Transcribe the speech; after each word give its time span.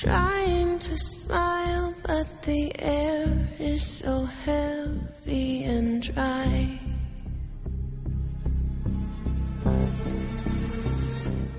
Trying 0.00 0.80
to 0.80 0.98
smile, 0.98 1.94
but 2.02 2.42
the 2.42 2.72
air 2.80 3.48
is 3.60 3.86
so 3.86 4.24
heavy 4.24 5.62
and 5.62 6.02
dry. 6.02 6.80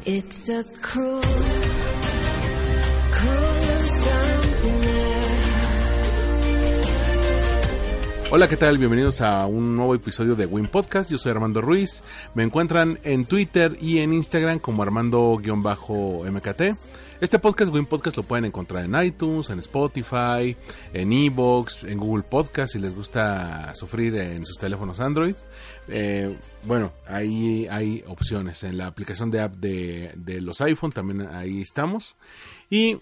It's 0.06 0.50
a 0.50 0.66
cruel, 0.82 1.22
cruel 3.12 3.80
summer. 4.04 4.45
Hola, 8.36 8.50
¿qué 8.50 8.58
tal? 8.58 8.78
Bienvenidos 8.78 9.22
a 9.22 9.46
un 9.46 9.78
nuevo 9.78 9.96
episodio 9.96 10.36
de 10.36 10.46
Win 10.46 10.68
Podcast. 10.68 11.10
Yo 11.10 11.18
soy 11.18 11.32
Armando 11.32 11.62
Ruiz. 11.62 12.04
Me 12.34 12.44
encuentran 12.44 13.00
en 13.06 13.24
Twitter 13.24 13.78
y 13.80 14.00
en 14.00 14.14
Instagram 14.14 14.60
como 14.60 14.84
Armando-MKT. 14.84 16.62
Este 17.22 17.40
podcast, 17.40 17.72
Win 17.72 17.86
Podcast, 17.86 18.18
lo 18.18 18.24
pueden 18.24 18.44
encontrar 18.44 18.84
en 18.84 19.02
iTunes, 19.02 19.50
en 19.52 19.60
Spotify, 19.60 20.58
en 20.92 21.14
Evox, 21.14 21.86
en 21.86 21.98
Google 21.98 22.24
Podcast 22.24 22.74
si 22.74 22.80
les 22.80 22.94
gusta 22.94 23.74
sufrir 23.74 24.18
en 24.18 24.46
sus 24.46 24.58
teléfonos 24.58 25.00
Android. 25.00 25.36
Eh, 25.88 26.38
bueno, 26.64 26.92
ahí 27.08 27.68
hay 27.72 28.04
opciones. 28.06 28.66
En 28.66 28.78
la 28.78 28.88
aplicación 28.88 29.32
de 29.32 29.40
app 29.40 29.54
de, 29.56 30.12
de 30.18 30.42
los 30.42 30.60
iPhone 30.60 30.92
también 30.92 31.22
ahí 31.32 31.62
estamos. 31.62 32.18
Y 32.70 32.98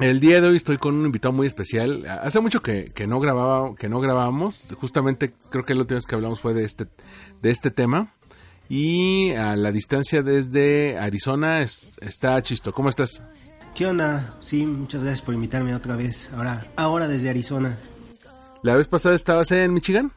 el 0.00 0.20
día 0.20 0.40
de 0.40 0.48
hoy 0.48 0.56
estoy 0.56 0.78
con 0.78 0.94
un 0.94 1.06
invitado 1.06 1.32
muy 1.32 1.46
especial. 1.46 2.06
Hace 2.06 2.40
mucho 2.40 2.62
que, 2.62 2.86
que 2.94 3.06
no 3.06 3.20
grababa, 3.20 3.74
que 3.76 3.88
no 3.88 4.00
grabábamos. 4.00 4.74
Justamente 4.80 5.32
creo 5.50 5.64
que 5.64 5.74
la 5.74 5.80
última 5.80 5.96
vez 5.96 6.06
que 6.06 6.14
hablamos 6.14 6.40
fue 6.40 6.54
de 6.54 6.64
este, 6.64 6.86
de 7.42 7.50
este 7.50 7.70
tema. 7.70 8.14
Y 8.68 9.32
a 9.32 9.56
la 9.56 9.72
distancia 9.72 10.22
desde 10.22 10.96
Arizona 10.98 11.60
es- 11.60 11.90
está 12.00 12.40
Chisto. 12.42 12.72
¿Cómo 12.72 12.88
estás? 12.88 13.22
¿Qué 13.74 13.86
onda? 13.86 14.36
Sí, 14.40 14.64
muchas 14.64 15.02
gracias 15.02 15.22
por 15.22 15.34
invitarme 15.34 15.74
otra 15.74 15.96
vez. 15.96 16.30
Ahora, 16.36 16.66
ahora 16.76 17.08
desde 17.08 17.30
Arizona. 17.30 17.78
La 18.62 18.76
vez 18.76 18.88
pasada 18.88 19.14
estabas 19.14 19.50
en 19.52 19.72
Michigan. 19.72 20.12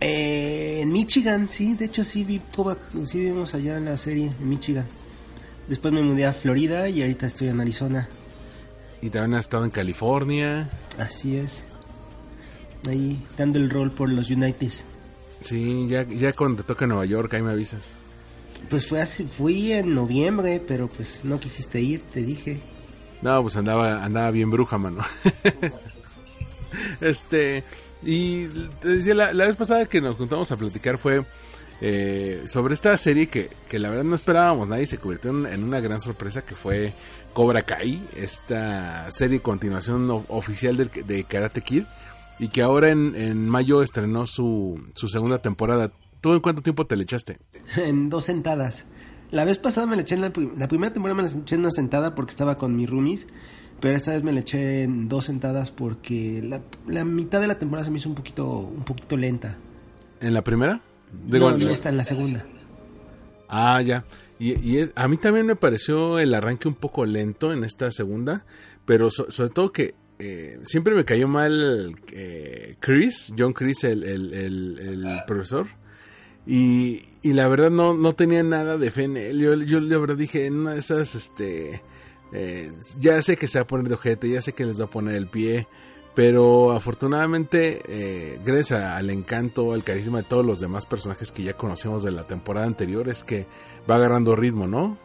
Eh, 0.00 0.80
en 0.82 0.92
Michigan, 0.92 1.48
sí, 1.48 1.74
de 1.74 1.84
hecho 1.86 2.04
sí 2.04 2.24
vi 2.24 2.40
Cobra- 2.54 2.78
sí 3.04 3.20
vimos 3.20 3.54
allá 3.54 3.76
en 3.76 3.84
la 3.84 3.96
serie 3.96 4.32
en 4.40 4.48
Michigan. 4.48 4.86
Después 5.68 5.92
me 5.92 6.02
mudé 6.02 6.26
a 6.26 6.32
Florida 6.32 6.88
y 6.88 7.02
ahorita 7.02 7.26
estoy 7.26 7.48
en 7.48 7.60
Arizona. 7.60 8.08
Y 9.02 9.10
también 9.10 9.34
has 9.34 9.46
estado 9.46 9.64
en 9.64 9.70
California. 9.70 10.70
Así 10.98 11.36
es. 11.36 11.62
Ahí 12.88 13.22
dando 13.36 13.58
el 13.58 13.70
rol 13.70 13.90
por 13.90 14.10
los 14.10 14.30
Uniteds. 14.30 14.84
Sí, 15.40 15.86
ya, 15.88 16.02
ya 16.02 16.32
cuando 16.34 16.62
te 16.62 16.66
toca 16.66 16.86
Nueva 16.86 17.06
York, 17.06 17.32
ahí 17.34 17.42
me 17.42 17.52
avisas. 17.52 17.94
Pues 18.68 18.86
fue 18.86 19.00
así, 19.00 19.24
fui 19.24 19.72
en 19.72 19.94
noviembre, 19.94 20.62
pero 20.66 20.88
pues 20.88 21.20
no 21.24 21.40
quisiste 21.40 21.80
ir, 21.80 22.02
te 22.02 22.22
dije. 22.22 22.60
No, 23.22 23.40
pues 23.42 23.56
andaba, 23.56 24.04
andaba 24.04 24.30
bien 24.30 24.50
bruja, 24.50 24.76
mano. 24.76 25.02
este, 27.00 27.64
y 28.02 28.46
te 28.80 28.88
decía, 28.88 29.14
la, 29.14 29.32
la 29.32 29.46
vez 29.46 29.56
pasada 29.56 29.86
que 29.86 30.00
nos 30.00 30.16
juntamos 30.16 30.50
a 30.52 30.56
platicar 30.56 30.98
fue 30.98 31.24
eh, 31.82 32.42
sobre 32.44 32.74
esta 32.74 32.94
serie 32.98 33.28
que, 33.28 33.48
que 33.68 33.78
la 33.78 33.88
verdad 33.88 34.04
no 34.04 34.14
esperábamos 34.14 34.68
nadie 34.68 34.84
se 34.84 34.98
convirtió 34.98 35.30
en, 35.30 35.46
en 35.46 35.64
una 35.64 35.80
gran 35.80 35.98
sorpresa 35.98 36.42
que 36.42 36.54
fue 36.54 36.92
Cobra 37.32 37.62
Kai, 37.62 38.02
esta 38.16 39.10
serie 39.10 39.40
continuación 39.40 40.08
oficial 40.28 40.76
del- 40.76 40.90
de, 41.06 41.24
Karate 41.24 41.60
Kid 41.62 41.84
y 42.38 42.48
que 42.48 42.62
ahora 42.62 42.90
en, 42.90 43.14
en 43.16 43.48
mayo 43.48 43.82
estrenó 43.82 44.26
su, 44.26 44.80
su 44.94 45.08
segunda 45.08 45.38
temporada. 45.40 45.90
¿Tú 46.20 46.32
en 46.34 46.40
cuánto 46.40 46.62
tiempo 46.62 46.86
te 46.86 46.96
le 46.96 47.04
echaste? 47.04 47.38
en 47.76 48.10
dos 48.10 48.24
sentadas. 48.24 48.84
La 49.30 49.44
vez 49.44 49.58
pasada 49.58 49.86
me 49.86 49.94
la 49.96 50.02
eché 50.02 50.16
en 50.16 50.22
la, 50.22 50.30
pri- 50.30 50.50
la 50.56 50.66
primera 50.68 50.92
temporada 50.92 51.22
me 51.22 51.28
la 51.28 51.34
eché 51.34 51.54
en 51.54 51.60
una 51.60 51.70
sentada 51.70 52.14
porque 52.14 52.32
estaba 52.32 52.56
con 52.56 52.74
mis 52.74 52.90
roomies, 52.90 53.26
pero 53.80 53.96
esta 53.96 54.12
vez 54.12 54.24
me 54.24 54.32
la 54.32 54.40
eché 54.40 54.82
en 54.82 55.08
dos 55.08 55.26
sentadas 55.26 55.70
porque 55.70 56.42
la, 56.44 56.60
la 56.88 57.04
mitad 57.04 57.40
de 57.40 57.46
la 57.46 57.58
temporada 57.58 57.84
se 57.86 57.92
me 57.92 57.98
hizo 57.98 58.08
un 58.08 58.16
poquito 58.16 58.46
un 58.58 58.82
poquito 58.82 59.16
lenta. 59.16 59.56
¿En 60.20 60.34
la 60.34 60.42
primera? 60.42 60.80
no, 61.26 61.32
Digo, 61.36 61.56
ya 61.58 61.70
está 61.70 61.88
en 61.90 61.96
la 61.96 62.04
segunda. 62.04 62.44
Ah, 63.48 63.80
ya. 63.82 64.04
Y, 64.40 64.52
y 64.78 64.90
a 64.96 65.06
mí 65.06 65.16
también 65.18 65.46
me 65.46 65.54
pareció 65.54 66.18
el 66.18 66.34
arranque 66.34 66.66
un 66.66 66.74
poco 66.74 67.06
lento 67.06 67.52
en 67.52 67.62
esta 67.62 67.92
segunda, 67.92 68.44
pero 68.86 69.10
so- 69.10 69.30
sobre 69.30 69.50
todo 69.50 69.70
que 69.70 69.94
eh, 70.18 70.58
siempre 70.64 70.94
me 70.94 71.04
cayó 71.04 71.28
mal 71.28 71.94
eh, 72.12 72.74
Chris, 72.80 73.32
John 73.38 73.52
Chris, 73.52 73.84
el, 73.84 74.02
el- 74.02 74.34
el- 74.34 74.78
el 75.06 75.18
profesor. 75.26 75.66
Y, 76.46 77.02
y 77.22 77.32
la 77.34 77.46
verdad 77.48 77.70
no, 77.70 77.94
no 77.94 78.12
tenía 78.14 78.42
nada 78.42 78.76
de 78.78 78.90
fe 78.90 79.04
en 79.04 79.16
él. 79.18 79.38
Yo, 79.40 79.54
yo 79.54 79.78
la 79.80 79.98
verdad 79.98 80.16
dije, 80.16 80.46
en 80.46 80.54
una 80.56 80.72
de 80.72 80.78
esas, 80.80 81.14
este, 81.14 81.82
eh, 82.32 82.72
ya 82.98 83.20
sé 83.22 83.36
que 83.36 83.46
se 83.46 83.58
va 83.58 83.62
a 83.64 83.66
poner 83.66 83.88
de 83.88 83.94
ojete, 83.94 84.28
ya 84.28 84.40
sé 84.40 84.52
que 84.54 84.64
les 84.64 84.80
va 84.80 84.86
a 84.86 84.90
poner 84.90 85.16
el 85.16 85.28
pie, 85.28 85.68
pero 86.14 86.72
afortunadamente, 86.72 87.80
eh, 87.86 88.40
gracias 88.44 88.82
al 88.82 89.10
encanto, 89.10 89.72
al 89.72 89.84
carisma 89.84 90.18
de 90.18 90.24
todos 90.24 90.44
los 90.44 90.60
demás 90.60 90.86
personajes 90.86 91.32
que 91.32 91.42
ya 91.42 91.54
conocemos 91.54 92.02
de 92.02 92.10
la 92.10 92.26
temporada 92.26 92.66
anterior, 92.66 93.08
es 93.08 93.24
que 93.24 93.46
va 93.88 93.96
agarrando 93.96 94.34
ritmo, 94.34 94.66
¿no? 94.66 94.98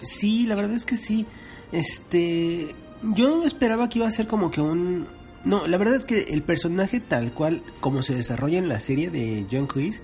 Sí, 0.00 0.46
la 0.46 0.54
verdad 0.54 0.74
es 0.74 0.84
que 0.84 0.96
sí. 0.96 1.26
Este, 1.72 2.74
yo 3.02 3.44
esperaba 3.44 3.88
que 3.88 3.98
iba 3.98 4.08
a 4.08 4.12
ser 4.12 4.26
como 4.26 4.50
que 4.50 4.60
un 4.60 5.06
no, 5.44 5.66
la 5.66 5.76
verdad 5.76 5.96
es 5.96 6.06
que 6.06 6.22
el 6.22 6.42
personaje 6.42 7.00
tal 7.00 7.32
cual 7.32 7.62
como 7.80 8.02
se 8.02 8.14
desarrolla 8.14 8.58
en 8.58 8.68
la 8.68 8.80
serie 8.80 9.10
de 9.10 9.46
John 9.50 9.66
Chris 9.66 10.00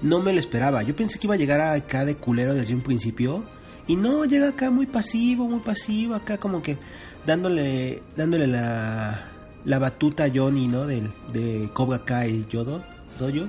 no 0.00 0.20
me 0.20 0.32
lo 0.32 0.40
esperaba. 0.40 0.82
Yo 0.82 0.96
pensé 0.96 1.18
que 1.18 1.26
iba 1.26 1.34
a 1.34 1.38
llegar 1.38 1.60
acá 1.60 2.06
de 2.06 2.16
culero 2.16 2.54
desde 2.54 2.74
un 2.74 2.80
principio 2.80 3.44
y 3.86 3.96
no 3.96 4.24
llega 4.24 4.48
acá 4.48 4.70
muy 4.70 4.86
pasivo, 4.86 5.46
muy 5.46 5.60
pasivo, 5.60 6.14
acá 6.14 6.38
como 6.38 6.62
que 6.62 6.78
dándole 7.26 8.02
dándole 8.16 8.46
la 8.46 9.37
la 9.68 9.78
batuta 9.78 10.28
Johnny, 10.34 10.66
¿no? 10.66 10.86
Del 10.86 11.12
de 11.32 11.68
Cobra 11.74 12.00
Kai 12.00 12.46
Yodo, 12.48 12.82
Dojo. 13.18 13.46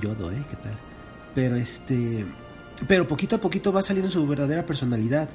Yodo, 0.00 0.32
¿eh? 0.32 0.42
¿Qué 0.50 0.56
tal? 0.56 0.76
Pero 1.34 1.56
este 1.56 2.26
pero 2.88 3.06
poquito 3.06 3.36
a 3.36 3.40
poquito 3.40 3.72
va 3.72 3.82
saliendo 3.82 4.10
su 4.10 4.26
verdadera 4.26 4.66
personalidad. 4.66 5.30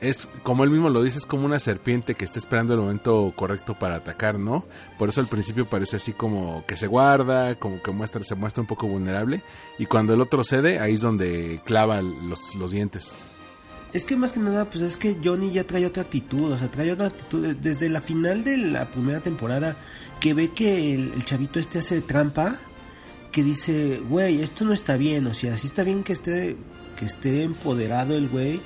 Es, 0.00 0.28
como 0.42 0.64
él 0.64 0.70
mismo 0.70 0.90
lo 0.90 1.02
dice, 1.02 1.16
es 1.16 1.26
como 1.26 1.46
una 1.46 1.60
serpiente 1.60 2.14
que 2.14 2.24
está 2.24 2.38
esperando 2.38 2.74
el 2.74 2.80
momento 2.80 3.32
correcto 3.36 3.78
para 3.78 3.94
atacar, 3.94 4.38
¿no? 4.38 4.64
Por 4.98 5.08
eso 5.08 5.20
al 5.20 5.28
principio 5.28 5.70
parece 5.70 5.96
así 5.96 6.12
como 6.12 6.64
que 6.66 6.76
se 6.76 6.88
guarda, 6.88 7.54
como 7.54 7.80
que 7.80 7.92
muestra, 7.92 8.22
se 8.24 8.34
muestra 8.34 8.62
un 8.62 8.66
poco 8.66 8.88
vulnerable, 8.88 9.42
y 9.78 9.86
cuando 9.86 10.12
el 10.12 10.20
otro 10.20 10.42
cede, 10.42 10.80
ahí 10.80 10.94
es 10.94 11.02
donde 11.02 11.62
clava 11.64 12.02
los, 12.02 12.56
los 12.56 12.72
dientes. 12.72 13.14
Es 13.92 14.04
que 14.06 14.16
más 14.16 14.32
que 14.32 14.40
nada, 14.40 14.70
pues 14.70 14.82
es 14.82 14.96
que 14.96 15.18
Johnny 15.22 15.50
ya 15.52 15.64
trae 15.66 15.84
otra 15.84 16.02
actitud, 16.02 16.52
o 16.52 16.58
sea, 16.58 16.70
trae 16.70 16.90
otra 16.92 17.06
actitud 17.08 17.42
de- 17.46 17.54
desde 17.54 17.90
la 17.90 18.00
final 18.00 18.42
de 18.42 18.56
la 18.56 18.90
primera 18.90 19.20
temporada, 19.20 19.76
que 20.18 20.32
ve 20.32 20.48
que 20.50 20.94
el, 20.94 21.12
el 21.12 21.24
chavito 21.26 21.60
este 21.60 21.80
hace 21.80 22.00
trampa, 22.00 22.58
que 23.30 23.42
dice, 23.42 24.00
güey, 24.08 24.40
esto 24.40 24.64
no 24.64 24.72
está 24.72 24.96
bien, 24.96 25.26
o 25.26 25.34
sea, 25.34 25.58
sí 25.58 25.66
está 25.66 25.82
bien 25.84 26.04
que 26.04 26.14
esté, 26.14 26.56
que 26.98 27.04
esté 27.04 27.42
empoderado 27.42 28.16
el 28.16 28.28
güey, 28.28 28.60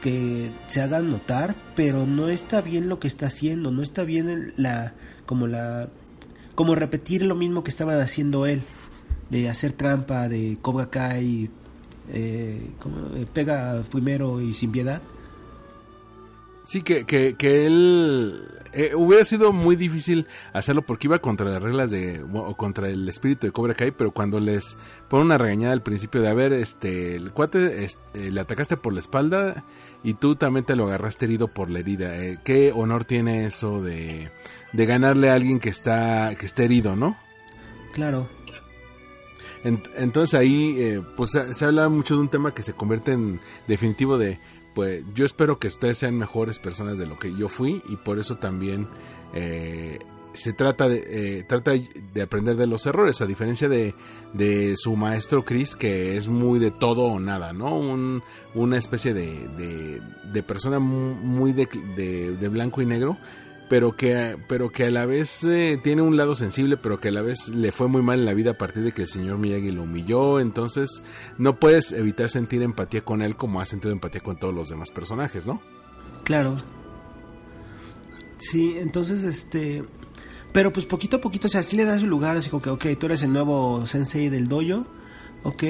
que 0.00 0.50
se 0.68 0.80
haga 0.80 1.00
notar, 1.00 1.54
pero 1.76 2.06
no 2.06 2.28
está 2.28 2.60
bien 2.62 2.88
lo 2.88 2.98
que 2.98 3.08
está 3.08 3.26
haciendo, 3.26 3.70
no 3.70 3.82
está 3.82 4.04
bien 4.04 4.30
el- 4.30 4.54
la, 4.56 4.94
como 5.26 5.46
la, 5.48 5.90
como 6.54 6.74
repetir 6.74 7.24
lo 7.24 7.34
mismo 7.34 7.62
que 7.62 7.70
estaba 7.70 8.00
haciendo 8.00 8.46
él, 8.46 8.62
de 9.28 9.50
hacer 9.50 9.72
trampa, 9.72 10.28
de 10.30 10.56
Cobra 10.62 10.88
Kai, 10.90 11.50
eh, 12.10 12.70
eh, 13.16 13.26
pega 13.32 13.82
primero 13.90 14.40
y 14.40 14.54
sin 14.54 14.72
piedad. 14.72 15.02
Sí, 16.64 16.82
que, 16.82 17.04
que, 17.04 17.34
que 17.34 17.66
él 17.66 18.48
eh, 18.72 18.94
hubiera 18.94 19.24
sido 19.24 19.52
muy 19.52 19.76
difícil 19.76 20.26
hacerlo 20.52 20.82
porque 20.82 21.06
iba 21.06 21.18
contra 21.18 21.46
las 21.50 21.62
reglas 21.62 21.90
de 21.90 22.22
o 22.22 22.56
contra 22.56 22.88
el 22.88 23.06
espíritu 23.08 23.46
de 23.46 23.52
Cobra 23.52 23.74
Kai, 23.74 23.90
pero 23.90 24.12
cuando 24.12 24.40
les 24.40 24.78
pone 25.08 25.24
una 25.24 25.36
regañada 25.36 25.74
al 25.74 25.82
principio 25.82 26.22
de 26.22 26.28
a 26.28 26.34
ver, 26.34 26.52
este, 26.54 27.16
el 27.16 27.32
cuate 27.32 27.84
este, 27.84 28.30
le 28.30 28.40
atacaste 28.40 28.78
por 28.78 28.94
la 28.94 29.00
espalda 29.00 29.64
y 30.02 30.14
tú 30.14 30.36
también 30.36 30.64
te 30.64 30.74
lo 30.74 30.84
agarraste 30.84 31.26
herido 31.26 31.48
por 31.48 31.68
la 31.68 31.80
herida. 31.80 32.16
Eh, 32.16 32.38
¿Qué 32.44 32.72
honor 32.74 33.04
tiene 33.04 33.44
eso 33.44 33.82
de, 33.82 34.30
de 34.72 34.86
ganarle 34.86 35.28
a 35.30 35.34
alguien 35.34 35.60
que 35.60 35.68
está 35.68 36.34
que 36.38 36.46
esté 36.46 36.64
herido, 36.64 36.96
no? 36.96 37.16
Claro. 37.92 38.26
En- 39.64 39.82
entonces 39.96 40.38
ahí, 40.38 40.74
eh, 40.78 41.02
pues 41.16 41.30
se, 41.30 41.54
se 41.54 41.64
habla 41.64 41.88
mucho 41.88 42.14
de 42.14 42.20
un 42.20 42.28
tema 42.28 42.52
que 42.54 42.62
se 42.62 42.72
convierte 42.72 43.12
en 43.12 43.40
definitivo 43.68 44.18
de 44.18 44.40
pues 44.74 45.04
yo 45.14 45.26
espero 45.26 45.58
que 45.58 45.66
ustedes 45.66 45.98
sean 45.98 46.16
mejores 46.16 46.58
personas 46.58 46.96
de 46.96 47.06
lo 47.06 47.18
que 47.18 47.34
yo 47.36 47.48
fui 47.50 47.82
y 47.90 47.96
por 47.96 48.18
eso 48.18 48.36
también 48.38 48.88
eh, 49.34 49.98
se 50.32 50.54
trata 50.54 50.88
de, 50.88 51.04
eh, 51.06 51.44
trata 51.46 51.72
de 51.72 52.22
aprender 52.22 52.56
de 52.56 52.66
los 52.66 52.86
errores, 52.86 53.20
a 53.20 53.26
diferencia 53.26 53.68
de, 53.68 53.94
de, 54.32 54.72
su 54.78 54.96
maestro 54.96 55.44
Chris, 55.44 55.76
que 55.76 56.16
es 56.16 56.28
muy 56.28 56.58
de 56.58 56.70
todo 56.70 57.02
o 57.04 57.20
nada, 57.20 57.52
¿no? 57.52 57.76
Un, 57.78 58.22
una 58.54 58.78
especie 58.78 59.12
de, 59.12 59.46
de, 59.58 60.00
de 60.32 60.42
persona 60.42 60.78
muy 60.78 61.52
de, 61.52 61.68
de, 62.40 62.48
blanco 62.48 62.80
y 62.80 62.86
negro, 62.86 63.18
pero 63.68 63.96
que, 63.96 64.36
pero 64.48 64.70
que 64.70 64.84
a 64.84 64.90
la 64.90 65.06
vez 65.06 65.44
eh, 65.44 65.80
tiene 65.82 66.02
un 66.02 66.16
lado 66.16 66.34
sensible, 66.34 66.76
pero 66.76 67.00
que 67.00 67.08
a 67.08 67.12
la 67.12 67.22
vez 67.22 67.48
le 67.48 67.72
fue 67.72 67.88
muy 67.88 68.02
mal 68.02 68.18
en 68.18 68.24
la 68.26 68.34
vida 68.34 68.52
a 68.52 68.58
partir 68.58 68.82
de 68.82 68.92
que 68.92 69.02
el 69.02 69.08
señor 69.08 69.38
Miyagi 69.38 69.70
lo 69.70 69.82
humilló, 69.82 70.40
entonces 70.40 71.02
no 71.38 71.58
puedes 71.58 71.92
evitar 71.92 72.28
sentir 72.28 72.62
empatía 72.62 73.02
con 73.02 73.22
él 73.22 73.36
como 73.36 73.60
has 73.60 73.68
sentido 73.68 73.92
empatía 73.92 74.20
con 74.20 74.38
todos 74.38 74.54
los 74.54 74.68
demás 74.68 74.90
personajes, 74.90 75.46
¿no? 75.46 75.60
Claro. 76.24 76.62
Sí, 78.38 78.76
entonces 78.78 79.22
este 79.22 79.84
pero 80.52 80.72
pues 80.72 80.84
poquito 80.84 81.16
a 81.16 81.20
poquito, 81.20 81.48
o 81.48 81.50
sea, 81.50 81.62
sí 81.62 81.76
le 81.76 81.84
das 81.84 82.02
su 82.02 82.06
lugar, 82.06 82.36
así 82.36 82.50
como 82.50 82.62
que, 82.62 82.70
ok, 82.70 82.86
tú 82.98 83.06
eres 83.06 83.22
el 83.22 83.32
nuevo 83.32 83.86
sensei 83.86 84.28
del 84.28 84.48
dojo, 84.48 84.86
ok, 85.44 85.62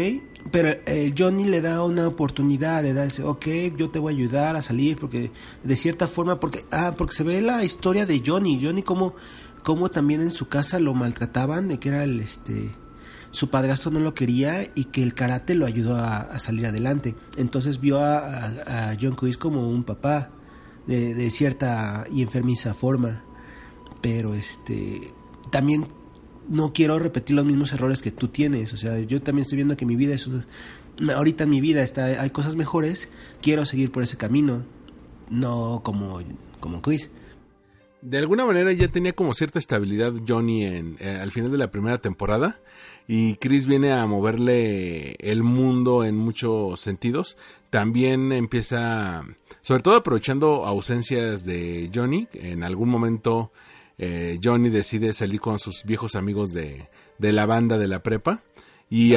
pero 0.50 0.70
eh, 0.86 1.14
Johnny 1.16 1.44
le 1.44 1.60
da 1.60 1.82
una 1.84 2.06
oportunidad, 2.06 2.82
le 2.82 2.94
da 2.94 3.04
ese, 3.04 3.22
ok, 3.22 3.46
yo 3.76 3.90
te 3.90 3.98
voy 3.98 4.12
a 4.12 4.16
ayudar 4.16 4.56
a 4.56 4.62
salir, 4.62 4.98
porque 4.98 5.30
de 5.62 5.76
cierta 5.76 6.08
forma, 6.08 6.40
porque, 6.40 6.64
ah, 6.70 6.94
porque 6.96 7.14
se 7.14 7.22
ve 7.22 7.40
la 7.40 7.64
historia 7.64 8.06
de 8.06 8.22
Johnny, 8.24 8.60
Johnny 8.62 8.82
como, 8.82 9.14
como 9.62 9.90
también 9.90 10.20
en 10.20 10.30
su 10.30 10.48
casa 10.48 10.78
lo 10.78 10.94
maltrataban, 10.94 11.68
de 11.68 11.78
que 11.78 11.90
era 11.90 12.04
el, 12.04 12.20
este, 12.20 12.70
su 13.30 13.50
padrastro 13.50 13.90
no 13.90 14.00
lo 14.00 14.14
quería 14.14 14.70
y 14.74 14.84
que 14.86 15.02
el 15.02 15.14
karate 15.14 15.54
lo 15.54 15.66
ayudó 15.66 15.96
a, 15.96 16.38
salir 16.38 16.66
adelante. 16.66 17.14
Entonces 17.36 17.80
vio 17.80 18.00
a, 18.00 18.94
John 19.00 19.14
Chris 19.14 19.38
como 19.38 19.68
un 19.68 19.84
papá 19.84 20.30
de, 20.86 21.14
de, 21.14 21.30
cierta 21.30 22.04
y 22.12 22.22
enfermiza 22.22 22.74
forma 22.74 23.22
pero 24.02 24.34
este 24.34 25.14
también 25.50 25.86
no 26.52 26.72
quiero 26.72 26.98
repetir 26.98 27.34
los 27.34 27.44
mismos 27.44 27.72
errores 27.72 28.02
que 28.02 28.10
tú 28.10 28.28
tienes, 28.28 28.72
o 28.72 28.76
sea, 28.76 28.98
yo 29.00 29.20
también 29.22 29.42
estoy 29.42 29.56
viendo 29.56 29.76
que 29.76 29.86
mi 29.86 29.96
vida 29.96 30.14
es 30.14 30.28
ahorita 31.14 31.44
en 31.44 31.50
mi 31.50 31.60
vida 31.60 31.82
está 31.82 32.04
hay 32.04 32.30
cosas 32.30 32.54
mejores, 32.54 33.08
quiero 33.40 33.64
seguir 33.64 33.90
por 33.90 34.02
ese 34.02 34.16
camino, 34.16 34.62
no 35.30 35.80
como 35.82 36.20
como 36.60 36.82
Chris. 36.82 37.10
De 38.02 38.18
alguna 38.18 38.44
manera 38.44 38.72
ya 38.72 38.88
tenía 38.88 39.12
como 39.12 39.32
cierta 39.32 39.60
estabilidad 39.60 40.12
Johnny 40.26 40.64
en, 40.64 40.96
eh, 40.98 41.18
al 41.20 41.30
final 41.30 41.52
de 41.52 41.58
la 41.58 41.70
primera 41.70 41.98
temporada 41.98 42.60
y 43.06 43.36
Chris 43.36 43.66
viene 43.66 43.92
a 43.92 44.06
moverle 44.06 45.14
el 45.20 45.44
mundo 45.44 46.04
en 46.04 46.16
muchos 46.16 46.80
sentidos. 46.80 47.38
También 47.70 48.32
empieza, 48.32 49.24
sobre 49.60 49.82
todo 49.82 49.96
aprovechando 49.96 50.66
ausencias 50.66 51.44
de 51.44 51.90
Johnny, 51.94 52.26
en 52.34 52.64
algún 52.64 52.88
momento 52.88 53.52
eh, 53.98 54.38
Johnny 54.42 54.70
decide 54.70 55.12
salir 55.12 55.40
con 55.40 55.58
sus 55.58 55.84
viejos 55.84 56.16
amigos 56.16 56.52
de, 56.52 56.88
la 57.18 57.46
banda 57.46 57.78
de 57.78 57.88
la 57.88 58.02
prepa 58.02 58.42
y, 58.90 59.14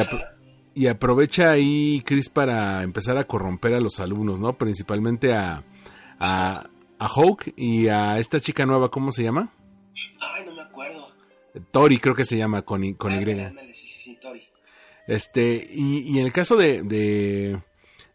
y 0.73 0.87
aprovecha 0.87 1.51
ahí 1.51 2.01
Chris 2.05 2.29
para 2.29 2.83
empezar 2.83 3.17
a 3.17 3.23
corromper 3.23 3.73
a 3.73 3.79
los 3.79 3.99
alumnos, 3.99 4.39
¿no? 4.39 4.57
Principalmente 4.57 5.33
a, 5.33 5.63
a, 6.19 6.69
a 6.99 7.07
Hawk 7.07 7.53
y 7.55 7.87
a 7.87 8.19
esta 8.19 8.39
chica 8.39 8.65
nueva, 8.65 8.89
¿cómo 8.89 9.11
se 9.11 9.23
llama? 9.23 9.51
Ay, 10.19 10.45
no 10.45 10.53
me 10.53 10.61
acuerdo. 10.61 11.07
Tori 11.71 11.97
creo 11.97 12.15
que 12.15 12.25
se 12.25 12.37
llama 12.37 12.61
con, 12.63 12.93
con 12.93 13.13
Y. 13.13 13.25
Este, 15.07 15.67
y, 15.71 16.17
en 16.17 16.25
el 16.25 16.33
caso 16.33 16.55
de, 16.57 16.81
de, 16.81 17.61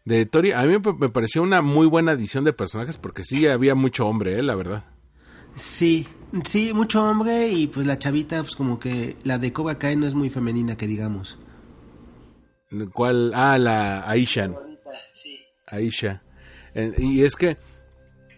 de 0.05 0.25
Tori, 0.25 0.51
a 0.51 0.63
mí 0.63 0.75
me 0.99 1.09
pareció 1.09 1.41
una 1.41 1.61
muy 1.61 1.87
buena 1.87 2.11
adición 2.11 2.43
de 2.43 2.53
personajes 2.53 2.97
porque 2.97 3.23
sí 3.23 3.47
había 3.47 3.75
mucho 3.75 4.07
hombre, 4.07 4.37
¿eh? 4.37 4.43
la 4.43 4.55
verdad. 4.55 4.85
Sí, 5.55 6.07
sí, 6.45 6.73
mucho 6.73 7.03
hombre 7.03 7.49
y 7.49 7.67
pues 7.67 7.85
la 7.85 7.99
chavita, 7.99 8.41
pues 8.41 8.55
como 8.55 8.79
que 8.79 9.17
la 9.23 9.37
de 9.37 9.51
Cobra 9.53 9.77
Kai 9.77 9.95
no 9.95 10.07
es 10.07 10.13
muy 10.13 10.29
femenina, 10.29 10.77
que 10.77 10.87
digamos. 10.87 11.37
¿Cuál? 12.93 13.33
Ah, 13.35 13.57
la 13.57 14.09
Aisha. 14.09 14.51
Aisha. 15.67 16.23
y 16.97 17.23
es 17.23 17.35
que 17.35 17.57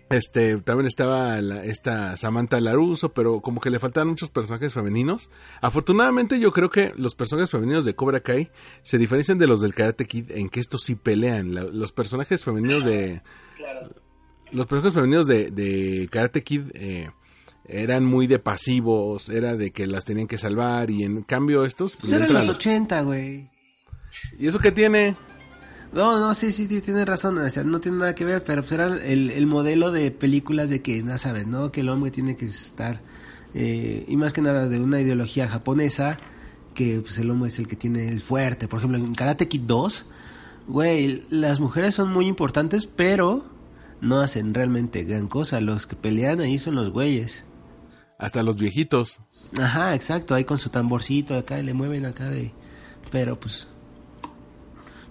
este 0.10 0.58
también 0.62 0.88
estaba 0.88 1.40
esta 1.40 2.16
Samantha 2.18 2.62
Laruso, 2.62 3.14
pero 3.14 3.42
como 3.42 3.60
que 3.62 3.70
le 3.70 3.80
faltaban 3.80 4.10
muchos 4.10 4.30
personajes 4.30 4.74
femeninos. 4.74 5.30
Afortunadamente 5.62 6.40
yo 6.40 6.52
creo 6.52 6.70
que 6.70 6.94
los 6.96 7.16
personajes 7.16 7.50
femeninos 7.50 7.86
de 7.86 7.96
Cobra 7.96 8.20
Kai 8.20 8.52
se 8.84 8.98
diferencian 8.98 9.38
de 9.38 9.48
los 9.48 9.62
del 9.62 9.74
Karate 9.74 10.06
Kid 10.06 10.32
en 10.32 10.50
que 10.50 10.60
estos 10.60 10.84
sí 10.84 10.96
pelean. 10.96 11.54
los 11.54 11.92
personajes 11.92 12.44
femeninos 12.44 12.86
de 12.86 13.22
los 14.54 14.68
personajes 14.68 14.94
femeninos 14.94 15.28
de, 15.28 15.52
de 15.52 16.08
Karate 16.12 16.44
Kid 16.44 16.68
eh, 16.74 17.10
eran 17.66 18.06
muy 18.06 18.28
de 18.28 18.40
pasivos, 18.40 19.30
era 19.30 19.56
de 19.56 19.72
que 19.72 19.88
las 19.88 20.06
tenían 20.06 20.28
que 20.28 20.38
salvar 20.38 20.90
y 20.90 21.04
en 21.04 21.24
cambio 21.24 21.66
estos... 21.66 21.96
Pues, 21.96 22.14
eran 22.14 22.34
los 22.34 22.50
80, 22.50 23.02
güey. 23.02 23.50
¿Y 24.38 24.48
eso 24.48 24.60
qué 24.60 24.72
tiene? 24.72 25.16
No, 25.94 26.20
no, 26.20 26.34
sí, 26.34 26.52
sí, 26.52 26.66
sí, 26.68 26.82
tienes 26.82 27.06
razón, 27.06 27.38
o 27.38 27.50
sea, 27.50 27.64
no 27.64 27.80
tiene 27.80 28.00
nada 28.00 28.16
que 28.16 28.26
ver, 28.26 28.44
pero 28.44 28.64
pues 28.64 28.72
era 28.72 28.88
el, 28.88 29.30
el 29.30 29.46
modelo 29.46 29.92
de 29.92 30.10
películas 30.10 30.70
de 30.70 30.82
que, 30.82 31.04
no 31.04 31.18
sabes, 31.20 31.46
¿no? 31.46 31.72
Que 31.72 31.82
el 31.82 31.90
hombre 31.90 32.10
tiene 32.10 32.36
que 32.36 32.46
estar, 32.46 33.00
eh, 33.54 34.04
y 34.08 34.18
más 34.18 34.34
que 34.34 34.42
nada 34.42 34.68
de 34.68 34.80
una 34.80 35.00
ideología 35.00 35.48
japonesa, 35.48 36.18
que 36.74 37.00
pues 37.02 37.20
el 37.20 37.30
hombre 37.30 37.50
es 37.50 37.60
el 37.60 37.68
que 37.68 37.76
tiene 37.76 38.10
el 38.10 38.22
fuerte. 38.22 38.68
Por 38.68 38.80
ejemplo, 38.80 38.98
en 38.98 39.14
Karate 39.14 39.48
Kid 39.48 39.62
2, 39.62 40.06
güey, 40.68 41.24
las 41.30 41.60
mujeres 41.60 41.94
son 41.94 42.12
muy 42.12 42.26
importantes, 42.26 42.88
pero 42.88 43.46
no 44.04 44.22
hacen 44.22 44.54
realmente 44.54 45.04
gran 45.06 45.28
cosa. 45.28 45.62
Los 45.62 45.88
que 45.88 45.96
pelean 45.96 46.42
ahí 46.42 46.60
son 46.60 46.76
los 46.76 46.92
güeyes. 46.92 47.46
Hasta 48.20 48.44
los 48.44 48.58
viejitos. 48.58 49.22
Ajá, 49.60 49.96
exacto. 49.96 50.36
Ahí 50.36 50.44
con 50.44 50.60
su 50.60 50.70
tamborcito 50.70 51.36
acá 51.36 51.60
y 51.60 51.64
le 51.64 51.74
mueven 51.74 52.06
acá 52.06 52.30
de... 52.30 52.54
Pero 53.12 53.40
pues... 53.40 53.68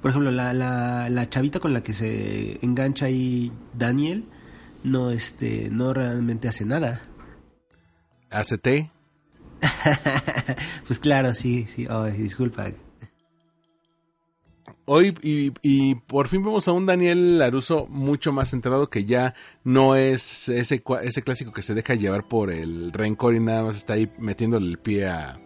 Por 0.00 0.10
ejemplo, 0.10 0.30
la, 0.30 0.52
la, 0.52 1.08
la 1.08 1.28
chavita 1.30 1.60
con 1.60 1.72
la 1.72 1.82
que 1.82 1.94
se 1.94 2.64
engancha 2.64 3.06
ahí 3.06 3.52
Daniel 3.72 4.28
no, 4.82 5.10
este, 5.10 5.68
no 5.70 5.92
realmente 5.94 6.48
hace 6.48 6.64
nada. 6.64 7.02
¿Hace 8.30 8.58
té? 8.58 8.90
pues 10.86 10.98
claro, 10.98 11.34
sí, 11.34 11.66
sí. 11.68 11.86
Oh, 11.88 12.04
disculpa. 12.06 12.66
Hoy 14.84 15.16
y, 15.22 15.94
por 15.94 16.26
fin 16.26 16.42
vemos 16.42 16.66
a 16.66 16.72
un 16.72 16.86
Daniel 16.86 17.38
Laruso 17.38 17.86
mucho 17.88 18.32
más 18.32 18.50
centrado 18.50 18.90
que 18.90 19.04
ya 19.04 19.34
no 19.62 19.94
es 19.94 20.48
ese, 20.48 20.82
ese 21.02 21.22
clásico 21.22 21.52
que 21.52 21.62
se 21.62 21.74
deja 21.74 21.94
llevar 21.94 22.26
por 22.26 22.50
el 22.50 22.92
rencor 22.92 23.36
y 23.36 23.40
nada 23.40 23.62
más 23.62 23.76
está 23.76 23.92
ahí 23.92 24.10
metiéndole 24.18 24.66
el 24.68 24.78
pie 24.78 25.08
a, 25.08 25.38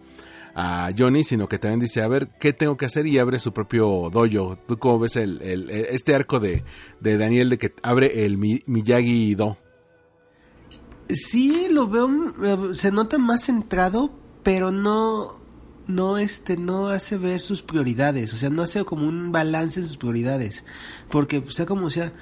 Johnny, 0.97 1.23
sino 1.23 1.47
que 1.47 1.59
también 1.59 1.81
dice, 1.81 2.01
a 2.01 2.07
ver, 2.07 2.29
¿qué 2.39 2.51
tengo 2.51 2.77
que 2.77 2.87
hacer? 2.87 3.05
Y 3.05 3.19
abre 3.19 3.37
su 3.37 3.53
propio 3.53 4.09
dojo. 4.11 4.57
¿Tú 4.67 4.79
cómo 4.79 4.97
ves 4.97 5.15
el, 5.15 5.39
este 5.69 6.15
arco 6.15 6.39
de, 6.39 6.63
de, 6.99 7.17
Daniel 7.19 7.51
de 7.51 7.59
que 7.59 7.75
abre 7.83 8.25
el 8.25 8.39
Miyagi-Do? 8.39 9.55
Sí, 11.09 11.67
lo 11.69 11.87
veo, 11.87 12.73
se 12.73 12.91
nota 12.91 13.19
más 13.19 13.43
centrado, 13.43 14.09
pero 14.41 14.71
no 14.71 15.39
no 15.87 16.17
este 16.17 16.57
no 16.57 16.89
hace 16.89 17.17
ver 17.17 17.39
sus 17.39 17.61
prioridades, 17.61 18.33
o 18.33 18.37
sea, 18.37 18.49
no 18.49 18.61
hace 18.61 18.83
como 18.83 19.07
un 19.07 19.31
balance 19.31 19.79
en 19.79 19.87
sus 19.87 19.97
prioridades, 19.97 20.63
porque 21.09 21.43
sea 21.49 21.65
como 21.65 21.89
sea 21.89 22.13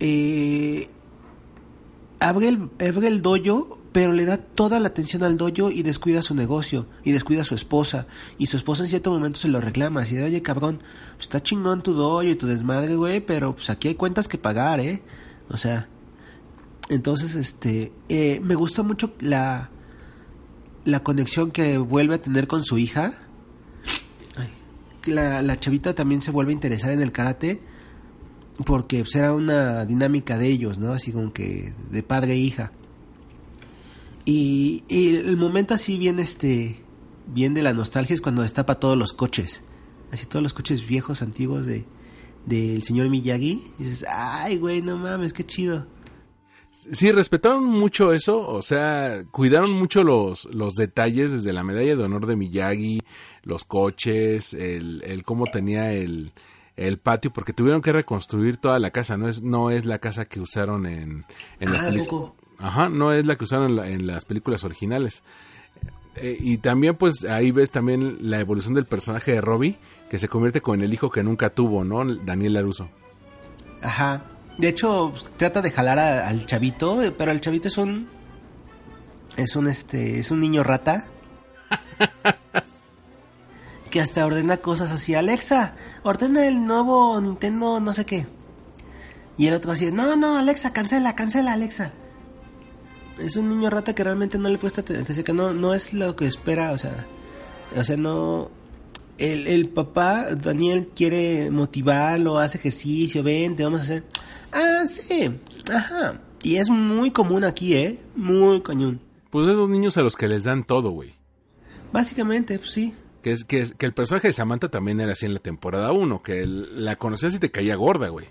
eh, 0.00 0.88
abre 2.20 2.48
el 2.48 2.70
abre 2.80 3.08
el 3.08 3.22
dojo, 3.22 3.78
pero 3.92 4.12
le 4.12 4.24
da 4.24 4.38
toda 4.38 4.80
la 4.80 4.88
atención 4.88 5.22
al 5.22 5.36
dojo 5.36 5.70
y 5.70 5.82
descuida 5.82 6.22
su 6.22 6.34
negocio 6.34 6.86
y 7.04 7.12
descuida 7.12 7.42
a 7.42 7.44
su 7.44 7.54
esposa 7.54 8.06
y 8.38 8.46
su 8.46 8.56
esposa 8.56 8.82
en 8.82 8.88
cierto 8.88 9.12
momento 9.12 9.38
se 9.38 9.48
lo 9.48 9.60
reclama, 9.60 10.02
así 10.02 10.16
de, 10.16 10.24
"Oye, 10.24 10.42
cabrón, 10.42 10.80
pues 11.14 11.22
está 11.22 11.42
chingón 11.42 11.82
tu 11.82 11.94
dojo 11.94 12.22
y 12.24 12.34
tu 12.34 12.46
desmadre, 12.46 12.96
güey, 12.96 13.20
pero 13.20 13.54
pues 13.54 13.70
aquí 13.70 13.88
hay 13.88 13.94
cuentas 13.94 14.28
que 14.28 14.38
pagar, 14.38 14.80
¿eh?" 14.80 15.02
O 15.48 15.56
sea, 15.56 15.88
entonces 16.88 17.34
este 17.34 17.92
eh, 18.08 18.40
me 18.42 18.54
gusta 18.54 18.82
mucho 18.82 19.14
la 19.20 19.70
la 20.84 21.02
conexión 21.02 21.50
que 21.50 21.78
vuelve 21.78 22.14
a 22.14 22.20
tener 22.20 22.46
con 22.46 22.64
su 22.64 22.78
hija. 22.78 23.12
La, 25.06 25.42
la, 25.42 25.60
chavita 25.60 25.94
también 25.94 26.22
se 26.22 26.30
vuelve 26.30 26.52
a 26.52 26.54
interesar 26.54 26.90
en 26.90 27.02
el 27.02 27.12
karate 27.12 27.60
porque 28.64 29.00
pues, 29.00 29.14
era 29.16 29.34
una 29.34 29.84
dinámica 29.84 30.38
de 30.38 30.46
ellos, 30.46 30.78
¿no? 30.78 30.92
Así 30.92 31.12
como 31.12 31.32
que 31.32 31.74
de 31.90 32.02
padre 32.02 32.34
e 32.34 32.36
hija. 32.36 32.72
Y, 34.24 34.84
el 34.88 35.36
momento 35.36 35.74
así 35.74 35.98
bien 35.98 36.18
este 36.18 36.80
bien 37.26 37.54
de 37.54 37.62
la 37.62 37.72
nostalgia 37.72 38.14
es 38.14 38.20
cuando 38.20 38.42
destapa 38.42 38.76
todos 38.76 38.96
los 38.96 39.12
coches. 39.12 39.62
Así 40.12 40.26
todos 40.26 40.42
los 40.42 40.54
coches 40.54 40.86
viejos, 40.86 41.22
antiguos 41.22 41.66
de 41.66 41.84
del 42.46 42.82
señor 42.82 43.08
Miyagi. 43.08 43.60
Y 43.78 43.82
dices, 43.82 44.06
ay, 44.08 44.58
güey, 44.58 44.82
no 44.82 44.96
mames, 44.96 45.32
qué 45.32 45.44
chido. 45.44 45.86
Sí, 46.92 47.12
respetaron 47.12 47.64
mucho 47.64 48.12
eso, 48.12 48.46
o 48.46 48.60
sea, 48.60 49.24
cuidaron 49.30 49.70
mucho 49.72 50.02
los, 50.04 50.44
los 50.52 50.74
detalles 50.74 51.30
desde 51.32 51.52
la 51.52 51.64
medalla 51.64 51.96
de 51.96 52.02
honor 52.02 52.26
de 52.26 52.36
Miyagi, 52.36 53.00
los 53.42 53.64
coches, 53.64 54.52
el, 54.54 55.02
el 55.06 55.24
cómo 55.24 55.46
tenía 55.46 55.92
el, 55.92 56.32
el 56.76 56.98
patio 56.98 57.32
porque 57.32 57.52
tuvieron 57.54 57.80
que 57.80 57.92
reconstruir 57.92 58.58
toda 58.58 58.78
la 58.80 58.90
casa, 58.90 59.16
no 59.16 59.28
es 59.28 59.40
no 59.42 59.70
es 59.70 59.86
la 59.86 59.98
casa 59.98 60.26
que 60.26 60.40
usaron 60.40 60.84
en, 60.86 61.24
en 61.60 61.72
las 61.72 61.82
Ah, 61.82 61.86
¿a 61.86 61.90
películas. 61.90 62.32
Ajá, 62.58 62.88
no 62.90 63.12
es 63.12 63.24
la 63.24 63.36
que 63.36 63.44
usaron 63.44 63.70
en, 63.70 63.76
la- 63.76 63.88
en 63.90 64.06
las 64.06 64.24
películas 64.26 64.64
originales. 64.64 65.22
Eh, 66.16 66.36
y 66.38 66.58
también 66.58 66.96
pues 66.96 67.24
ahí 67.24 67.50
ves 67.50 67.70
también 67.70 68.18
la 68.20 68.40
evolución 68.40 68.74
del 68.74 68.84
personaje 68.84 69.32
de 69.32 69.40
Robbie 69.40 69.76
que 70.10 70.18
se 70.18 70.28
convierte 70.28 70.60
con 70.60 70.80
el 70.82 70.92
hijo 70.92 71.10
que 71.10 71.22
nunca 71.24 71.50
tuvo, 71.50 71.82
¿no? 71.84 72.04
Daniel 72.04 72.52
Laruso. 72.54 72.88
Ajá. 73.80 74.24
De 74.58 74.68
hecho, 74.68 75.12
trata 75.36 75.62
de 75.62 75.70
jalar 75.70 75.98
al 75.98 76.46
chavito, 76.46 77.02
eh, 77.02 77.10
pero 77.10 77.32
el 77.32 77.40
chavito 77.40 77.68
es 77.68 77.76
un 77.76 78.08
es 79.36 79.56
un 79.56 79.66
este 79.66 80.20
es 80.20 80.30
un 80.30 80.38
niño 80.38 80.62
rata 80.62 81.06
que 83.90 84.00
hasta 84.00 84.24
ordena 84.24 84.58
cosas 84.58 84.90
así, 84.92 85.14
Alexa, 85.14 85.74
ordena 86.02 86.46
el 86.46 86.66
nuevo 86.66 87.20
Nintendo 87.20 87.80
no 87.80 87.92
sé 87.92 88.04
qué. 88.04 88.26
Y 89.36 89.48
el 89.48 89.54
otro 89.54 89.72
así, 89.72 89.90
no, 89.90 90.16
no, 90.16 90.38
Alexa, 90.38 90.72
cancela, 90.72 91.16
cancela, 91.16 91.52
Alexa. 91.52 91.92
Es 93.18 93.36
un 93.36 93.48
niño 93.48 93.70
rata 93.70 93.94
que 93.94 94.04
realmente 94.04 94.38
no 94.38 94.48
le 94.48 94.56
atención, 94.56 95.24
que 95.24 95.32
no, 95.32 95.52
no 95.52 95.74
es 95.74 95.92
lo 95.92 96.14
que 96.16 96.26
espera, 96.26 96.72
o 96.72 96.78
sea, 96.78 97.06
o 97.76 97.84
sea, 97.84 97.96
no... 97.96 98.50
El, 99.18 99.46
el 99.46 99.68
papá, 99.68 100.34
Daniel, 100.34 100.88
quiere 100.94 101.50
motivarlo, 101.50 102.38
hace 102.38 102.58
ejercicio, 102.58 103.22
vente, 103.22 103.62
vamos 103.64 103.80
a 103.80 103.84
hacer... 103.84 104.04
Ah, 104.52 104.84
sí, 104.86 105.30
ajá. 105.72 106.20
Y 106.42 106.56
es 106.56 106.68
muy 106.68 107.10
común 107.10 107.44
aquí, 107.44 107.74
¿eh? 107.74 107.98
Muy 108.16 108.60
cañón. 108.62 109.00
Pues 109.30 109.46
esos 109.48 109.68
niños 109.68 109.96
a 109.96 110.02
los 110.02 110.16
que 110.16 110.28
les 110.28 110.44
dan 110.44 110.64
todo, 110.64 110.90
güey. 110.90 111.12
Básicamente, 111.92 112.58
pues 112.58 112.70
sí. 112.72 112.94
Que, 113.22 113.30
es, 113.32 113.44
que, 113.44 113.60
es- 113.60 113.74
que 113.74 113.86
el 113.86 113.94
personaje 113.94 114.28
de 114.28 114.32
Samantha 114.34 114.68
también 114.68 115.00
era 115.00 115.12
así 115.12 115.26
en 115.26 115.34
la 115.34 115.40
temporada 115.40 115.92
1, 115.92 116.22
que 116.22 116.40
el- 116.42 116.84
la 116.84 116.96
conocías 116.96 117.34
y 117.34 117.38
te 117.38 117.50
caía 117.50 117.76
gorda, 117.76 118.08
güey. 118.08 118.26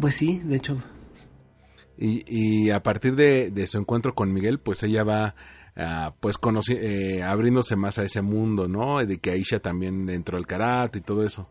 Pues 0.00 0.14
sí, 0.14 0.40
de 0.44 0.56
hecho. 0.56 0.78
Y, 1.98 2.24
y 2.26 2.70
a 2.70 2.82
partir 2.82 3.14
de, 3.14 3.50
de 3.50 3.66
su 3.66 3.78
encuentro 3.78 4.14
con 4.14 4.32
Miguel, 4.32 4.58
pues 4.58 4.82
ella 4.82 5.04
va 5.04 5.34
ah, 5.76 6.14
pues 6.20 6.36
eh, 6.68 7.22
abriéndose 7.22 7.76
más 7.76 7.98
a 7.98 8.04
ese 8.04 8.22
mundo, 8.22 8.68
¿no? 8.68 9.04
De 9.04 9.18
que 9.18 9.30
Aisha 9.30 9.60
también 9.60 10.08
entró 10.08 10.36
al 10.36 10.46
karate 10.46 10.98
y 10.98 11.02
todo 11.02 11.26
eso. 11.26 11.48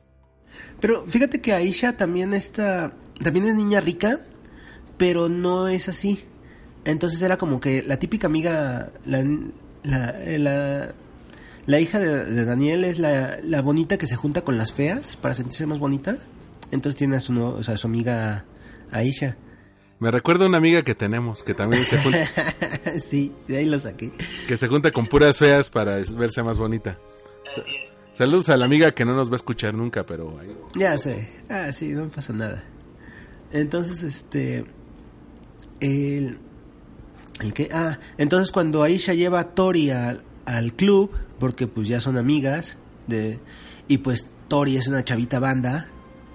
Pero 0.80 1.06
fíjate 1.08 1.42
que 1.42 1.54
Aisha 1.54 1.98
también 1.98 2.34
está, 2.34 2.94
también 3.24 3.48
es 3.48 3.56
niña 3.56 3.82
rica, 3.82 4.20
pero 4.98 5.30
no 5.30 5.68
es 5.68 5.90
así. 5.90 6.26
Entonces 6.86 7.22
era 7.22 7.38
como 7.38 7.60
que 7.60 7.84
la 7.84 7.98
típica 7.98 8.28
amiga, 8.28 8.92
la, 9.06 9.24
la, 9.84 10.16
eh, 10.18 10.94
la, 11.66 11.80
hija 11.80 12.00
de, 12.00 12.46
Daniel 12.46 12.84
es 12.84 12.98
la, 13.00 13.40
la 13.44 13.62
bonita 13.62 13.98
que 13.98 14.08
se 14.08 14.16
junta 14.16 14.42
con 14.42 14.58
las 14.58 14.74
feas 14.74 15.16
para 15.16 15.36
sentirse 15.36 15.66
más 15.66 15.80
bonita. 15.80 16.18
Entonces 16.72 16.98
tiene 16.98 17.18
a 17.18 17.20
su, 17.20 17.40
o 17.40 17.64
sea, 17.64 17.76
a 17.76 17.78
su 17.78 17.88
amiga 17.88 18.46
Aisha. 18.92 19.38
Me 20.02 20.12
recuerda 20.12 20.44
a 20.44 20.48
una 20.50 20.58
amiga 20.58 20.82
que 20.82 20.96
tenemos, 20.96 21.44
que 21.44 21.54
también 21.54 21.86
se 21.86 21.98
junta, 22.00 22.28
sí, 23.02 23.32
de 23.48 23.58
ahí 23.58 23.66
lo 23.68 23.80
saqué. 23.80 24.12
que 24.48 24.58
se 24.58 24.68
junta 24.68 24.92
con 24.92 25.06
puras 25.08 25.38
feas 25.38 25.70
para 25.70 25.98
verse 26.18 26.44
más 26.44 26.58
bonita. 26.58 26.98
Sa- 27.56 27.62
Saludos 28.14 28.50
a 28.50 28.58
la 28.58 28.66
amiga 28.66 28.92
que 28.94 29.06
no 29.06 29.16
nos 29.16 29.30
va 29.30 29.34
a 29.34 29.36
escuchar 29.38 29.74
nunca, 29.76 30.06
pero 30.06 30.38
ahí- 30.40 30.58
Ya 30.76 30.98
sé. 30.98 31.32
Ah, 31.50 31.72
sí, 31.72 31.90
no 31.94 32.04
me 32.06 32.10
pasa 32.10 32.34
nada. 32.34 32.64
Entonces, 33.54 34.04
este. 34.04 34.66
El. 35.80 36.40
¿El 37.42 37.54
qué? 37.54 37.70
Ah, 37.72 38.00
entonces 38.18 38.52
cuando 38.52 38.84
Aisha 38.84 39.14
lleva 39.14 39.40
a 39.40 39.56
Tori 39.56 39.90
al, 39.92 40.24
al 40.46 40.74
club, 40.74 41.12
porque 41.40 41.68
pues 41.68 41.88
ya 41.88 42.02
son 42.02 42.18
amigas, 42.18 42.78
de 43.08 43.40
y 43.88 44.00
pues 44.00 44.30
Tori 44.48 44.78
es 44.78 44.88
una 44.88 45.04
chavita 45.04 45.40
banda, 45.40 45.90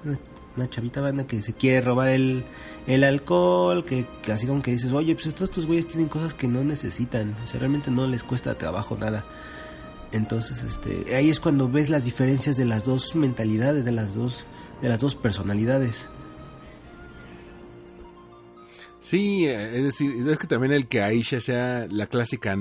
una, 0.05 0.19
una 0.57 0.71
chavita 0.71 1.01
banda 1.01 1.27
que 1.27 1.43
se 1.43 1.53
quiere 1.53 1.81
robar 1.83 2.09
el, 2.09 2.45
el 2.87 3.05
alcohol, 3.05 3.85
que, 3.85 4.07
que 4.23 4.33
así 4.33 4.47
como 4.47 4.63
que 4.63 4.71
dices, 4.71 4.93
oye, 4.93 5.15
pues 5.15 5.27
estos, 5.27 5.51
estos 5.51 5.67
güeyes 5.67 5.89
tienen 5.89 6.09
cosas 6.09 6.35
que 6.35 6.49
no 6.49 6.63
necesitan, 6.63 7.35
o 7.43 7.47
sea, 7.47 7.59
realmente 7.59 7.91
no 7.91 8.07
les 8.07 8.23
cuesta 8.23 8.57
trabajo 8.57 8.97
nada. 8.97 9.25
Entonces, 10.13 10.63
este, 10.63 11.15
ahí 11.15 11.29
es 11.29 11.41
cuando 11.41 11.69
ves 11.69 11.91
las 11.91 12.05
diferencias 12.05 12.57
de 12.57 12.65
las 12.65 12.85
dos 12.85 13.17
mentalidades, 13.17 13.85
de 13.85 13.93
las 13.93 14.15
dos, 14.15 14.47
de 14.81 14.89
las 14.89 15.01
dos 15.01 15.17
personalidades. 15.17 16.07
Sí, 19.01 19.47
eh, 19.47 19.77
es 19.77 19.85
decir, 19.85 20.29
es 20.29 20.39
que 20.39 20.47
también 20.47 20.73
el 20.73 20.87
que 20.87 21.03
Aisha 21.03 21.41
sea 21.41 21.87
la 21.91 22.07
clásica 22.07 22.57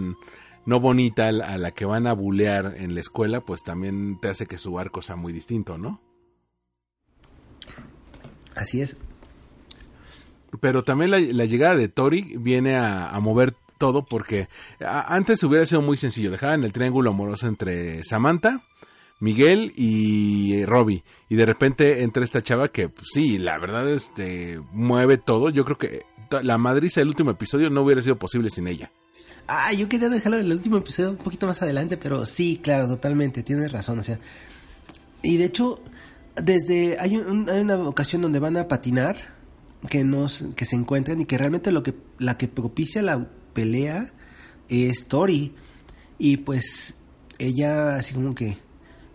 no 0.65 0.79
bonita 0.79 1.27
a 1.27 1.31
la 1.31 1.45
a 1.47 1.57
la 1.57 1.71
que 1.71 1.85
van 1.85 2.07
a 2.07 2.13
bulear 2.13 2.75
en 2.77 2.95
la 2.95 3.01
escuela, 3.01 3.41
pues 3.41 3.63
también 3.63 4.19
te 4.19 4.27
hace 4.27 4.47
que 4.47 4.57
su 4.57 4.77
arco 4.79 5.01
sea 5.01 5.15
muy 5.15 5.33
distinto, 5.33 5.77
¿no? 5.77 6.01
Así 8.55 8.81
es. 8.81 8.97
Pero 10.59 10.83
también 10.83 11.11
la, 11.11 11.45
llegada 11.45 11.75
de 11.75 11.87
Tori 11.87 12.35
viene 12.37 12.75
a, 12.75 13.17
mover 13.21 13.53
todo 13.77 14.05
porque 14.05 14.47
antes 14.79 15.43
hubiera 15.43 15.65
sido 15.65 15.81
muy 15.81 15.97
sencillo. 15.97 16.31
Dejaban 16.31 16.63
el 16.63 16.71
triángulo 16.73 17.09
amoroso 17.11 17.47
entre 17.47 18.03
Samantha, 18.03 18.61
Miguel 19.19 19.73
y 19.75 20.63
Robbie. 20.65 21.03
Y 21.29 21.35
de 21.35 21.45
repente 21.45 22.03
entra 22.03 22.23
esta 22.23 22.41
chava 22.41 22.69
que, 22.69 22.89
pues, 22.89 23.07
sí, 23.13 23.37
la 23.37 23.57
verdad, 23.57 23.89
este, 23.89 24.59
mueve 24.71 25.17
todo. 25.17 25.49
Yo 25.49 25.65
creo 25.65 25.77
que 25.77 26.03
to- 26.29 26.41
la 26.43 26.57
madriza 26.57 27.01
del 27.01 27.09
último 27.09 27.31
episodio 27.31 27.69
no 27.69 27.81
hubiera 27.81 28.01
sido 28.01 28.17
posible 28.17 28.49
sin 28.49 28.67
ella. 28.67 28.91
Ah, 29.47 29.71
yo 29.73 29.87
quería 29.87 30.09
dejarlo 30.09 30.37
del 30.37 30.51
último 30.51 30.77
episodio 30.77 31.11
un 31.11 31.17
poquito 31.17 31.45
más 31.45 31.61
adelante, 31.61 31.97
pero 31.97 32.25
sí, 32.25 32.59
claro, 32.63 32.87
totalmente, 32.87 33.43
tienes 33.43 33.71
razón, 33.71 33.99
o 33.99 34.03
sea. 34.03 34.19
Y 35.21 35.37
de 35.37 35.45
hecho, 35.45 35.79
desde 36.35 36.97
hay, 36.99 37.17
un- 37.17 37.49
hay 37.49 37.61
una 37.61 37.75
ocasión 37.77 38.21
donde 38.21 38.39
van 38.39 38.57
a 38.57 38.67
patinar 38.67 39.34
que 39.87 40.03
nos 40.03 40.45
que 40.55 40.65
se 40.65 40.75
encuentran 40.75 41.21
y 41.21 41.25
que 41.25 41.37
realmente 41.37 41.71
lo 41.71 41.83
que 41.83 41.93
la 42.19 42.37
que 42.37 42.47
propicia 42.47 43.01
la 43.01 43.27
pelea 43.53 44.11
es 44.69 45.07
Tori 45.07 45.53
y 46.17 46.37
pues 46.37 46.95
ella 47.37 47.97
así 47.97 48.13
como 48.13 48.35
que 48.35 48.57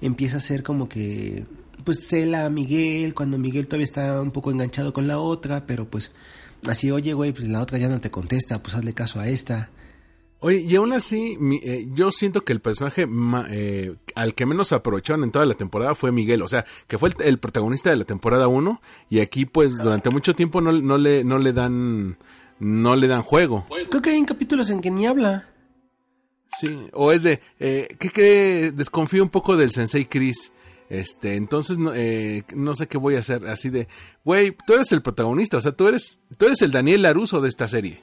empieza 0.00 0.38
a 0.38 0.40
ser 0.40 0.62
como 0.62 0.88
que 0.88 1.46
pues 1.84 2.06
cela 2.06 2.44
a 2.44 2.50
Miguel 2.50 3.14
cuando 3.14 3.38
Miguel 3.38 3.66
todavía 3.66 3.84
está 3.84 4.20
un 4.20 4.30
poco 4.30 4.50
enganchado 4.50 4.92
con 4.92 5.08
la 5.08 5.18
otra, 5.18 5.66
pero 5.66 5.88
pues 5.88 6.12
así, 6.66 6.90
oye, 6.90 7.14
güey, 7.14 7.32
pues 7.32 7.48
la 7.48 7.62
otra 7.62 7.78
ya 7.78 7.88
no 7.88 8.00
te 8.00 8.10
contesta, 8.10 8.62
pues 8.62 8.74
hazle 8.74 8.94
caso 8.94 9.20
a 9.20 9.28
esta. 9.28 9.70
Oye, 10.42 10.58
y 10.58 10.74
aún 10.76 10.92
así, 10.94 11.36
mi- 11.38 11.60
eh, 11.62 11.86
yo 11.92 12.10
siento 12.10 12.42
que 12.44 12.52
el 12.54 12.60
personaje 12.60 13.06
ma- 13.06 13.46
eh, 13.50 13.94
al 14.14 14.34
que 14.34 14.46
menos 14.46 14.72
aprovecharon 14.72 15.22
en 15.24 15.30
toda 15.32 15.44
la 15.46 15.54
temporada 15.54 15.94
fue 15.94 16.12
Miguel. 16.12 16.40
O 16.42 16.48
sea, 16.48 16.64
que 16.88 16.96
fue 16.98 17.10
el, 17.10 17.14
el 17.26 17.38
protagonista 17.38 17.90
de 17.90 17.96
la 17.96 18.04
temporada 18.04 18.48
1. 18.48 18.80
Y 19.10 19.20
aquí, 19.20 19.44
pues, 19.44 19.76
durante 19.76 20.08
mucho 20.10 20.34
tiempo 20.34 20.60
no, 20.62 20.72
no 20.72 20.96
le, 20.96 21.24
no 21.24 21.36
le 21.38 21.52
dan, 21.52 22.16
no 22.58 22.96
le 22.96 23.06
dan 23.06 23.22
juego. 23.22 23.66
Creo 23.90 24.00
que 24.02 24.10
hay 24.10 24.24
capítulos 24.24 24.70
en 24.70 24.80
que 24.80 24.90
ni 24.90 25.06
habla. 25.06 25.46
Sí, 26.58 26.88
o 26.94 27.12
es 27.12 27.22
de, 27.22 27.40
eh, 27.60 27.94
que, 27.98 28.08
que 28.08 28.72
desconfío 28.74 29.22
un 29.22 29.28
poco 29.30 29.56
del 29.56 29.70
Sensei 29.72 30.06
Chris. 30.06 30.52
Este, 30.88 31.36
entonces 31.36 31.78
no, 31.78 31.92
eh, 31.94 32.42
no 32.56 32.74
sé 32.74 32.88
qué 32.88 32.98
voy 32.98 33.14
a 33.14 33.20
hacer. 33.20 33.46
Así 33.46 33.70
de, 33.70 33.86
güey, 34.24 34.56
tú 34.66 34.72
eres 34.72 34.90
el 34.90 35.02
protagonista. 35.02 35.58
O 35.58 35.60
sea, 35.60 35.72
tú 35.72 35.86
eres, 35.86 36.18
tú 36.36 36.46
eres 36.46 36.62
el 36.62 36.72
Daniel 36.72 37.02
Laruso 37.02 37.40
de 37.40 37.48
esta 37.48 37.68
serie. 37.68 38.00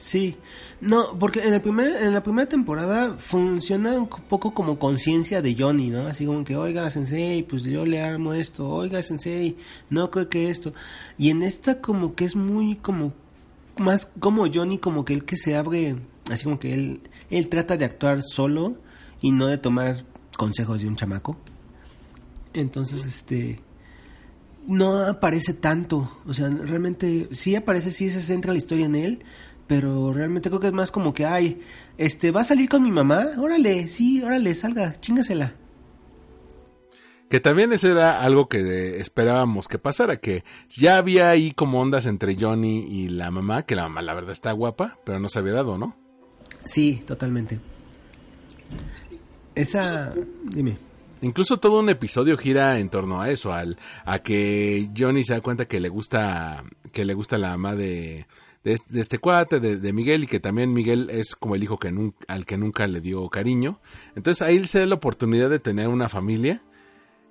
Sí, 0.00 0.36
no, 0.80 1.18
porque 1.18 1.40
en, 1.46 1.52
el 1.52 1.60
primer, 1.60 2.02
en 2.02 2.14
la 2.14 2.22
primera 2.22 2.48
temporada 2.48 3.12
funciona 3.18 3.98
un 3.98 4.08
poco 4.08 4.54
como 4.54 4.78
conciencia 4.78 5.42
de 5.42 5.54
Johnny, 5.54 5.90
¿no? 5.90 6.06
Así 6.06 6.24
como 6.24 6.42
que, 6.42 6.56
oiga, 6.56 6.88
Sensei, 6.88 7.42
pues 7.42 7.64
yo 7.64 7.84
le 7.84 8.00
armo 8.00 8.32
esto, 8.32 8.66
oiga, 8.66 9.02
Sensei, 9.02 9.58
no 9.90 10.10
creo 10.10 10.30
que 10.30 10.48
esto. 10.48 10.72
Y 11.18 11.28
en 11.28 11.42
esta 11.42 11.82
como 11.82 12.14
que 12.14 12.24
es 12.24 12.34
muy 12.34 12.76
como, 12.76 13.12
más 13.76 14.10
como 14.18 14.46
Johnny, 14.50 14.78
como 14.78 15.04
que 15.04 15.12
el 15.12 15.26
que 15.26 15.36
se 15.36 15.54
abre, 15.54 15.96
así 16.30 16.44
como 16.44 16.58
que 16.58 16.72
él, 16.72 17.02
él 17.28 17.50
trata 17.50 17.76
de 17.76 17.84
actuar 17.84 18.22
solo 18.22 18.78
y 19.20 19.32
no 19.32 19.48
de 19.48 19.58
tomar 19.58 20.06
consejos 20.38 20.80
de 20.80 20.88
un 20.88 20.96
chamaco. 20.96 21.36
Entonces, 22.54 23.04
este, 23.04 23.60
no 24.66 24.96
aparece 25.04 25.52
tanto. 25.52 26.10
O 26.26 26.32
sea, 26.32 26.48
realmente 26.48 27.28
sí 27.32 27.54
aparece, 27.54 27.90
sí 27.90 28.08
se 28.08 28.22
centra 28.22 28.52
la 28.52 28.58
historia 28.58 28.86
en 28.86 28.94
él, 28.94 29.24
pero 29.70 30.12
realmente 30.12 30.48
creo 30.48 30.58
que 30.58 30.66
es 30.66 30.72
más 30.72 30.90
como 30.90 31.14
que, 31.14 31.24
ay, 31.24 31.62
este, 31.96 32.32
¿va 32.32 32.40
a 32.40 32.44
salir 32.44 32.68
con 32.68 32.82
mi 32.82 32.90
mamá? 32.90 33.24
Órale, 33.38 33.86
sí, 33.86 34.20
órale, 34.20 34.52
salga, 34.56 35.00
chingasela. 35.00 35.54
Que 37.28 37.38
también 37.38 37.72
eso 37.72 37.88
era 37.88 38.20
algo 38.20 38.48
que 38.48 38.98
esperábamos 38.98 39.68
que 39.68 39.78
pasara, 39.78 40.16
que 40.16 40.42
ya 40.68 40.96
había 40.96 41.30
ahí 41.30 41.52
como 41.52 41.80
ondas 41.80 42.06
entre 42.06 42.36
Johnny 42.36 42.80
y 42.80 43.10
la 43.10 43.30
mamá, 43.30 43.62
que 43.62 43.76
la 43.76 43.84
mamá 43.84 44.02
la 44.02 44.14
verdad 44.14 44.32
está 44.32 44.50
guapa, 44.50 44.98
pero 45.04 45.20
no 45.20 45.28
se 45.28 45.38
había 45.38 45.52
dado, 45.52 45.78
¿no? 45.78 45.96
Sí, 46.64 47.04
totalmente. 47.06 47.60
Esa, 49.54 50.12
dime. 50.46 50.78
Incluso 51.22 51.60
todo 51.60 51.78
un 51.78 51.90
episodio 51.90 52.36
gira 52.36 52.80
en 52.80 52.88
torno 52.88 53.20
a 53.20 53.30
eso, 53.30 53.52
al, 53.52 53.78
a 54.04 54.18
que 54.18 54.90
Johnny 54.98 55.22
se 55.22 55.34
da 55.34 55.40
cuenta 55.42 55.68
que 55.68 55.78
le 55.78 55.90
gusta, 55.90 56.64
que 56.90 57.04
le 57.04 57.14
gusta 57.14 57.38
la 57.38 57.50
mamá 57.50 57.76
de, 57.76 58.26
de, 58.64 58.72
este, 58.72 58.94
de 58.94 59.00
este 59.00 59.18
cuate, 59.18 59.60
de, 59.60 59.92
Miguel, 59.92 60.24
y 60.24 60.26
que 60.26 60.40
también 60.40 60.72
Miguel 60.72 61.08
es 61.10 61.34
como 61.34 61.54
el 61.54 61.62
hijo 61.62 61.78
que 61.78 61.92
al 62.28 62.46
que 62.46 62.56
nunca 62.56 62.86
le 62.86 63.00
dio 63.00 63.28
cariño. 63.28 63.80
Entonces 64.16 64.42
ahí 64.42 64.64
se 64.66 64.80
da 64.80 64.86
la 64.86 64.96
oportunidad 64.96 65.50
de 65.50 65.58
tener 65.58 65.88
una 65.88 66.08
familia. 66.08 66.62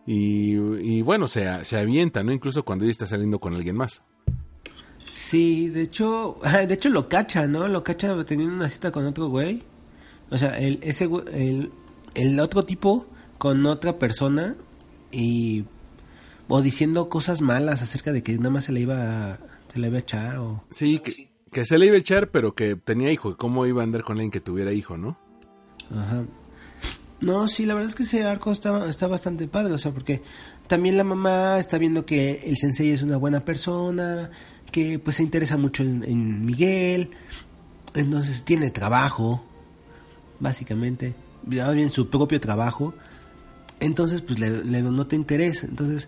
Y, 0.05 0.55
y 0.55 1.01
bueno, 1.01 1.27
se, 1.27 1.63
se 1.65 1.77
avienta, 1.77 2.23
¿no? 2.23 2.31
Incluso 2.31 2.63
cuando 2.63 2.85
ella 2.85 2.91
está 2.91 3.05
saliendo 3.05 3.39
con 3.39 3.53
alguien 3.53 3.75
más. 3.75 4.01
Sí, 5.09 5.69
de 5.69 5.83
hecho, 5.83 6.39
de 6.67 6.73
hecho 6.73 6.89
lo 6.89 7.09
cacha, 7.09 7.47
¿no? 7.47 7.67
Lo 7.67 7.83
cacha 7.83 8.23
teniendo 8.25 8.55
una 8.55 8.69
cita 8.69 8.91
con 8.91 9.05
otro 9.05 9.27
güey. 9.27 9.63
O 10.31 10.37
sea, 10.37 10.57
el, 10.57 10.79
ese, 10.81 11.09
el, 11.33 11.71
el 12.13 12.39
otro 12.39 12.65
tipo 12.65 13.07
con 13.37 13.65
otra 13.65 13.97
persona 13.97 14.55
y 15.11 15.65
o 16.47 16.61
diciendo 16.61 17.09
cosas 17.09 17.41
malas 17.41 17.81
acerca 17.81 18.11
de 18.11 18.23
que 18.23 18.35
nada 18.37 18.49
más 18.49 18.65
se 18.65 18.71
le 18.71 18.81
iba 18.81 19.33
a, 19.33 19.39
se 19.71 19.79
le 19.79 19.87
iba 19.87 19.97
a 19.97 20.01
echar 20.01 20.37
o 20.37 20.63
Sí, 20.69 20.99
que, 20.99 21.29
que 21.51 21.65
se 21.65 21.77
le 21.77 21.87
iba 21.87 21.95
a 21.95 21.99
echar, 21.99 22.29
pero 22.29 22.55
que 22.55 22.75
tenía 22.75 23.11
hijo. 23.11 23.37
¿Cómo 23.37 23.65
iba 23.65 23.81
a 23.81 23.85
andar 23.85 24.03
con 24.03 24.17
alguien 24.17 24.31
que 24.31 24.39
tuviera 24.39 24.71
hijo, 24.71 24.97
no? 24.97 25.17
Ajá. 25.91 26.25
No, 27.21 27.47
sí, 27.49 27.65
la 27.65 27.73
verdad 27.73 27.89
es 27.89 27.95
que 27.95 28.03
ese 28.03 28.25
arco 28.25 28.51
está, 28.51 28.89
está 28.89 29.07
bastante 29.07 29.47
padre, 29.47 29.73
o 29.73 29.77
sea, 29.77 29.91
porque 29.91 30.21
también 30.67 30.95
la 30.95 31.03
mamá 31.03 31.59
está 31.59 31.77
viendo 31.77 32.05
que 32.05 32.43
el 32.45 32.55
sensei 32.55 32.91
es 32.91 33.03
una 33.03 33.17
buena 33.17 33.41
persona, 33.41 34.31
que 34.71 34.99
pues 34.99 35.17
se 35.17 35.23
interesa 35.23 35.57
mucho 35.57 35.83
en, 35.83 36.05
en 36.05 36.45
Miguel, 36.45 37.11
entonces 37.93 38.45
tiene 38.45 38.69
trabajo, 38.69 39.43
básicamente, 40.39 41.13
ya 41.45 41.69
bien 41.71 41.89
su 41.89 42.09
propio 42.09 42.39
trabajo, 42.39 42.93
entonces 43.81 44.21
pues 44.21 44.39
le, 44.39 44.63
le 44.63 44.81
nota 44.81 45.15
interés, 45.15 45.65
entonces, 45.65 46.07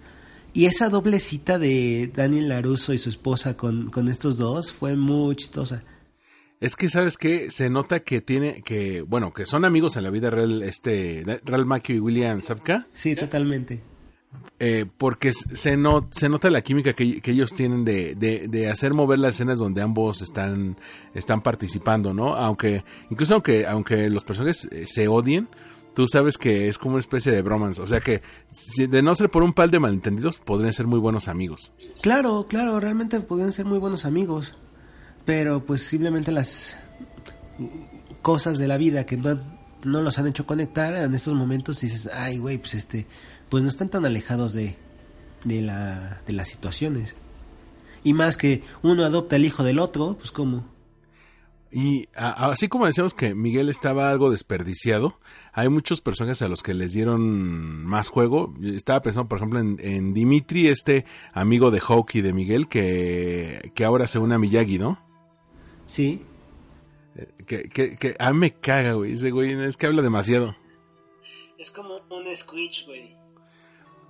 y 0.53 0.65
esa 0.65 0.89
doble 0.89 1.19
cita 1.19 1.57
de 1.59 2.11
Daniel 2.13 2.49
Laruso 2.49 2.93
y 2.93 2.97
su 2.97 3.09
esposa 3.09 3.55
con, 3.55 3.89
con 3.89 4.07
estos 4.07 4.37
dos 4.37 4.71
fue 4.73 4.95
muy 4.95 5.35
chistosa. 5.35 5.83
Es 6.59 6.75
que, 6.75 6.89
¿sabes 6.89 7.17
qué? 7.17 7.49
Se 7.49 7.69
nota 7.69 8.01
que 8.01 8.21
tiene, 8.21 8.61
que, 8.61 9.01
bueno, 9.01 9.33
que 9.33 9.45
son 9.45 9.65
amigos 9.65 9.97
en 9.97 10.03
la 10.03 10.11
vida 10.11 10.29
real, 10.29 10.61
este, 10.61 11.23
Real 11.43 11.65
Macchio 11.65 11.95
y 11.95 11.99
William 11.99 12.39
Sapka, 12.39 12.85
Sí, 12.93 13.15
totalmente. 13.15 13.81
eh, 14.59 14.85
porque 14.97 15.33
se, 15.33 15.75
no, 15.75 16.07
se 16.11 16.29
nota 16.29 16.51
la 16.51 16.61
química 16.61 16.93
que, 16.93 17.19
que 17.19 17.31
ellos 17.31 17.51
tienen 17.53 17.83
de, 17.83 18.13
de, 18.13 18.47
de 18.47 18.69
hacer 18.69 18.93
mover 18.93 19.17
las 19.17 19.35
escenas 19.35 19.57
donde 19.57 19.81
ambos 19.81 20.21
están, 20.21 20.77
están 21.15 21.41
participando, 21.41 22.13
¿no? 22.13 22.35
Aunque, 22.35 22.83
incluso 23.09 23.33
aunque, 23.33 23.65
aunque 23.65 24.09
los 24.11 24.23
personajes 24.23 24.65
eh, 24.71 24.85
se 24.85 25.07
odien, 25.07 25.49
tú 25.93 26.07
sabes 26.07 26.37
que 26.37 26.67
es 26.67 26.77
como 26.77 26.95
una 26.95 26.99
especie 26.99 27.31
de 27.31 27.41
bromance, 27.41 27.81
o 27.81 27.87
sea 27.87 27.99
que, 27.99 28.21
de 28.77 29.01
no 29.01 29.13
ser 29.15 29.29
por 29.29 29.43
un 29.43 29.53
par 29.53 29.69
de 29.69 29.79
malentendidos, 29.79 30.39
podrían 30.39 30.73
ser 30.73 30.87
muy 30.87 30.99
buenos 30.99 31.27
amigos. 31.27 31.71
Claro, 32.01 32.45
claro, 32.47 32.79
realmente 32.79 33.19
pueden 33.19 33.51
ser 33.51 33.65
muy 33.65 33.79
buenos 33.79 34.05
amigos, 34.05 34.53
pero 35.25 35.65
pues 35.65 35.83
simplemente 35.83 36.31
las 36.31 36.77
cosas 38.21 38.57
de 38.57 38.67
la 38.67 38.77
vida 38.77 39.05
que 39.05 39.17
no, 39.17 39.39
no 39.83 40.01
los 40.01 40.19
han 40.19 40.27
hecho 40.27 40.45
conectar 40.45 40.93
en 40.95 41.13
estos 41.13 41.33
momentos 41.33 41.81
dices, 41.81 42.09
ay 42.13 42.37
güey, 42.37 42.57
pues 42.57 42.75
este, 42.75 43.07
pues 43.49 43.63
no 43.63 43.69
están 43.69 43.89
tan 43.89 44.05
alejados 44.05 44.53
de, 44.53 44.77
de, 45.43 45.61
la, 45.61 46.21
de 46.25 46.33
las 46.33 46.49
situaciones. 46.49 47.15
Y 48.03 48.13
más 48.13 48.37
que 48.37 48.63
uno 48.81 49.03
adopta 49.03 49.35
el 49.35 49.45
hijo 49.45 49.63
del 49.63 49.79
otro, 49.79 50.17
pues 50.17 50.31
como... 50.31 50.70
Y 51.73 52.09
a- 52.15 52.51
así 52.51 52.67
como 52.67 52.85
decíamos 52.85 53.13
que 53.13 53.33
Miguel 53.33 53.69
estaba 53.69 54.09
algo 54.11 54.29
desperdiciado, 54.29 55.19
hay 55.53 55.69
muchos 55.69 56.01
personajes 56.01 56.41
a 56.41 56.49
los 56.49 56.63
que 56.63 56.73
les 56.73 56.91
dieron 56.91 57.85
más 57.85 58.09
juego. 58.09 58.53
Estaba 58.61 59.01
pensando, 59.01 59.29
por 59.29 59.37
ejemplo, 59.37 59.59
en, 59.59 59.77
en 59.79 60.13
Dimitri, 60.13 60.67
este 60.67 61.05
amigo 61.33 61.71
de 61.71 61.79
Hawk 61.79 62.09
y 62.15 62.21
de 62.21 62.33
Miguel, 62.33 62.67
que, 62.67 63.71
que 63.73 63.85
ahora 63.85 64.07
se 64.07 64.19
une 64.19 64.35
a 64.35 64.39
Miyagi, 64.39 64.79
¿no? 64.79 64.99
Sí, 65.85 66.25
Que, 67.45 67.63
que, 67.69 67.95
que 67.97 68.15
a 68.19 68.31
mí 68.33 68.39
me 68.39 68.51
caga, 68.53 68.93
güey. 68.93 69.13
Ese 69.13 69.31
güey 69.31 69.51
es 69.63 69.77
que 69.77 69.85
habla 69.85 70.01
demasiado. 70.01 70.55
es 71.57 71.71
como 71.71 71.95
un 72.09 72.35
Squitch, 72.35 72.85
güey. 72.85 73.15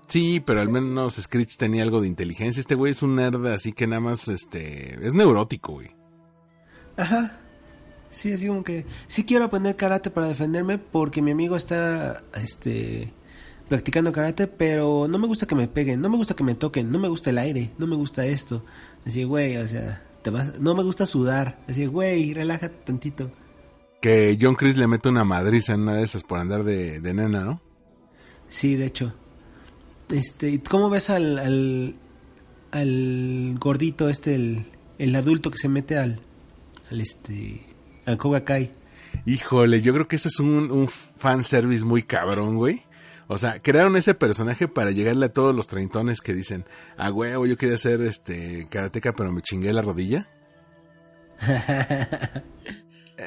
Sí, 0.08 0.40
pero 0.42 0.62
al 0.62 0.70
menos 0.70 1.16
Screech 1.16 1.56
tenía 1.58 1.84
algo 1.84 2.02
de 2.02 2.08
inteligencia. 2.08 2.60
Este 2.60 2.76
güey 2.76 2.92
es 2.92 3.02
un 3.02 3.16
nerd 3.16 3.46
así 3.48 3.72
que 3.72 3.88
nada 3.88 4.02
más, 4.02 4.28
este, 4.28 4.96
es 5.06 5.14
neurótico, 5.14 5.74
güey. 5.74 5.92
Ajá. 6.98 7.40
Sí, 8.12 8.34
así 8.34 8.48
como 8.48 8.64
que 8.64 8.86
sí 9.08 9.24
quiero 9.24 9.46
aprender 9.46 9.78
karate 9.78 10.12
para 10.12 10.28
defenderme 10.28 10.78
porque 10.78 11.22
mi 11.22 11.32
amigo 11.32 11.56
está 11.56 12.22
este 12.36 13.14
practicando 13.70 14.12
karate, 14.12 14.48
pero 14.48 15.08
no 15.10 15.18
me 15.18 15.28
gusta 15.28 15.48
que 15.48 15.56
me 15.56 15.70
peguen, 15.70 16.02
no 16.02 16.10
me 16.10 16.18
gusta 16.18 16.36
que 16.36 16.44
me 16.44 16.56
toquen, 16.56 16.92
no 16.92 17.00
me 17.00 17.08
gusta 17.08 17.30
el 17.30 17.38
aire, 17.38 17.72
no 17.78 17.88
me 17.88 17.96
gusta 17.96 18.26
esto. 18.26 18.66
Así, 19.06 19.24
güey, 19.24 19.56
o 19.56 19.68
sea, 19.68 20.04
te 20.22 20.30
vas 20.30 20.60
no 20.60 20.76
me 20.76 20.84
gusta 20.84 21.06
sudar. 21.06 21.58
Así, 21.70 21.86
güey, 21.86 22.34
relájate 22.34 22.76
tantito. 22.84 23.32
Que 24.02 24.38
John 24.40 24.56
Chris 24.56 24.76
le 24.76 24.88
mete 24.88 25.08
una 25.08 25.24
madriza 25.24 25.74
en 25.74 25.82
una 25.82 25.94
de 25.94 26.04
esas 26.04 26.24
por 26.24 26.40
andar 26.40 26.66
de, 26.66 27.00
de 27.00 27.14
nena, 27.14 27.46
¿no? 27.46 27.62
Sí, 28.50 28.76
de 28.76 28.88
hecho. 28.88 29.14
Este, 30.10 30.50
¿y 30.50 30.60
¿cómo 30.60 30.90
ves 30.90 31.10
al 31.10 31.40
al, 31.40 31.96
al 32.72 33.56
gordito 33.58 34.10
este 34.10 34.36
el, 34.36 34.66
el 34.98 35.16
adulto 35.16 35.50
que 35.50 35.58
se 35.58 35.70
mete 35.70 35.98
al 35.98 36.20
al 36.92 37.00
este 37.00 37.71
al 38.06 38.18
Koga 38.18 38.44
Kai? 38.44 38.72
Híjole, 39.26 39.82
yo 39.82 39.94
creo 39.94 40.08
que 40.08 40.16
ese 40.16 40.30
es 40.30 40.40
un, 40.40 40.72
un 40.72 40.88
fanservice 40.88 41.86
muy 41.86 42.04
cabrón, 42.04 42.56
güey. 42.56 42.84
O 43.28 43.38
sea, 43.38 43.60
crearon 43.62 43.96
ese 43.96 44.14
personaje 44.14 44.68
para 44.68 44.92
llegarle 44.92 45.28
a 45.28 45.34
todos 45.34 45.56
los 45.56 45.68
treintones 45.68 46.22
que 46.22 46.34
dicen, 46.34 46.66
ah, 46.98 47.12
huevo, 47.12 47.46
yo 47.46 47.56
quería 47.56 47.78
ser 47.78 48.02
este 48.02 48.68
karateca, 48.70 49.14
pero 49.14 49.32
me 49.32 49.42
chingué 49.42 49.72
la 49.72 49.82
rodilla. 49.82 50.28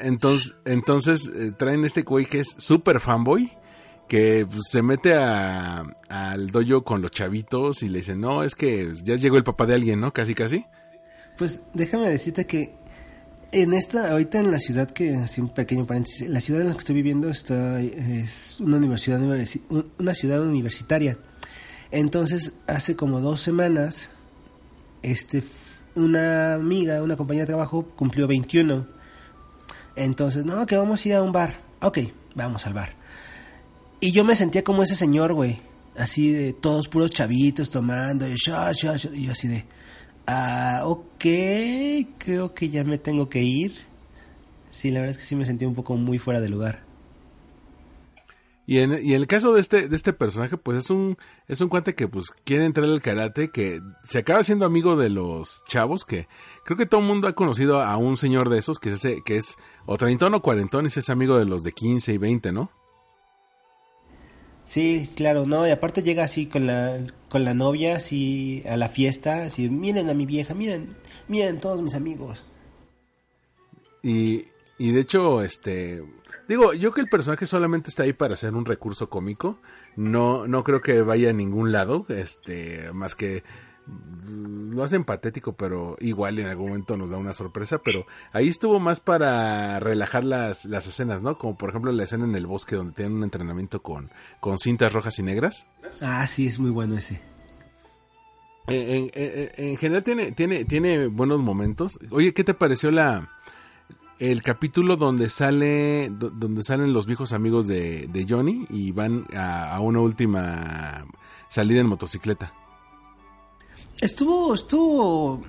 Entonces, 0.03 0.55
entonces 0.65 1.27
eh, 1.27 1.51
traen 1.57 1.85
este 1.85 2.01
güey 2.01 2.25
que 2.25 2.39
es 2.39 2.55
super 2.57 2.99
fanboy, 2.99 3.51
que 4.07 4.45
pues, 4.45 4.63
se 4.69 4.81
mete 4.81 5.13
a, 5.13 5.85
al 6.09 6.51
dojo 6.51 6.83
con 6.83 7.01
los 7.01 7.11
chavitos 7.11 7.81
y 7.81 7.89
le 7.89 7.99
dicen, 7.99 8.19
no, 8.19 8.43
es 8.43 8.55
que 8.55 8.93
ya 9.03 9.15
llegó 9.15 9.37
el 9.37 9.43
papá 9.43 9.65
de 9.65 9.75
alguien, 9.75 10.01
¿no? 10.01 10.11
Casi, 10.11 10.35
casi. 10.35 10.65
Pues 11.37 11.63
déjame 11.73 12.09
decirte 12.09 12.45
que 12.45 12.75
en 13.61 13.73
esta, 13.73 14.11
ahorita 14.11 14.39
en 14.39 14.51
la 14.51 14.59
ciudad 14.59 14.89
que, 14.91 15.15
así 15.15 15.39
un 15.41 15.49
pequeño 15.49 15.85
paréntesis, 15.85 16.27
la 16.29 16.41
ciudad 16.41 16.61
en 16.61 16.67
la 16.67 16.73
que 16.73 16.79
estoy 16.79 16.95
viviendo 16.95 17.29
está, 17.29 17.79
es 17.81 18.57
una 18.59 18.77
universidad, 18.77 19.19
universi- 19.21 19.61
un- 19.69 19.89
una 19.97 20.13
ciudad 20.13 20.41
universitaria. 20.41 21.17
Entonces, 21.91 22.51
hace 22.67 22.95
como 22.95 23.21
dos 23.21 23.41
semanas, 23.41 24.09
este, 25.03 25.43
una 25.95 26.53
amiga, 26.55 27.01
una 27.01 27.15
compañera 27.15 27.43
de 27.45 27.47
trabajo 27.53 27.83
cumplió 27.95 28.27
21. 28.27 28.87
Entonces, 29.95 30.43
no, 30.45 30.65
que 30.65 30.75
vamos 30.77 31.05
a 31.05 31.07
ir 31.09 31.15
a 31.15 31.23
un 31.23 31.31
bar. 31.31 31.61
Ok, 31.81 31.99
vamos 32.35 32.65
al 32.67 32.73
bar. 32.73 32.93
Y 34.01 34.11
yo 34.11 34.25
me 34.25 34.35
sentía 34.35 34.63
como 34.63 34.83
ese 34.83 34.95
señor, 34.95 35.33
güey. 35.33 35.61
Así 35.97 36.31
de 36.33 36.51
todos 36.51 36.89
puros 36.89 37.11
chavitos 37.11 37.71
tomando. 37.71 38.27
Y 38.27 38.35
yo 38.45 38.57
así 39.31 39.47
de... 39.47 39.63
Ah, 40.27 40.81
ok, 40.85 41.25
creo 42.17 42.53
que 42.53 42.69
ya 42.69 42.83
me 42.83 42.97
tengo 42.97 43.29
que 43.29 43.43
ir. 43.43 43.75
Sí, 44.71 44.91
la 44.91 44.99
verdad 44.99 45.11
es 45.11 45.17
que 45.17 45.23
sí 45.23 45.35
me 45.35 45.45
sentí 45.45 45.65
un 45.65 45.75
poco 45.75 45.95
muy 45.95 46.19
fuera 46.19 46.41
de 46.41 46.49
lugar. 46.49 46.83
Y 48.67 48.79
en, 48.79 48.97
y 49.05 49.13
el 49.13 49.27
caso 49.27 49.53
de 49.53 49.61
este, 49.61 49.87
de 49.87 49.95
este 49.95 50.11
personaje, 50.11 50.57
pues 50.57 50.79
es 50.79 50.89
un, 50.89 51.17
es 51.47 51.61
un 51.61 51.69
cuate 51.69 51.93
que 51.93 52.07
pues 52.07 52.31
quiere 52.43 52.65
entrar 52.65 52.87
al 52.89 53.01
karate, 53.01 53.51
que 53.51 53.79
se 54.03 54.17
acaba 54.19 54.43
siendo 54.43 54.65
amigo 54.65 54.95
de 54.95 55.09
los 55.09 55.63
chavos, 55.67 56.03
que 56.03 56.27
creo 56.63 56.75
que 56.75 56.87
todo 56.87 57.01
el 57.01 57.05
mundo 57.07 57.27
ha 57.27 57.33
conocido 57.33 57.79
a 57.81 57.95
un 57.97 58.17
señor 58.17 58.49
de 58.49 58.57
esos, 58.57 58.79
que 58.79 58.89
es, 58.93 59.05
ese- 59.05 59.21
que 59.23 59.37
es 59.37 59.55
o 59.85 59.97
treintón 59.97 60.33
o 60.33 60.41
cuarentón, 60.41 60.85
y 60.85 60.87
es 60.87 61.09
amigo 61.11 61.37
de 61.37 61.45
los 61.45 61.61
de 61.61 61.73
15 61.73 62.13
y 62.13 62.17
20, 62.17 62.51
¿no? 62.51 62.71
Sí, 64.65 65.07
claro, 65.15 65.45
no, 65.45 65.67
y 65.67 65.71
aparte 65.71 66.01
llega 66.01 66.23
así 66.23 66.47
con 66.47 66.65
la, 66.65 66.97
con 67.29 67.45
la 67.45 67.53
novia, 67.53 67.97
así 67.97 68.63
a 68.67 68.77
la 68.77 68.89
fiesta, 68.89 69.43
así, 69.45 69.69
miren 69.69 70.09
a 70.09 70.15
mi 70.15 70.25
vieja, 70.25 70.55
miren, 70.55 70.95
miren 71.27 71.59
todos 71.59 71.81
mis 71.81 71.93
amigos. 71.93 72.43
Y, 74.01 74.45
y 74.79 74.91
de 74.91 75.01
hecho, 75.01 75.43
este, 75.43 76.03
digo, 76.49 76.73
yo 76.73 76.93
que 76.93 77.01
el 77.01 77.09
personaje 77.09 77.45
solamente 77.45 77.89
está 77.89 78.03
ahí 78.03 78.13
para 78.13 78.35
ser 78.35 78.55
un 78.55 78.65
recurso 78.65 79.07
cómico, 79.07 79.59
no, 79.95 80.47
no 80.47 80.63
creo 80.63 80.81
que 80.81 81.01
vaya 81.01 81.29
a 81.29 81.33
ningún 81.33 81.71
lado, 81.71 82.07
este, 82.09 82.91
más 82.91 83.13
que 83.13 83.43
lo 83.87 84.83
hacen 84.83 85.03
patético, 85.05 85.53
pero 85.53 85.95
igual 85.99 86.39
en 86.39 86.47
algún 86.47 86.69
momento 86.69 86.97
nos 86.97 87.09
da 87.11 87.17
una 87.17 87.33
sorpresa, 87.33 87.77
pero 87.83 88.05
ahí 88.33 88.47
estuvo 88.49 88.79
más 88.79 88.99
para 88.99 89.79
relajar 89.79 90.23
las, 90.23 90.65
las 90.65 90.87
escenas, 90.87 91.21
¿no? 91.23 91.37
Como 91.37 91.57
por 91.57 91.69
ejemplo 91.69 91.91
la 91.91 92.03
escena 92.03 92.25
en 92.25 92.35
el 92.35 92.47
bosque 92.47 92.75
donde 92.75 92.93
tienen 92.93 93.13
un 93.17 93.23
entrenamiento 93.23 93.81
con, 93.81 94.09
con 94.39 94.57
cintas 94.57 94.91
rojas 94.91 95.17
y 95.19 95.23
negras. 95.23 95.67
Ah, 96.01 96.25
sí, 96.27 96.47
es 96.47 96.59
muy 96.59 96.71
bueno 96.71 96.97
ese. 96.97 97.21
En, 98.67 98.75
en- 98.75 99.11
en- 99.13 99.51
en 99.55 99.77
general 99.77 100.03
tiene, 100.03 100.31
tiene, 100.31 100.65
tiene 100.65 101.07
buenos 101.07 101.41
momentos. 101.41 101.99
Oye, 102.09 102.33
¿qué 102.33 102.43
te 102.43 102.53
pareció 102.53 102.91
la 102.91 103.29
el 104.17 104.41
capítulo 104.43 104.95
donde 104.95 105.27
sale 105.29 106.09
do- 106.09 106.29
donde 106.31 106.63
salen 106.63 106.93
los 106.93 107.05
viejos 107.05 107.33
amigos 107.33 107.67
de, 107.67 108.07
de 108.07 108.25
Johnny 108.27 108.65
y 108.69 108.91
van 108.93 109.25
a, 109.35 109.75
a 109.75 109.79
una 109.81 109.99
última 109.99 111.05
salida 111.49 111.81
en 111.81 111.87
motocicleta? 111.87 112.53
Estuvo, 114.01 114.53
estuvo 114.53 115.43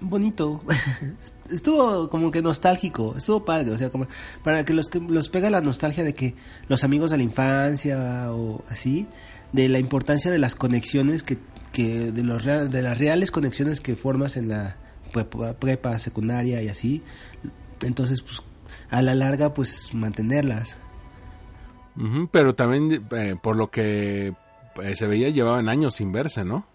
bonito. 0.00 0.60
estuvo 1.50 2.08
como 2.08 2.30
que 2.30 2.42
nostálgico. 2.42 3.14
Estuvo 3.16 3.44
padre. 3.44 3.70
O 3.72 3.78
sea, 3.78 3.90
como 3.90 4.06
para 4.42 4.64
que 4.64 4.72
los 4.72 4.88
que 4.88 4.98
los 5.00 5.28
pega 5.28 5.50
la 5.50 5.60
nostalgia 5.60 6.04
de 6.04 6.14
que 6.14 6.34
los 6.68 6.84
amigos 6.84 7.10
de 7.10 7.16
la 7.18 7.22
infancia 7.22 8.26
o 8.32 8.62
así. 8.70 9.06
de 9.52 9.68
la 9.68 9.78
importancia 9.78 10.30
de 10.30 10.38
las 10.38 10.54
conexiones 10.54 11.22
que, 11.22 11.36
que 11.72 12.10
de 12.10 12.22
los 12.24 12.42
rea- 12.44 12.64
de 12.64 12.80
las 12.82 12.96
reales 12.98 13.30
conexiones 13.30 13.80
que 13.82 13.96
formas 13.96 14.36
en 14.38 14.48
la 14.48 14.76
prepa, 15.12 15.52
prepa, 15.54 15.98
secundaria 15.98 16.62
y 16.62 16.68
así. 16.68 17.02
Entonces, 17.82 18.22
pues 18.22 18.40
a 18.90 19.02
la 19.02 19.14
larga 19.14 19.52
pues 19.54 19.92
mantenerlas. 19.94 20.78
Pero 22.30 22.54
también, 22.54 23.06
eh, 23.10 23.36
por 23.42 23.56
lo 23.56 23.70
que 23.70 24.32
eh, 24.82 24.96
se 24.96 25.06
veía, 25.06 25.28
llevaban 25.28 25.68
años 25.68 25.96
sin 25.96 26.10
verse, 26.12 26.42
¿no? 26.44 26.66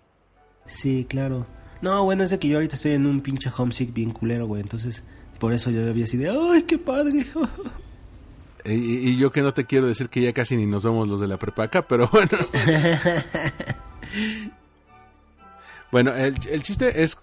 Sí, 0.67 1.05
claro. 1.09 1.45
No, 1.81 2.03
bueno, 2.03 2.23
es 2.23 2.29
de 2.31 2.39
que 2.39 2.47
yo 2.47 2.57
ahorita 2.57 2.75
estoy 2.75 2.91
en 2.93 3.05
un 3.05 3.21
pinche 3.21 3.49
homesick 3.55 3.93
bien 3.93 4.11
culero, 4.11 4.47
güey. 4.47 4.61
Entonces, 4.61 5.01
por 5.39 5.53
eso 5.53 5.69
yo 5.71 5.87
había 5.87 6.05
así 6.05 6.17
de, 6.17 6.29
¡ay, 6.29 6.63
qué 6.63 6.77
padre! 6.77 7.25
Y, 8.65 9.11
y 9.11 9.15
yo 9.17 9.31
que 9.31 9.41
no 9.41 9.53
te 9.53 9.63
quiero 9.65 9.85
decir 9.87 10.09
que 10.09 10.19
ya 10.19 10.33
casi 10.33 10.57
ni 10.57 10.65
nos 10.65 10.83
vemos 10.83 11.07
los 11.07 11.21
de 11.21 11.27
la 11.27 11.37
prepa 11.39 11.63
acá, 11.63 11.87
pero 11.87 12.09
bueno. 12.09 12.31
bueno, 15.91 16.13
el, 16.13 16.35
el 16.49 16.61
chiste 16.63 17.01
es, 17.03 17.17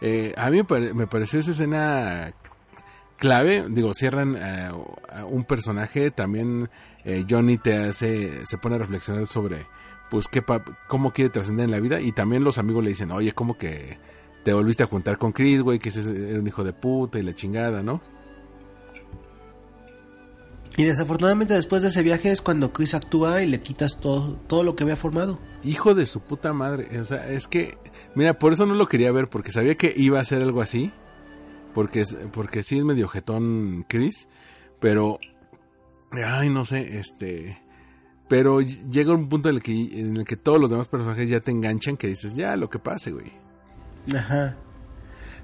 eh, 0.00 0.32
a 0.36 0.48
mí 0.50 0.58
me, 0.58 0.64
pare- 0.64 0.94
me 0.94 1.06
pareció 1.08 1.40
esa 1.40 1.50
escena 1.50 2.32
clave, 3.16 3.66
digo, 3.68 3.92
cierran 3.94 4.36
eh, 4.36 4.70
a 5.12 5.24
un 5.24 5.44
personaje, 5.44 6.10
también 6.12 6.70
eh, 7.04 7.24
Johnny 7.28 7.58
te 7.58 7.76
hace, 7.76 8.46
se 8.46 8.58
pone 8.58 8.76
a 8.76 8.78
reflexionar 8.78 9.26
sobre, 9.26 9.66
pues, 10.10 10.28
qué 10.28 10.42
pa- 10.42 10.64
cómo 10.88 11.12
quiere 11.12 11.30
trascender 11.30 11.64
en 11.64 11.70
la 11.70 11.80
vida, 11.80 12.00
y 12.00 12.12
también 12.12 12.44
los 12.44 12.58
amigos 12.58 12.82
le 12.84 12.90
dicen, 12.90 13.10
oye, 13.10 13.32
¿cómo 13.32 13.56
que 13.58 13.98
te 14.44 14.52
volviste 14.52 14.82
a 14.82 14.86
juntar 14.86 15.18
con 15.18 15.32
Chris, 15.32 15.60
güey, 15.62 15.78
que 15.78 15.88
ese 15.88 16.30
era 16.30 16.38
un 16.38 16.46
hijo 16.46 16.62
de 16.64 16.72
puta 16.72 17.18
y 17.18 17.22
la 17.22 17.34
chingada, 17.34 17.82
¿no? 17.82 18.00
Y 20.78 20.84
desafortunadamente 20.84 21.54
después 21.54 21.80
de 21.80 21.88
ese 21.88 22.02
viaje 22.02 22.30
es 22.30 22.42
cuando 22.42 22.70
Chris 22.72 22.92
actúa 22.94 23.42
y 23.42 23.46
le 23.46 23.62
quitas 23.62 23.98
todo, 23.98 24.34
todo 24.46 24.62
lo 24.62 24.76
que 24.76 24.82
había 24.82 24.96
formado. 24.96 25.38
Hijo 25.64 25.94
de 25.94 26.04
su 26.04 26.20
puta 26.20 26.52
madre. 26.52 27.00
O 27.00 27.04
sea, 27.04 27.26
es 27.30 27.48
que, 27.48 27.78
mira, 28.14 28.38
por 28.38 28.52
eso 28.52 28.66
no 28.66 28.74
lo 28.74 28.86
quería 28.86 29.10
ver, 29.10 29.28
porque 29.28 29.52
sabía 29.52 29.74
que 29.76 29.94
iba 29.96 30.20
a 30.20 30.24
ser 30.24 30.42
algo 30.42 30.60
así. 30.60 30.90
Porque, 31.72 32.04
porque 32.30 32.62
sí 32.62 32.76
es 32.76 32.84
medio 32.84 33.08
jetón 33.08 33.86
Chris. 33.88 34.28
Pero, 34.78 35.18
ay, 36.12 36.50
no 36.50 36.66
sé, 36.66 36.98
este... 36.98 37.58
Pero 38.28 38.60
llega 38.60 39.14
un 39.14 39.28
punto 39.28 39.48
en 39.48 39.56
el, 39.56 39.62
que, 39.62 39.72
en 39.72 40.16
el 40.16 40.24
que 40.24 40.36
todos 40.36 40.60
los 40.60 40.70
demás 40.70 40.88
personajes 40.88 41.30
ya 41.30 41.40
te 41.40 41.52
enganchan 41.52 41.96
que 41.96 42.08
dices, 42.08 42.34
ya, 42.34 42.56
lo 42.56 42.68
que 42.68 42.78
pase, 42.78 43.12
güey. 43.12 43.30
Ajá. 44.14 44.56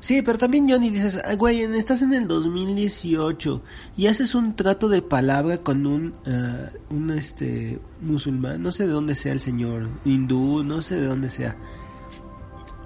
Sí, 0.02 0.20
pero 0.20 0.36
también 0.36 0.68
Johnny 0.68 0.90
dices, 0.90 1.22
"Ay, 1.24 1.36
güey, 1.36 1.62
estás 1.62 2.02
en 2.02 2.12
el 2.12 2.26
2018 2.26 3.62
y 3.96 4.08
haces 4.08 4.34
un 4.34 4.56
trato 4.56 4.88
de 4.88 5.00
palabra 5.00 5.58
con 5.58 5.86
un, 5.86 6.12
ah, 6.26 6.70
un 6.90 7.10
este, 7.10 7.78
musulmán, 8.00 8.60
no 8.60 8.72
sé 8.72 8.84
de 8.88 8.92
dónde 8.92 9.14
sea 9.14 9.32
el 9.32 9.38
señor, 9.38 9.88
hindú, 10.04 10.64
no 10.64 10.82
sé 10.82 10.96
de 10.96 11.06
dónde 11.06 11.30
sea. 11.30 11.56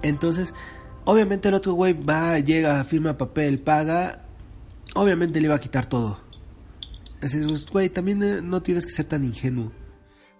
Entonces, 0.03 0.53
obviamente 1.05 1.47
el 1.47 1.55
otro 1.55 1.73
güey 1.73 1.93
va, 1.93 2.37
llega, 2.37 2.83
firma 2.83 3.17
papel, 3.17 3.57
paga, 3.61 4.25
obviamente 4.93 5.41
le 5.41 5.47
va 5.47 5.55
a 5.55 5.59
quitar 5.59 5.87
todo. 5.87 6.19
Así 7.19 7.39
es, 7.39 7.65
güey, 7.65 7.89
también 7.89 8.21
eh, 8.21 8.41
no 8.43 8.61
tienes 8.61 8.85
que 8.85 8.91
ser 8.91 9.05
tan 9.05 9.23
ingenuo. 9.23 9.71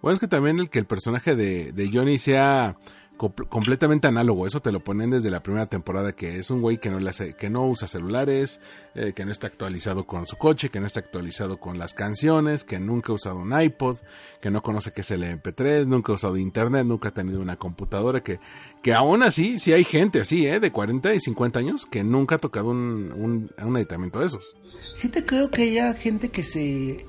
Bueno, 0.01 0.13
es 0.13 0.19
que 0.19 0.27
también 0.27 0.59
el 0.59 0.69
que 0.69 0.79
el 0.79 0.85
personaje 0.85 1.35
de, 1.35 1.71
de 1.71 1.89
Johnny 1.91 2.17
sea 2.19 2.77
comp- 3.17 3.47
completamente 3.49 4.07
análogo, 4.07 4.45
eso 4.45 4.61
te 4.61 4.71
lo 4.71 4.83
ponen 4.83 5.09
desde 5.09 5.31
la 5.31 5.41
primera 5.41 5.65
temporada, 5.65 6.11
que 6.13 6.37
es 6.37 6.51
un 6.51 6.61
güey 6.61 6.77
que 6.77 6.91
no, 6.91 6.99
le 6.99 7.09
hace- 7.09 7.33
que 7.33 7.49
no 7.49 7.67
usa 7.67 7.87
celulares, 7.87 8.61
eh, 8.93 9.13
que 9.15 9.25
no 9.25 9.31
está 9.31 9.47
actualizado 9.47 10.05
con 10.05 10.27
su 10.27 10.37
coche, 10.37 10.69
que 10.69 10.79
no 10.79 10.85
está 10.85 10.99
actualizado 10.99 11.59
con 11.59 11.79
las 11.79 11.95
canciones, 11.95 12.63
que 12.63 12.79
nunca 12.79 13.11
ha 13.11 13.15
usado 13.15 13.37
un 13.39 13.59
iPod, 13.59 13.97
que 14.39 14.51
no 14.51 14.61
conoce 14.61 14.91
qué 14.93 15.01
es 15.01 15.09
el 15.11 15.23
MP3, 15.23 15.87
nunca 15.87 16.11
ha 16.11 16.15
usado 16.15 16.37
internet, 16.37 16.85
nunca 16.85 17.09
ha 17.09 17.13
tenido 17.13 17.41
una 17.41 17.55
computadora, 17.57 18.21
que, 18.21 18.39
que 18.83 18.93
aún 18.93 19.23
así, 19.23 19.57
sí 19.57 19.73
hay 19.73 19.83
gente 19.83 20.21
así, 20.21 20.45
¿eh? 20.47 20.59
de 20.59 20.71
40 20.71 21.11
y 21.15 21.19
50 21.19 21.57
años, 21.59 21.87
que 21.87 22.03
nunca 22.03 22.35
ha 22.35 22.39
tocado 22.39 22.69
un, 22.69 23.11
un, 23.17 23.49
un 23.65 23.73
de 23.73 24.25
esos. 24.27 24.55
Sí 24.95 25.09
te 25.09 25.25
creo 25.25 25.49
que 25.49 25.63
haya 25.63 25.91
gente 25.95 26.29
que 26.29 26.43
se 26.43 27.05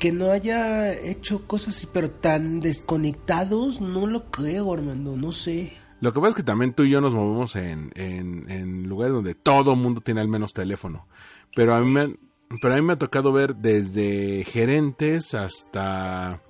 que 0.00 0.10
no 0.12 0.30
haya 0.32 0.92
hecho 0.94 1.46
cosas 1.46 1.76
así, 1.76 1.86
pero 1.92 2.10
tan 2.10 2.60
desconectados, 2.60 3.80
no 3.82 4.06
lo 4.06 4.30
creo, 4.30 4.72
Armando, 4.72 5.14
no 5.14 5.30
sé. 5.30 5.74
Lo 6.00 6.14
que 6.14 6.20
pasa 6.20 6.30
es 6.30 6.34
que 6.36 6.42
también 6.42 6.72
tú 6.72 6.84
y 6.84 6.90
yo 6.90 7.02
nos 7.02 7.14
movemos 7.14 7.54
en, 7.54 7.92
en, 7.94 8.88
lugares 8.88 9.14
donde 9.14 9.34
todo 9.34 9.76
mundo 9.76 10.00
tiene 10.00 10.22
al 10.22 10.28
menos 10.28 10.54
teléfono. 10.54 11.06
Pero 11.54 11.74
a 11.74 11.82
mí 11.82 11.90
me, 11.90 12.16
pero 12.62 12.72
a 12.72 12.76
mí 12.78 12.82
me 12.82 12.94
ha 12.94 12.98
tocado 12.98 13.30
ver 13.30 13.56
desde 13.56 14.42
gerentes 14.44 15.34
hasta 15.34 16.42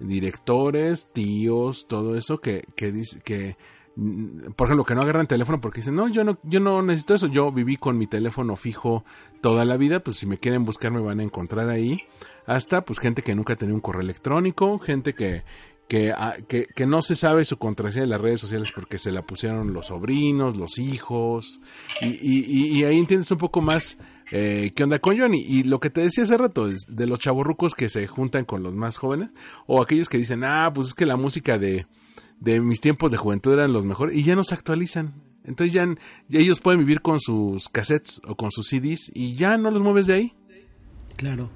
directores, 0.00 1.08
tíos, 1.12 1.86
todo 1.86 2.16
eso 2.16 2.40
que, 2.40 2.64
que 2.76 2.92
dice 2.92 3.20
que 3.20 3.58
por 4.56 4.66
ejemplo, 4.66 4.84
que 4.84 4.94
no 4.94 5.02
agarran 5.02 5.26
teléfono 5.26 5.60
porque 5.60 5.80
dicen, 5.80 5.94
no, 5.94 6.06
yo 6.08 6.22
no, 6.22 6.38
yo 6.42 6.60
no 6.60 6.82
necesito 6.82 7.14
eso, 7.14 7.26
yo 7.28 7.50
viví 7.50 7.76
con 7.78 7.96
mi 7.96 8.06
teléfono 8.06 8.54
fijo 8.56 9.04
toda 9.40 9.64
la 9.64 9.76
vida, 9.78 10.00
pues 10.00 10.18
si 10.18 10.26
me 10.26 10.36
quieren 10.38 10.64
buscar 10.66 10.92
me 10.92 11.00
van 11.00 11.20
a 11.20 11.22
encontrar 11.22 11.68
ahí. 11.70 12.02
Hasta 12.46 12.84
pues 12.84 12.98
gente 12.98 13.22
que 13.22 13.34
nunca 13.34 13.56
tenido 13.56 13.74
un 13.74 13.80
correo 13.80 14.02
electrónico, 14.02 14.78
gente 14.78 15.14
que, 15.14 15.44
que, 15.88 16.12
ah, 16.12 16.36
que, 16.46 16.86
no 16.86 17.00
se 17.00 17.16
sabe 17.16 17.44
su 17.44 17.56
contraseña 17.56 18.02
de 18.02 18.10
las 18.10 18.20
redes 18.20 18.40
sociales 18.40 18.70
porque 18.74 18.98
se 18.98 19.10
la 19.12 19.22
pusieron 19.22 19.72
los 19.72 19.86
sobrinos, 19.86 20.56
los 20.56 20.78
hijos, 20.78 21.60
y, 22.02 22.06
y, 22.08 22.44
y- 22.46 22.78
y 22.80 22.84
ahí 22.84 22.98
entiendes 22.98 23.30
un 23.30 23.38
poco 23.38 23.60
más 23.62 23.98
eh, 24.30 24.72
qué 24.76 24.82
onda 24.84 24.98
con 24.98 25.18
Johnny. 25.18 25.42
Y 25.46 25.62
lo 25.64 25.80
que 25.80 25.88
te 25.90 26.02
decía 26.02 26.24
hace 26.24 26.36
rato, 26.36 26.68
es 26.68 26.84
de 26.88 27.06
los 27.06 27.18
chavorrucos 27.20 27.74
que 27.74 27.88
se 27.88 28.06
juntan 28.06 28.44
con 28.44 28.62
los 28.62 28.74
más 28.74 28.98
jóvenes, 28.98 29.30
o 29.66 29.80
aquellos 29.80 30.08
que 30.08 30.18
dicen, 30.18 30.44
ah, 30.44 30.70
pues 30.74 30.88
es 30.88 30.94
que 30.94 31.06
la 31.06 31.16
música 31.16 31.56
de, 31.58 31.86
de 32.40 32.60
mis 32.60 32.80
tiempos 32.80 33.10
de 33.10 33.16
juventud 33.16 33.52
eran 33.52 33.72
los 33.72 33.84
mejores, 33.84 34.16
y 34.16 34.22
ya 34.22 34.34
no 34.34 34.44
se 34.44 34.54
actualizan. 34.54 35.14
Entonces 35.44 35.72
ya, 35.72 35.86
ya 36.28 36.40
ellos 36.40 36.60
pueden 36.60 36.80
vivir 36.80 37.00
con 37.02 37.20
sus 37.20 37.68
cassettes 37.68 38.20
o 38.26 38.36
con 38.36 38.50
sus 38.50 38.66
CDs 38.66 39.12
y 39.14 39.34
ya 39.34 39.56
no 39.56 39.70
los 39.70 39.82
mueves 39.82 40.06
de 40.08 40.14
ahí. 40.14 40.34
Claro. 41.16 41.50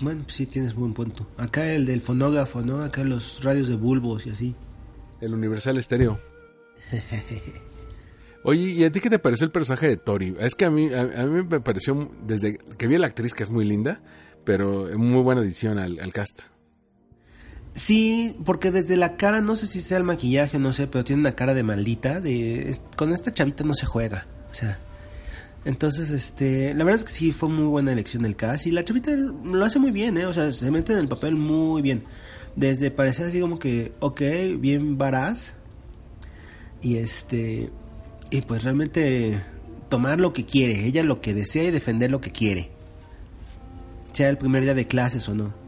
Bueno, 0.00 0.22
pues 0.22 0.36
sí 0.36 0.46
tienes 0.46 0.74
buen 0.74 0.94
punto. 0.94 1.26
Acá 1.36 1.70
el 1.72 1.84
del 1.84 2.00
fonógrafo, 2.00 2.62
¿no? 2.62 2.82
Acá 2.82 3.04
los 3.04 3.44
radios 3.44 3.68
de 3.68 3.76
bulbos 3.76 4.26
y 4.26 4.30
así. 4.30 4.54
El 5.20 5.34
Universal 5.34 5.76
Estéreo. 5.76 6.18
Oye, 8.42 8.70
¿y 8.70 8.84
a 8.84 8.90
ti 8.90 9.00
qué 9.00 9.10
te 9.10 9.18
pareció 9.18 9.44
el 9.44 9.52
personaje 9.52 9.86
de 9.86 9.98
Tori? 9.98 10.34
Es 10.38 10.54
que 10.54 10.64
a 10.64 10.70
mí, 10.70 10.90
a, 10.94 11.02
a 11.02 11.26
mí 11.26 11.42
me 11.42 11.60
pareció, 11.60 12.10
desde 12.26 12.56
que 12.56 12.86
vi 12.86 12.94
a 12.94 12.98
la 12.98 13.06
actriz, 13.06 13.34
que 13.34 13.42
es 13.42 13.50
muy 13.50 13.66
linda, 13.66 14.02
pero 14.44 14.88
muy 14.98 15.22
buena 15.22 15.42
edición 15.42 15.78
al, 15.78 16.00
al 16.00 16.12
cast. 16.14 16.44
Sí, 17.74 18.36
porque 18.44 18.70
desde 18.70 18.96
la 18.96 19.16
cara, 19.16 19.40
no 19.40 19.54
sé 19.54 19.66
si 19.66 19.80
sea 19.80 19.98
el 19.98 20.04
maquillaje, 20.04 20.58
no 20.58 20.72
sé, 20.72 20.86
pero 20.86 21.04
tiene 21.04 21.20
una 21.20 21.36
cara 21.36 21.54
de 21.54 21.62
maldita, 21.62 22.20
de 22.20 22.76
con 22.96 23.12
esta 23.12 23.32
chavita 23.32 23.62
no 23.64 23.74
se 23.74 23.86
juega, 23.86 24.26
o 24.50 24.54
sea, 24.54 24.80
entonces, 25.64 26.10
este, 26.10 26.74
la 26.74 26.84
verdad 26.84 27.00
es 27.00 27.04
que 27.04 27.12
sí 27.12 27.32
fue 27.32 27.48
muy 27.48 27.66
buena 27.66 27.92
elección 27.92 28.24
el 28.24 28.34
cast 28.34 28.66
y 28.66 28.70
la 28.70 28.84
chavita 28.84 29.12
lo 29.12 29.64
hace 29.64 29.78
muy 29.78 29.90
bien, 29.90 30.16
eh, 30.16 30.26
o 30.26 30.32
sea, 30.32 30.52
se 30.52 30.70
mete 30.70 30.94
en 30.94 30.98
el 30.98 31.08
papel 31.08 31.36
muy 31.36 31.82
bien, 31.82 32.04
desde 32.56 32.90
parecer 32.90 33.26
así 33.26 33.40
como 33.40 33.58
que, 33.58 33.92
ok, 34.00 34.20
bien 34.58 34.96
varaz 34.96 35.54
y 36.82 36.96
este, 36.96 37.70
y 38.30 38.40
pues 38.42 38.64
realmente 38.64 39.42
tomar 39.90 40.18
lo 40.18 40.32
que 40.32 40.46
quiere, 40.46 40.86
ella 40.86 41.04
lo 41.04 41.20
que 41.20 41.34
desea 41.34 41.64
y 41.64 41.70
defender 41.70 42.10
lo 42.10 42.20
que 42.22 42.32
quiere, 42.32 42.70
sea 44.12 44.28
el 44.28 44.38
primer 44.38 44.64
día 44.64 44.74
de 44.74 44.86
clases 44.86 45.28
o 45.28 45.34
no. 45.34 45.59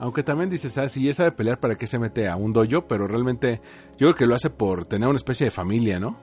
Aunque 0.00 0.22
también 0.22 0.48
dices, 0.50 0.76
ah, 0.78 0.88
si 0.88 1.04
ya 1.04 1.14
sabe 1.14 1.30
pelear, 1.32 1.60
¿para 1.60 1.76
qué 1.76 1.86
se 1.86 1.98
mete 1.98 2.26
a 2.26 2.34
un 2.34 2.52
dojo? 2.54 2.88
Pero 2.88 3.06
realmente 3.06 3.60
yo 3.98 4.08
creo 4.08 4.14
que 4.14 4.26
lo 4.26 4.34
hace 4.34 4.48
por 4.50 4.86
tener 4.86 5.06
una 5.08 5.16
especie 5.18 5.44
de 5.44 5.50
familia, 5.50 6.00
¿no? 6.00 6.16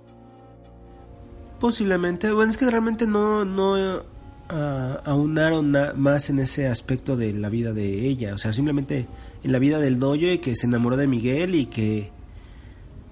Posiblemente, 1.60 2.32
bueno, 2.32 2.52
es 2.52 2.58
que 2.58 2.70
realmente 2.70 3.08
no, 3.08 3.46
no 3.46 3.76
ah, 4.50 5.02
aunaron 5.06 5.72
na- 5.72 5.94
más 5.94 6.30
en 6.30 6.40
ese 6.40 6.68
aspecto 6.68 7.16
de 7.16 7.34
la 7.34 7.50
vida 7.50 7.72
de 7.74 8.08
ella, 8.08 8.34
o 8.36 8.38
sea, 8.38 8.52
simplemente 8.54 9.08
en 9.44 9.52
la 9.52 9.60
vida 9.60 9.80
del 9.80 10.00
dojo 10.00 10.16
y 10.16 10.40
que 10.40 10.56
se 10.56 10.66
enamoró 10.68 10.98
de 10.98 11.08
Miguel 11.08 11.56
y 11.56 11.68
que 11.68 12.12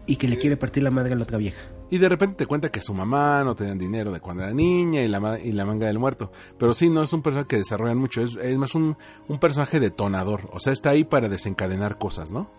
y 0.08 0.18
que 0.18 0.28
le 0.28 0.38
quiere 0.38 0.58
partir 0.58 0.84
la 0.84 0.92
madre 0.92 1.14
a 1.14 1.16
la 1.16 1.24
otra 1.24 1.40
vieja. 1.40 1.62
Y 1.90 1.98
de 1.98 2.10
repente 2.10 2.36
te 2.38 2.46
cuenta 2.48 2.72
que 2.72 2.82
su 2.82 2.94
mamá 2.94 3.44
no 3.44 3.56
tenía 3.56 3.76
dinero 3.76 4.12
de 4.12 4.20
cuando 4.20 4.44
era 4.44 4.54
niña 4.54 5.02
y 5.02 5.08
la, 5.08 5.40
y 5.40 5.52
la 5.52 5.66
manga 5.66 5.88
del 5.88 6.00
muerto. 6.00 6.32
Pero 6.58 6.74
sí, 6.74 6.90
no 6.90 7.04
es 7.04 7.14
un 7.14 7.22
personaje 7.22 7.48
que 7.48 7.58
desarrollan 7.58 7.98
mucho, 7.98 8.22
es, 8.22 8.36
es 8.38 8.58
más 8.58 8.74
un, 8.76 8.98
un 9.28 9.40
personaje 9.40 9.80
detonador. 9.80 10.50
O 10.52 10.60
sea, 10.60 10.74
está 10.74 10.90
ahí 10.90 11.04
para 11.04 11.30
desencadenar 11.30 11.98
cosas, 11.98 12.32
¿no? 12.32 12.50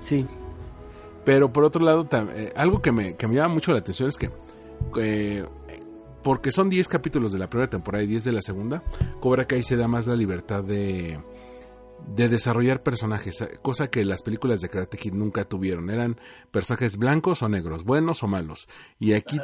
Sí, 0.00 0.26
Pero 1.24 1.52
por 1.52 1.64
otro 1.64 1.82
lado, 1.84 2.06
eh, 2.34 2.52
algo 2.56 2.82
que 2.82 2.92
me, 2.92 3.16
que 3.16 3.26
me 3.26 3.34
llama 3.34 3.54
mucho 3.54 3.72
la 3.72 3.78
atención 3.78 4.08
es 4.08 4.16
que, 4.16 4.30
eh, 4.98 5.46
porque 6.22 6.52
son 6.52 6.68
10 6.68 6.88
capítulos 6.88 7.32
de 7.32 7.38
la 7.38 7.48
primera 7.48 7.70
temporada 7.70 8.04
y 8.04 8.06
10 8.06 8.24
de 8.24 8.32
la 8.32 8.42
segunda, 8.42 8.82
Cobra 9.20 9.46
Kai 9.46 9.62
se 9.62 9.76
da 9.76 9.88
más 9.88 10.06
la 10.06 10.16
libertad 10.16 10.62
de, 10.62 11.18
de 12.08 12.28
desarrollar 12.28 12.82
personajes, 12.82 13.40
eh, 13.40 13.58
cosa 13.62 13.88
que 13.90 14.04
las 14.04 14.22
películas 14.22 14.60
de 14.60 14.68
Karate 14.68 14.98
Kid 14.98 15.12
nunca 15.14 15.44
tuvieron. 15.44 15.90
Eran 15.90 16.20
personajes 16.50 16.96
blancos 16.96 17.42
o 17.42 17.48
negros, 17.48 17.84
buenos 17.84 18.22
o 18.22 18.28
malos. 18.28 18.68
Y 18.98 19.12
aquí, 19.14 19.40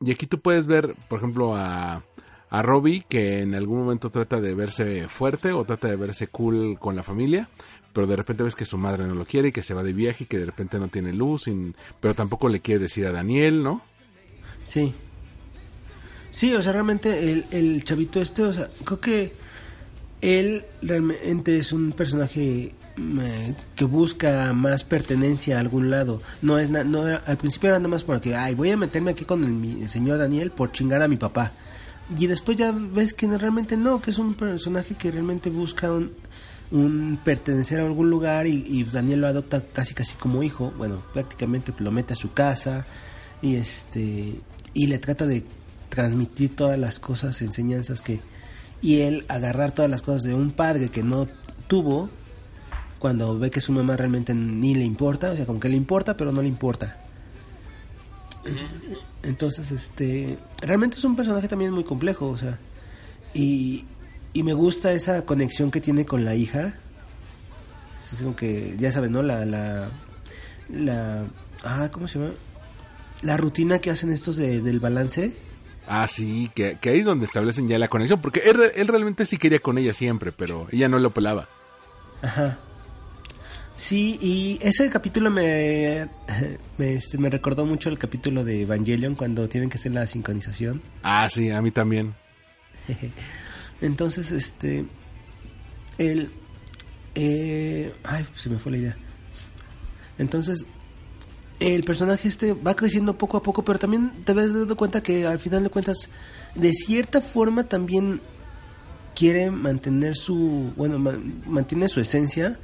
y 0.00 0.10
aquí 0.12 0.26
tú 0.26 0.40
puedes 0.40 0.66
ver, 0.66 0.94
por 1.08 1.18
ejemplo, 1.18 1.56
a, 1.56 2.04
a 2.50 2.62
Robbie, 2.62 3.04
que 3.08 3.40
en 3.40 3.54
algún 3.54 3.78
momento 3.78 4.10
trata 4.10 4.40
de 4.40 4.54
verse 4.54 5.08
fuerte 5.08 5.52
o 5.52 5.64
trata 5.64 5.88
de 5.88 5.96
verse 5.96 6.28
cool 6.28 6.78
con 6.78 6.94
la 6.94 7.02
familia, 7.02 7.48
pero 7.92 8.06
de 8.06 8.16
repente 8.16 8.42
ves 8.42 8.54
que 8.56 8.64
su 8.64 8.76
madre 8.78 9.04
no 9.06 9.14
lo 9.14 9.24
quiere 9.24 9.48
y 9.48 9.52
que 9.52 9.62
se 9.62 9.74
va 9.74 9.82
de 9.82 9.92
viaje 9.92 10.24
y 10.24 10.26
que 10.26 10.38
de 10.38 10.46
repente 10.46 10.78
no 10.78 10.88
tiene 10.88 11.12
luz, 11.12 11.48
y- 11.48 11.74
pero 12.00 12.14
tampoco 12.14 12.48
le 12.48 12.60
quiere 12.60 12.80
decir 12.80 13.06
a 13.06 13.12
Daniel, 13.12 13.62
¿no? 13.62 13.82
Sí. 14.64 14.94
Sí, 16.30 16.52
o 16.54 16.60
sea, 16.62 16.72
realmente 16.72 17.30
el, 17.30 17.46
el 17.52 17.84
chavito 17.84 18.20
este, 18.20 18.42
o 18.42 18.52
sea, 18.52 18.68
creo 18.84 19.00
que 19.00 19.32
él 20.24 20.64
realmente 20.80 21.58
es 21.58 21.70
un 21.72 21.92
personaje 21.92 22.72
mm, 22.96 23.20
eh, 23.20 23.54
que 23.76 23.84
busca 23.84 24.54
más 24.54 24.82
pertenencia 24.82 25.58
a 25.58 25.60
algún 25.60 25.90
lado. 25.90 26.22
No 26.40 26.58
es 26.58 26.70
no 26.70 27.02
al 27.04 27.36
principio 27.36 27.68
era 27.68 27.78
nada 27.78 27.90
más 27.90 28.04
porque, 28.04 28.34
ay, 28.34 28.54
voy 28.54 28.70
a 28.70 28.76
meterme 28.78 29.10
aquí 29.10 29.26
con 29.26 29.44
el, 29.44 29.82
el 29.82 29.90
señor 29.90 30.18
Daniel 30.18 30.50
por 30.50 30.72
chingar 30.72 31.02
a 31.02 31.08
mi 31.08 31.16
papá. 31.16 31.52
Y 32.18 32.26
después 32.26 32.56
ya 32.56 32.72
ves 32.72 33.12
que 33.12 33.26
realmente 33.26 33.76
no, 33.76 34.00
que 34.00 34.12
es 34.12 34.18
un 34.18 34.34
personaje 34.34 34.94
que 34.94 35.10
realmente 35.10 35.50
busca 35.50 35.92
un, 35.92 36.12
un 36.70 37.18
pertenecer 37.22 37.80
a 37.80 37.84
algún 37.84 38.08
lugar 38.08 38.46
y, 38.46 38.64
y 38.66 38.84
Daniel 38.84 39.20
lo 39.20 39.26
adopta 39.26 39.62
casi 39.62 39.92
casi 39.92 40.14
como 40.16 40.42
hijo. 40.42 40.72
Bueno, 40.78 41.02
prácticamente 41.12 41.72
lo 41.78 41.90
mete 41.90 42.14
a 42.14 42.16
su 42.16 42.32
casa 42.32 42.86
y 43.42 43.56
este 43.56 44.40
y 44.72 44.86
le 44.86 44.98
trata 44.98 45.26
de 45.26 45.44
transmitir 45.90 46.56
todas 46.56 46.78
las 46.78 46.98
cosas, 46.98 47.42
enseñanzas 47.42 48.00
que 48.00 48.20
y 48.84 49.00
él 49.00 49.24
agarrar 49.28 49.72
todas 49.72 49.90
las 49.90 50.02
cosas 50.02 50.24
de 50.24 50.34
un 50.34 50.50
padre 50.50 50.90
que 50.90 51.02
no 51.02 51.26
tuvo 51.68 52.10
cuando 52.98 53.38
ve 53.38 53.50
que 53.50 53.62
su 53.62 53.72
mamá 53.72 53.96
realmente 53.96 54.34
ni 54.34 54.74
le 54.74 54.84
importa, 54.84 55.30
o 55.30 55.36
sea, 55.36 55.46
como 55.46 55.58
que 55.58 55.70
le 55.70 55.76
importa, 55.76 56.18
pero 56.18 56.32
no 56.32 56.42
le 56.42 56.48
importa. 56.48 56.98
Entonces, 59.22 59.72
este, 59.72 60.38
realmente 60.60 60.98
es 60.98 61.04
un 61.04 61.16
personaje 61.16 61.48
también 61.48 61.72
muy 61.72 61.84
complejo, 61.84 62.28
o 62.28 62.36
sea, 62.36 62.58
y, 63.32 63.86
y 64.34 64.42
me 64.42 64.52
gusta 64.52 64.92
esa 64.92 65.24
conexión 65.24 65.70
que 65.70 65.80
tiene 65.80 66.04
con 66.04 66.26
la 66.26 66.34
hija. 66.34 66.74
Es 68.12 68.20
como 68.20 68.36
que, 68.36 68.76
ya 68.78 68.92
saben, 68.92 69.12
¿no? 69.12 69.22
La, 69.22 69.46
la, 69.46 69.88
la, 70.68 71.24
ah, 71.62 71.88
¿cómo 71.90 72.06
se 72.06 72.18
llama? 72.18 72.32
La 73.22 73.38
rutina 73.38 73.78
que 73.78 73.90
hacen 73.90 74.12
estos 74.12 74.36
de, 74.36 74.60
del 74.60 74.78
balance. 74.78 75.34
Ah, 75.86 76.08
sí, 76.08 76.50
que, 76.54 76.78
que 76.80 76.90
ahí 76.90 77.00
es 77.00 77.04
donde 77.04 77.26
establecen 77.26 77.68
ya 77.68 77.78
la 77.78 77.88
conexión, 77.88 78.20
porque 78.20 78.40
él, 78.40 78.54
re- 78.54 78.72
él 78.80 78.88
realmente 78.88 79.26
sí 79.26 79.36
quería 79.36 79.58
con 79.58 79.76
ella 79.78 79.92
siempre, 79.92 80.32
pero 80.32 80.66
ella 80.72 80.88
no 80.88 80.98
lo 80.98 81.10
pelaba. 81.12 81.48
Ajá. 82.22 82.58
Sí, 83.76 84.18
y 84.22 84.58
ese 84.62 84.88
capítulo 84.88 85.30
me, 85.30 86.08
me, 86.78 86.94
este, 86.94 87.18
me 87.18 87.28
recordó 87.28 87.66
mucho 87.66 87.88
el 87.90 87.98
capítulo 87.98 88.44
de 88.44 88.62
Evangelion 88.62 89.14
cuando 89.14 89.48
tienen 89.48 89.68
que 89.68 89.76
hacer 89.78 89.92
la 89.92 90.06
sincronización. 90.06 90.80
Ah, 91.02 91.28
sí, 91.28 91.50
a 91.50 91.60
mí 91.60 91.70
también. 91.70 92.14
Entonces, 93.82 94.30
este, 94.30 94.86
el, 95.98 96.30
eh, 97.14 97.92
ay, 98.04 98.26
se 98.34 98.48
me 98.48 98.58
fue 98.58 98.72
la 98.72 98.78
idea. 98.78 98.96
Entonces, 100.18 100.64
el 101.60 101.84
personaje 101.84 102.28
este 102.28 102.52
va 102.54 102.74
creciendo 102.74 103.16
poco 103.16 103.36
a 103.36 103.42
poco, 103.42 103.64
pero 103.64 103.78
también 103.78 104.10
te 104.24 104.32
vas 104.32 104.52
dando 104.52 104.76
cuenta 104.76 105.02
que 105.02 105.26
al 105.26 105.38
final 105.38 105.62
de 105.62 105.70
cuentas, 105.70 106.08
de 106.54 106.72
cierta 106.72 107.20
forma 107.20 107.64
también 107.64 108.20
quiere 109.14 109.50
mantener 109.50 110.16
su, 110.16 110.72
bueno, 110.76 110.98
ma- 110.98 111.18
mantiene 111.46 111.88
su 111.88 112.00
esencia 112.00 112.58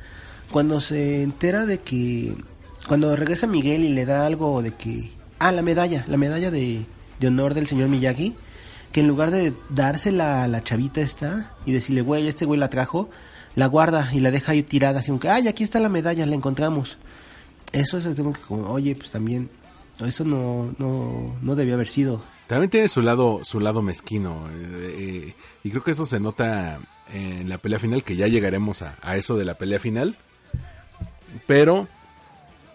cuando 0.50 0.80
se 0.80 1.22
entera 1.22 1.64
de 1.66 1.78
que, 1.78 2.34
cuando 2.88 3.14
regresa 3.14 3.46
Miguel 3.46 3.84
y 3.84 3.90
le 3.90 4.04
da 4.06 4.26
algo 4.26 4.60
de 4.62 4.72
que, 4.72 5.12
ah, 5.38 5.52
la 5.52 5.62
medalla, 5.62 6.04
la 6.08 6.16
medalla 6.16 6.50
de, 6.50 6.84
de 7.20 7.26
honor 7.28 7.54
del 7.54 7.68
señor 7.68 7.88
Miyagi, 7.88 8.34
que 8.90 9.00
en 9.00 9.06
lugar 9.06 9.30
de 9.30 9.52
dársela 9.68 10.42
a 10.42 10.48
la 10.48 10.64
chavita 10.64 11.00
esta 11.00 11.52
y 11.64 11.70
decirle, 11.72 12.02
güey, 12.02 12.26
este 12.26 12.44
güey 12.44 12.58
la 12.58 12.68
trajo, 12.70 13.08
la 13.54 13.66
guarda 13.66 14.10
y 14.12 14.18
la 14.18 14.32
deja 14.32 14.50
ahí 14.52 14.64
tirada, 14.64 14.98
así 14.98 15.06
como 15.08 15.20
que, 15.20 15.28
ay, 15.28 15.46
aquí 15.46 15.62
está 15.62 15.78
la 15.78 15.88
medalla, 15.88 16.26
la 16.26 16.34
encontramos. 16.34 16.98
Eso 17.72 17.98
es 17.98 18.16
como 18.16 18.32
que, 18.32 18.40
como, 18.40 18.70
oye, 18.70 18.94
pues 18.94 19.10
también, 19.10 19.48
eso 20.00 20.24
no, 20.24 20.74
no, 20.78 21.36
no 21.40 21.54
debió 21.56 21.74
haber 21.74 21.88
sido. 21.88 22.22
También 22.46 22.70
tiene 22.70 22.88
su 22.88 23.00
lado, 23.00 23.40
su 23.44 23.60
lado 23.60 23.80
mezquino. 23.80 24.48
eh, 24.50 24.94
eh, 24.98 25.34
y 25.62 25.70
creo 25.70 25.84
que 25.84 25.92
eso 25.92 26.04
se 26.04 26.18
nota 26.18 26.80
en 27.12 27.48
la 27.48 27.58
pelea 27.58 27.78
final, 27.78 28.02
que 28.02 28.16
ya 28.16 28.26
llegaremos 28.26 28.82
a, 28.82 28.96
a 29.02 29.16
eso 29.16 29.36
de 29.36 29.44
la 29.44 29.54
pelea 29.54 29.78
final. 29.78 30.16
Pero 31.46 31.86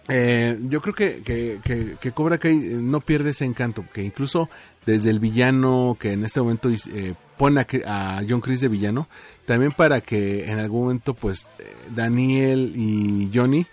eh, 0.08 0.58
yo 0.62 0.80
creo 0.80 0.94
que, 0.94 1.22
que, 1.22 1.60
que, 1.62 1.96
que 2.00 2.12
Cobra 2.12 2.38
Kai 2.38 2.56
no 2.56 3.00
pierde 3.00 3.30
ese 3.30 3.44
encanto, 3.44 3.84
que 3.92 4.02
incluso 4.02 4.48
desde 4.86 5.10
el 5.10 5.18
villano 5.18 5.96
que 5.98 6.12
en 6.12 6.24
este 6.24 6.40
momento 6.40 6.70
eh, 6.70 7.14
pone 7.36 7.60
a, 7.84 8.18
a 8.18 8.22
John 8.28 8.40
Chris 8.40 8.60
de 8.60 8.68
villano, 8.68 9.08
también 9.44 9.72
para 9.72 10.00
que 10.00 10.48
en 10.50 10.58
algún 10.58 10.82
momento 10.82 11.14
pues 11.14 11.46
eh, 11.58 11.74
Daniel 11.94 12.72
y 12.76 13.30
Johnny 13.34 13.66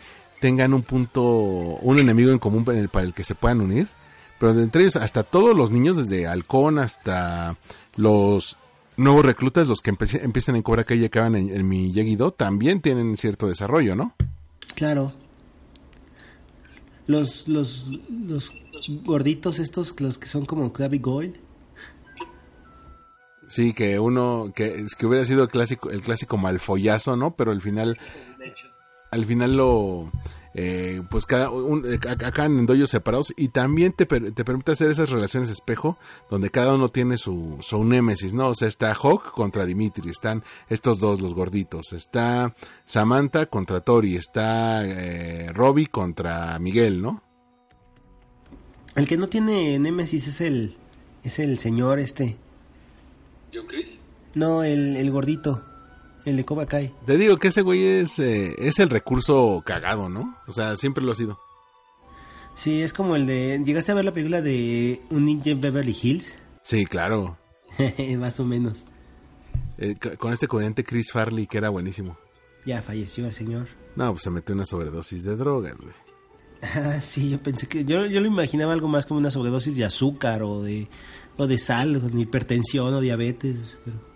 tengan 0.44 0.74
un 0.74 0.84
punto, 0.84 1.24
un 1.24 2.00
enemigo 2.00 2.30
en 2.30 2.38
común 2.38 2.66
para 2.66 2.78
el, 2.78 2.90
para 2.90 3.06
el 3.06 3.14
que 3.14 3.24
se 3.24 3.34
puedan 3.34 3.62
unir. 3.62 3.88
Pero 4.42 4.54
de 4.54 4.64
entre 4.64 4.82
ellos, 4.82 4.98
hasta 4.98 5.24
todos 5.24 5.56
los 5.56 5.72
niños, 5.72 5.96
desde 5.96 6.28
Halcón 6.28 6.80
hasta 6.80 7.56
los 7.96 8.58
nuevos 8.98 9.26
reclutas, 9.26 9.70
los 9.70 9.82
que 9.82 9.90
empiezan 9.92 10.58
en 10.58 10.62
Cobra 10.62 10.84
Kai 10.84 11.00
y 11.00 11.06
acaban 11.06 11.38
en, 11.38 11.50
en 11.50 11.66
Miyagi-Do, 11.66 12.32
también 12.32 12.82
tienen 12.82 13.16
cierto 13.16 13.48
desarrollo, 13.48 13.96
¿no? 13.96 14.16
Claro. 14.76 15.14
Los, 17.08 17.48
los, 17.48 17.90
los 18.10 18.52
gorditos 19.06 19.60
estos, 19.60 19.98
los 20.02 20.18
que 20.18 20.28
son 20.28 20.46
como 20.46 20.74
Krabby 20.74 21.00
Goyle. 21.00 21.40
Sí, 23.48 23.72
que 23.72 23.98
uno, 23.98 24.52
que, 24.54 24.82
es 24.82 24.96
que 24.96 25.06
hubiera 25.06 25.24
sido 25.24 25.44
el 25.44 25.50
clásico, 25.50 25.90
el 25.90 26.02
clásico 26.02 26.36
malfollazo, 26.36 27.16
¿no? 27.16 27.34
Pero 27.38 27.52
al 27.52 27.62
final, 27.62 27.98
al 29.14 29.26
final 29.26 29.56
lo, 29.56 30.12
eh, 30.56 31.02
pues 31.10 31.26
cada, 31.26 31.50
un, 31.50 31.86
eh, 31.86 32.00
ac- 32.00 32.26
acaban 32.26 32.58
en 32.60 32.66
doyos 32.66 32.90
separados 32.90 33.34
y 33.38 33.48
también 33.48 33.94
te, 33.94 34.06
per- 34.06 34.32
te 34.34 34.44
permite 34.46 34.74
hacer 34.74 34.92
esas 34.92 35.10
relaciones 35.10 35.50
espejo 35.50 35.98
donde 36.30 36.50
cada 36.52 36.74
uno 36.74 36.90
tiene 36.90 37.18
su, 37.18 37.58
su 37.62 37.84
némesis, 37.84 38.34
¿no? 38.34 38.50
O 38.50 38.54
sea, 38.56 38.68
está 38.68 38.94
Hawk 38.94 39.32
contra 39.32 39.66
Dimitri, 39.66 40.10
están 40.10 40.44
estos 40.70 41.00
dos, 41.00 41.22
los 41.22 41.34
gorditos, 41.34 41.94
está 41.94 42.54
Samantha 42.86 43.46
contra 43.48 43.80
Tori, 43.82 44.16
está 44.16 44.84
eh, 44.86 45.52
Robbie 45.54 45.88
contra 45.88 46.60
Miguel, 46.60 47.02
¿no? 47.02 47.24
El 48.96 49.08
que 49.08 49.18
no 49.18 49.28
tiene 49.28 49.80
Némesis 49.80 50.28
es 50.28 50.42
el, 50.42 50.76
es 51.24 51.40
el 51.40 51.58
señor 51.58 51.98
este. 51.98 52.38
¿John 53.52 53.66
Chris? 53.68 54.02
No, 54.36 54.64
el, 54.64 54.96
el 54.98 55.10
gordito. 55.12 55.64
El 56.26 56.38
de 56.38 56.46
Cobra 56.46 56.66
Kai. 56.66 56.94
Te 57.06 57.18
digo 57.18 57.38
que 57.38 57.50
ese 57.50 57.62
güey 57.62 57.84
es, 57.86 58.18
eh, 58.20 58.56
es 58.58 58.80
el 58.80 58.90
recurso 58.90 59.62
cagado, 59.66 60.08
¿no? 60.10 60.36
O 60.48 60.54
sea, 60.54 60.76
siempre 60.78 61.04
lo 61.04 61.12
ha 61.12 61.16
sido. 61.16 61.40
Sí, 62.56 62.82
es 62.82 62.94
como 62.94 63.16
el 63.16 63.26
de... 63.26 63.62
¿Llegaste 63.66 63.92
a 63.92 63.96
ver 63.96 64.06
la 64.06 64.14
película 64.14 64.42
de 64.42 65.02
Un 65.10 65.26
Ninja 65.26 65.50
en 65.52 65.62
Beverly 65.62 65.98
Hills? 66.02 66.36
Sí, 66.66 66.86
claro. 66.86 67.38
Más 68.20 68.40
o 68.40 68.46
menos. 68.46 68.86
Eh, 69.78 69.96
con 70.18 70.32
este 70.32 70.48
comediante 70.48 70.86
Chris 70.86 71.12
Farley 71.12 71.46
que 71.46 71.58
era 71.58 71.68
buenísimo. 71.70 72.16
Ya 72.66 72.82
falleció 72.82 73.26
el 73.26 73.34
señor. 73.34 73.68
No, 73.98 74.12
pues 74.12 74.24
se 74.24 74.30
metió 74.30 74.56
una 74.56 74.66
sobredosis 74.66 75.24
de 75.24 75.36
drogas, 75.36 75.76
güey. 75.78 75.94
Ah, 76.62 77.02
sí, 77.02 77.30
yo 77.32 77.44
pensé 77.44 77.68
que... 77.68 77.84
Yo, 77.84 78.06
yo 78.06 78.22
lo 78.22 78.28
imaginaba 78.28 78.72
algo 78.72 78.88
más 78.88 79.06
como 79.06 79.20
una 79.20 79.30
sobredosis 79.30 79.76
de 79.76 79.84
azúcar 79.84 80.42
o 80.44 80.62
de, 80.64 80.88
o 81.36 81.46
de 81.48 81.58
sal, 81.58 81.98
o 81.98 82.00
de 82.00 82.22
hipertensión 82.22 82.94
o 82.94 83.02
diabetes. 83.02 83.76
pero- 83.84 84.13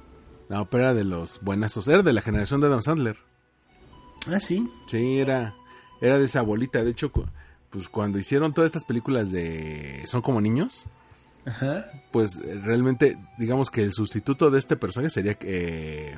No, 0.49 0.69
pero 0.69 0.83
era 0.83 0.93
de 0.93 1.03
los 1.03 1.41
buenazos. 1.41 1.87
Era 1.87 2.03
de 2.03 2.13
la 2.13 2.21
generación 2.21 2.61
de 2.61 2.67
Adam 2.67 2.81
Sandler. 2.81 3.17
Ah, 4.31 4.39
sí. 4.39 4.69
Sí, 4.87 5.19
era, 5.19 5.55
era 6.01 6.17
de 6.17 6.25
esa 6.25 6.41
bolita. 6.41 6.83
De 6.83 6.91
hecho, 6.91 7.11
pues 7.69 7.89
cuando 7.89 8.17
hicieron 8.17 8.53
todas 8.53 8.69
estas 8.69 8.85
películas 8.85 9.31
de 9.31 10.03
Son 10.05 10.21
como 10.21 10.39
niños, 10.41 10.85
Ajá. 11.45 11.85
pues 12.11 12.39
realmente, 12.63 13.17
digamos 13.37 13.69
que 13.69 13.83
el 13.83 13.93
sustituto 13.93 14.49
de 14.49 14.59
este 14.59 14.77
personaje 14.77 15.09
sería 15.09 15.37
eh, 15.41 16.17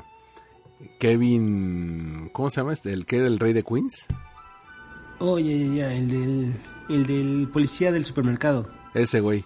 Kevin. 1.00 2.30
¿Cómo 2.34 2.50
se 2.50 2.62
llama? 2.62 2.74
este? 2.74 2.94
El 2.94 3.06
que 3.06 3.18
era 3.18 3.28
el 3.28 3.39
rey 3.39 3.54
de 3.54 3.63
Queens. 3.63 4.06
Oye, 5.20 5.68
ya, 5.76 5.89
ya, 5.89 5.94
el 5.94 6.10
del, 6.10 6.54
el 6.89 7.06
del 7.06 7.50
policía 7.52 7.92
del 7.92 8.06
supermercado. 8.06 8.70
Ese 8.94 9.20
güey. 9.20 9.46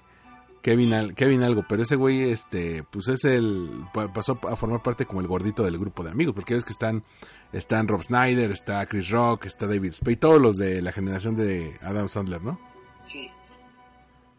Kevin, 0.64 0.94
al- 0.94 1.14
Kevin 1.14 1.44
algo, 1.44 1.64
pero 1.70 1.84
ese 1.84 1.96
güey, 1.96 2.32
este, 2.32 2.84
pues 2.90 3.08
es 3.10 3.24
el, 3.26 3.70
pa- 3.94 4.12
pasó 4.12 4.40
a 4.50 4.56
formar 4.56 4.82
parte 4.82 5.06
como 5.06 5.22
el 5.22 5.28
gordito 5.28 5.62
del 5.64 5.78
grupo 5.78 6.04
de 6.04 6.10
amigos, 6.12 6.34
porque 6.34 6.56
ves 6.56 6.64
que 6.66 6.72
están, 6.74 7.04
están 7.52 7.88
Rob 7.88 8.02
Snyder, 8.02 8.50
está 8.50 8.84
Chris 8.88 9.10
Rock, 9.12 9.46
está 9.46 9.68
David 9.68 9.94
Spade, 9.94 10.16
todos 10.16 10.42
los 10.42 10.58
de 10.58 10.82
la 10.82 10.92
generación 10.92 11.36
de 11.36 11.78
Adam 11.82 12.10
Sandler, 12.10 12.42
¿no? 12.42 12.60
Sí. 13.04 13.30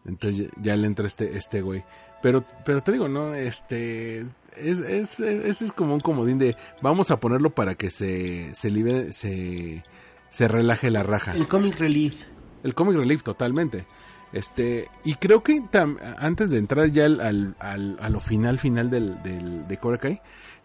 Entonces 0.05 0.47
ya, 0.47 0.49
ya 0.61 0.75
le 0.75 0.87
entra 0.87 1.07
este, 1.07 1.37
este 1.37 1.61
güey. 1.61 1.83
Pero, 2.21 2.43
pero 2.65 2.81
te 2.81 2.91
digo, 2.91 3.07
¿no? 3.07 3.33
Este, 3.35 4.21
es, 4.55 4.79
es, 4.79 5.19
es, 5.19 5.61
es 5.61 5.71
como 5.73 5.93
un 5.93 5.99
comodín 5.99 6.39
de, 6.39 6.55
vamos 6.81 7.11
a 7.11 7.19
ponerlo 7.19 7.51
para 7.51 7.75
que 7.75 7.89
se, 7.91 8.53
se 8.53 8.71
libere, 8.71 9.13
se, 9.13 9.83
se 10.29 10.47
relaje 10.47 10.89
la 10.89 11.03
raja. 11.03 11.33
El 11.33 11.47
comic 11.47 11.77
relief. 11.79 12.23
El 12.63 12.73
comic 12.73 12.95
relief 12.95 13.21
totalmente. 13.21 13.85
Este, 14.35 14.89
y 15.05 15.15
creo 15.15 15.41
que 15.43 15.63
antes 16.19 16.49
de 16.49 16.57
entrar 16.57 16.91
ya 16.91 17.05
al, 17.05 17.21
al- 17.21 17.55
al- 17.59 17.97
a 18.01 18.09
lo 18.09 18.19
final 18.19 18.59
final 18.59 18.89
del, 18.91 19.23
del- 19.23 19.65
de 19.67 19.77
Cobra 19.77 19.97
Kai, 19.97 20.21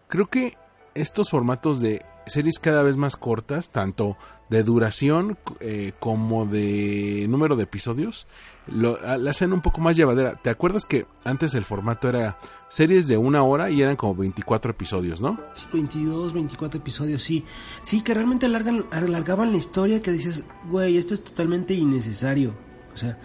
creo 0.09 0.27
que 0.29 0.57
estos 0.93 1.29
formatos 1.29 1.79
de 1.79 2.03
series 2.27 2.59
cada 2.59 2.83
vez 2.83 2.97
más 2.97 3.15
cortas, 3.15 3.69
tanto 3.69 4.17
de 4.49 4.63
duración 4.63 5.37
eh, 5.61 5.93
como 5.99 6.45
de 6.45 7.25
número 7.29 7.55
de 7.55 7.63
episodios, 7.63 8.27
lo, 8.67 8.99
la 9.17 9.31
hacen 9.31 9.53
un 9.53 9.61
poco 9.61 9.79
más 9.79 9.95
llevadera. 9.95 10.35
¿Te 10.35 10.49
acuerdas 10.49 10.85
que 10.85 11.05
antes 11.23 11.55
el 11.55 11.63
formato 11.63 12.09
era 12.09 12.37
series 12.67 13.07
de 13.07 13.15
una 13.15 13.41
hora 13.43 13.69
y 13.69 13.81
eran 13.81 13.95
como 13.95 14.15
24 14.15 14.71
episodios, 14.71 15.21
¿no? 15.21 15.39
22, 15.71 16.33
24 16.33 16.81
episodios, 16.81 17.23
sí. 17.23 17.45
Sí, 17.81 18.01
que 18.01 18.13
realmente 18.13 18.47
alargan, 18.47 18.83
alargaban 18.91 19.51
la 19.53 19.57
historia 19.57 20.01
que 20.01 20.11
dices, 20.11 20.43
güey, 20.69 20.97
esto 20.97 21.13
es 21.13 21.23
totalmente 21.23 21.73
innecesario. 21.73 22.53
O 22.93 22.97
sea, 22.97 23.17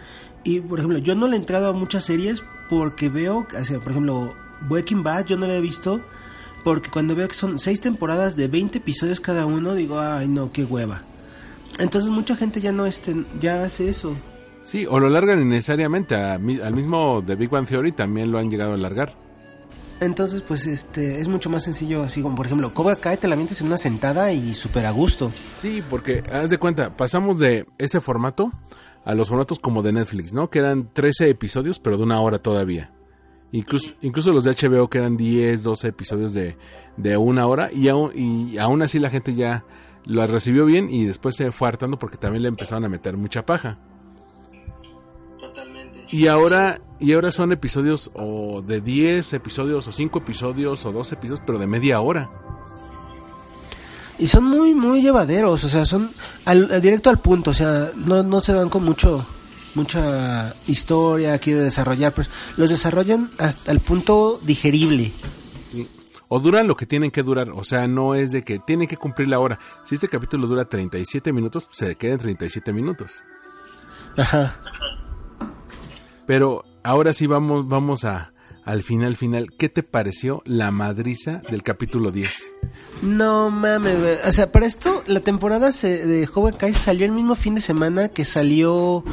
y 0.46 0.60
por 0.60 0.78
ejemplo, 0.78 0.98
yo 0.98 1.16
no 1.16 1.26
le 1.26 1.34
he 1.34 1.38
entrado 1.40 1.68
a 1.68 1.72
muchas 1.72 2.04
series 2.04 2.44
porque 2.68 3.08
veo, 3.08 3.48
o 3.58 3.64
sea, 3.64 3.80
por 3.80 3.90
ejemplo, 3.90 4.34
Breaking 4.68 5.02
Bad 5.02 5.26
yo 5.26 5.36
no 5.36 5.46
la 5.48 5.56
he 5.56 5.60
visto 5.60 6.00
porque 6.62 6.88
cuando 6.88 7.16
veo 7.16 7.26
que 7.26 7.34
son 7.34 7.58
seis 7.58 7.80
temporadas 7.80 8.36
de 8.36 8.46
20 8.46 8.78
episodios 8.78 9.20
cada 9.20 9.44
uno, 9.44 9.74
digo, 9.74 9.98
ay 9.98 10.28
no, 10.28 10.52
qué 10.52 10.64
hueva. 10.64 11.02
Entonces 11.80 12.10
mucha 12.10 12.36
gente 12.36 12.60
ya 12.60 12.70
no 12.70 12.86
este, 12.86 13.24
ya 13.40 13.64
hace 13.64 13.88
eso. 13.88 14.16
Sí, 14.62 14.86
o 14.88 15.00
lo 15.00 15.08
largan 15.08 15.40
innecesariamente. 15.42 16.14
A, 16.14 16.34
al 16.34 16.74
mismo 16.74 17.22
de 17.22 17.34
Big 17.34 17.50
Bang 17.50 17.66
Theory 17.66 17.90
también 17.90 18.30
lo 18.30 18.38
han 18.38 18.48
llegado 18.48 18.70
a 18.70 18.74
alargar. 18.74 19.14
Entonces, 20.00 20.42
pues 20.42 20.66
este 20.66 21.20
es 21.20 21.28
mucho 21.28 21.48
más 21.48 21.64
sencillo, 21.64 22.02
así 22.02 22.20
como 22.20 22.36
por 22.36 22.46
ejemplo, 22.46 22.72
Cobra 22.74 22.96
Kai 22.96 23.16
te 23.16 23.28
la 23.28 23.36
mientes 23.36 23.62
en 23.62 23.68
una 23.68 23.78
sentada 23.78 24.30
y 24.32 24.54
súper 24.54 24.86
a 24.86 24.90
gusto. 24.90 25.32
Sí, 25.54 25.82
porque 25.88 26.22
haz 26.30 26.50
de 26.50 26.58
cuenta, 26.58 26.96
pasamos 26.96 27.38
de 27.38 27.66
ese 27.78 28.00
formato 28.00 28.52
a 29.06 29.14
los 29.14 29.28
formatos 29.28 29.60
como 29.60 29.82
de 29.82 29.92
Netflix, 29.92 30.34
¿no? 30.34 30.50
Que 30.50 30.58
eran 30.58 30.90
13 30.92 31.30
episodios, 31.30 31.78
pero 31.78 31.96
de 31.96 32.02
una 32.02 32.20
hora 32.20 32.40
todavía. 32.40 32.92
Incluso, 33.52 33.94
incluso 34.02 34.32
los 34.32 34.42
de 34.42 34.50
HBO 34.50 34.90
que 34.90 34.98
eran 34.98 35.16
10, 35.16 35.62
12 35.62 35.88
episodios 35.88 36.34
de, 36.34 36.58
de 36.96 37.16
una 37.16 37.46
hora 37.46 37.70
y 37.72 37.88
aún, 37.88 38.10
y 38.14 38.58
aún 38.58 38.82
así 38.82 38.98
la 38.98 39.08
gente 39.08 39.34
ya 39.34 39.64
lo 40.04 40.26
recibió 40.26 40.64
bien 40.64 40.90
y 40.90 41.04
después 41.04 41.36
se 41.36 41.52
fue 41.52 41.68
hartando 41.68 41.98
porque 41.98 42.16
también 42.16 42.42
le 42.42 42.48
empezaron 42.48 42.84
a 42.84 42.88
meter 42.88 43.16
mucha 43.16 43.46
paja. 43.46 43.78
Totalmente. 45.38 46.04
Y 46.10 46.26
ahora, 46.26 46.80
y 46.98 47.12
ahora 47.12 47.30
son 47.30 47.52
episodios 47.52 48.10
o 48.14 48.60
de 48.60 48.80
10 48.80 49.34
episodios 49.34 49.86
o 49.86 49.92
5 49.92 50.18
episodios 50.18 50.84
o 50.84 50.90
12 50.90 51.14
episodios, 51.14 51.42
pero 51.46 51.60
de 51.60 51.68
media 51.68 52.00
hora. 52.00 52.30
Y 54.18 54.26
son 54.26 54.44
muy, 54.44 54.74
muy 54.74 55.02
llevaderos, 55.02 55.64
o 55.64 55.68
sea, 55.68 55.84
son 55.84 56.10
al, 56.44 56.80
directo 56.80 57.10
al 57.10 57.18
punto, 57.18 57.50
o 57.50 57.54
sea, 57.54 57.90
no, 57.96 58.22
no 58.22 58.40
se 58.40 58.54
dan 58.54 58.68
con 58.68 58.84
mucho 58.84 59.26
mucha 59.74 60.54
historia 60.66 61.34
aquí 61.34 61.52
de 61.52 61.62
desarrollar, 61.62 62.12
pues 62.12 62.30
los 62.56 62.70
desarrollan 62.70 63.30
hasta 63.38 63.70
el 63.70 63.80
punto 63.80 64.40
digerible. 64.42 65.12
O 66.28 66.40
duran 66.40 66.66
lo 66.66 66.74
que 66.74 66.86
tienen 66.86 67.12
que 67.12 67.22
durar, 67.22 67.50
o 67.50 67.62
sea, 67.62 67.86
no 67.86 68.14
es 68.14 68.32
de 68.32 68.42
que 68.42 68.58
tienen 68.58 68.88
que 68.88 68.96
cumplir 68.96 69.28
la 69.28 69.38
hora. 69.38 69.60
Si 69.84 69.94
este 69.94 70.08
capítulo 70.08 70.48
dura 70.48 70.64
37 70.64 71.32
minutos, 71.32 71.68
se 71.70 71.94
queden 71.94 72.18
37 72.18 72.72
minutos. 72.72 73.22
Ajá. 74.16 74.56
Pero 76.26 76.64
ahora 76.82 77.12
sí 77.12 77.28
vamos, 77.28 77.68
vamos 77.68 78.04
a, 78.04 78.32
al 78.66 78.82
final 78.82 79.16
final. 79.16 79.52
¿Qué 79.56 79.70
te 79.70 79.82
pareció 79.82 80.42
la 80.44 80.70
madriza 80.70 81.40
del 81.50 81.62
capítulo 81.62 82.10
10? 82.10 82.52
No 83.02 83.48
mames, 83.48 83.98
güey. 83.98 84.16
O 84.26 84.32
sea, 84.32 84.50
para 84.52 84.66
esto, 84.66 85.02
la 85.06 85.20
temporada 85.20 85.72
se, 85.72 86.04
de 86.04 86.26
Joven 86.26 86.54
Kai 86.54 86.74
salió 86.74 87.06
el 87.06 87.12
mismo 87.12 87.36
fin 87.36 87.54
de 87.54 87.60
semana 87.60 88.08
que 88.08 88.24
salió 88.24 89.04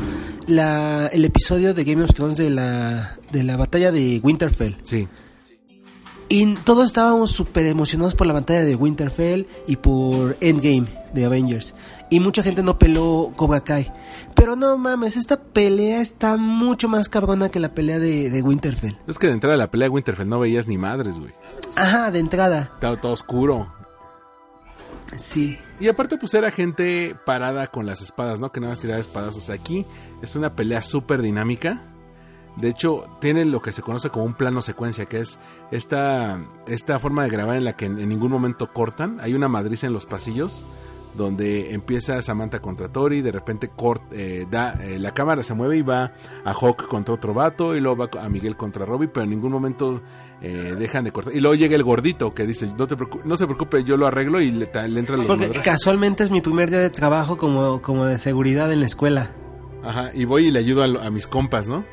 la, 0.47 1.07
el 1.13 1.23
episodio 1.23 1.75
de 1.75 1.83
Game 1.83 2.03
of 2.03 2.13
Thrones 2.13 2.37
de 2.37 2.49
la, 2.49 3.15
de 3.31 3.43
la 3.43 3.55
batalla 3.55 3.91
de 3.91 4.19
Winterfell. 4.23 4.75
Sí. 4.81 5.07
Y 6.29 6.55
todos 6.63 6.87
estábamos 6.87 7.29
súper 7.29 7.67
emocionados 7.67 8.15
por 8.15 8.25
la 8.25 8.33
batalla 8.33 8.63
de 8.63 8.75
Winterfell 8.75 9.45
y 9.67 9.75
por 9.75 10.35
Endgame 10.41 10.87
de 11.13 11.25
Avengers. 11.25 11.75
Y 12.09 12.19
mucha 12.19 12.43
gente 12.43 12.61
no 12.63 12.77
peló 12.77 13.33
Cobra 13.35 13.63
Kai. 13.63 13.91
Pero 14.35 14.55
no 14.55 14.77
mames, 14.77 15.15
esta 15.17 15.41
pelea 15.41 16.01
está 16.01 16.37
mucho 16.37 16.87
más 16.87 17.09
cabrona 17.09 17.49
que 17.49 17.59
la 17.59 17.73
pelea 17.73 17.99
de, 17.99 18.29
de 18.29 18.41
Winterfell. 18.41 18.95
Es 19.07 19.17
que 19.17 19.27
de 19.27 19.33
entrada 19.33 19.53
de 19.53 19.59
la 19.59 19.71
pelea 19.71 19.87
de 19.87 19.93
Winterfell 19.93 20.29
no 20.29 20.39
veías 20.39 20.67
ni 20.67 20.77
madres, 20.77 21.17
güey. 21.17 21.33
Ajá, 21.75 22.11
de 22.11 22.19
entrada. 22.19 22.71
Estaba 22.75 22.99
todo 22.99 23.13
oscuro. 23.13 23.67
Sí. 25.17 25.57
Y 25.79 25.87
aparte, 25.87 26.17
pues 26.17 26.33
era 26.33 26.51
gente 26.51 27.15
parada 27.25 27.67
con 27.67 27.85
las 27.85 28.01
espadas, 28.01 28.39
¿no? 28.39 28.51
Que 28.51 28.59
nada 28.59 28.73
más 28.73 28.79
tiraba 28.79 28.99
espadas. 28.99 29.35
O 29.35 29.41
sea, 29.41 29.55
aquí 29.55 29.85
es 30.21 30.35
una 30.35 30.53
pelea 30.53 30.81
súper 30.81 31.21
dinámica. 31.21 31.81
De 32.57 32.69
hecho, 32.69 33.05
tiene 33.19 33.45
lo 33.45 33.61
que 33.61 33.71
se 33.71 33.81
conoce 33.81 34.09
como 34.09 34.25
un 34.25 34.35
plano 34.35 34.61
secuencia, 34.61 35.05
que 35.05 35.19
es 35.19 35.39
esta, 35.71 36.39
esta 36.67 36.99
forma 36.99 37.23
de 37.23 37.29
grabar 37.29 37.57
en 37.57 37.65
la 37.65 37.75
que 37.75 37.85
en, 37.85 37.97
en 37.99 38.09
ningún 38.09 38.31
momento 38.31 38.71
cortan. 38.71 39.19
Hay 39.21 39.33
una 39.33 39.47
madriz 39.47 39.83
en 39.83 39.93
los 39.93 40.05
pasillos 40.05 40.63
donde 41.15 41.73
empieza 41.73 42.21
Samantha 42.21 42.59
contra 42.59 42.91
Tori, 42.91 43.21
de 43.21 43.31
repente 43.31 43.69
cort, 43.69 44.03
eh, 44.13 44.45
da, 44.49 44.73
eh, 44.81 44.97
la 44.99 45.13
cámara 45.13 45.43
se 45.43 45.53
mueve 45.53 45.77
y 45.77 45.81
va 45.81 46.13
a 46.43 46.53
Hawk 46.53 46.87
contra 46.87 47.13
otro 47.13 47.33
vato, 47.33 47.75
y 47.75 47.81
luego 47.81 48.07
va 48.07 48.21
a 48.21 48.29
Miguel 48.29 48.55
contra 48.55 48.85
Robbie, 48.85 49.07
pero 49.07 49.23
en 49.23 49.29
ningún 49.29 49.51
momento 49.51 50.01
eh, 50.41 50.75
dejan 50.77 51.03
de 51.03 51.11
cortar. 51.11 51.35
Y 51.35 51.39
luego 51.39 51.55
llega 51.55 51.75
el 51.75 51.83
gordito 51.83 52.33
que 52.33 52.45
dice, 52.45 52.67
no, 52.77 52.87
te 52.87 52.95
no 53.23 53.35
se 53.35 53.45
preocupe, 53.45 53.83
yo 53.83 53.97
lo 53.97 54.07
arreglo 54.07 54.41
y 54.41 54.51
le, 54.51 54.69
le 54.89 54.99
entran 54.99 55.19
los 55.19 55.27
Porque 55.27 55.49
casualmente 55.63 56.23
es 56.23 56.31
mi 56.31 56.41
primer 56.41 56.69
día 56.69 56.79
de 56.79 56.89
trabajo 56.89 57.37
como, 57.37 57.81
como 57.81 58.05
de 58.05 58.17
seguridad 58.17 58.71
en 58.71 58.79
la 58.79 58.85
escuela. 58.85 59.31
Ajá, 59.83 60.11
y 60.13 60.25
voy 60.25 60.47
y 60.47 60.51
le 60.51 60.59
ayudo 60.59 60.83
a, 60.83 61.07
a 61.07 61.11
mis 61.11 61.27
compas, 61.27 61.67
¿no? 61.67 61.85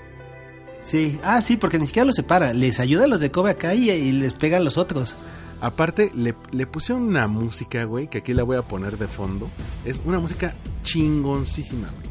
Sí, 0.83 1.19
ah, 1.23 1.43
sí, 1.43 1.57
porque 1.57 1.79
ni 1.79 1.87
siquiera 1.87 2.07
los 2.07 2.17
separa. 2.17 2.53
Les 2.53 2.81
ayuda 2.81 3.05
a 3.05 3.09
los 3.09 3.21
de 3.21 3.31
Kobe 3.31 3.51
acá 3.51 3.75
y, 3.75 3.91
y 3.91 4.13
les 4.13 4.35
pega 4.35 4.57
a 4.57 4.61
los 4.61 4.79
otros. 4.79 5.15
Aparte, 5.61 6.11
le, 6.15 6.35
le 6.53 6.67
pusieron 6.67 7.05
una 7.05 7.27
música, 7.29 7.85
güey, 7.85 8.09
que 8.09 8.19
aquí 8.19 8.33
la 8.33 8.43
voy 8.43 8.57
a 8.57 8.63
poner 8.63 8.97
de 8.97 9.09
fondo. 9.09 9.51
Es 9.85 10.01
una 10.05 10.19
música 10.19 10.55
chingoncísima, 10.83 11.89
güey. 11.89 12.11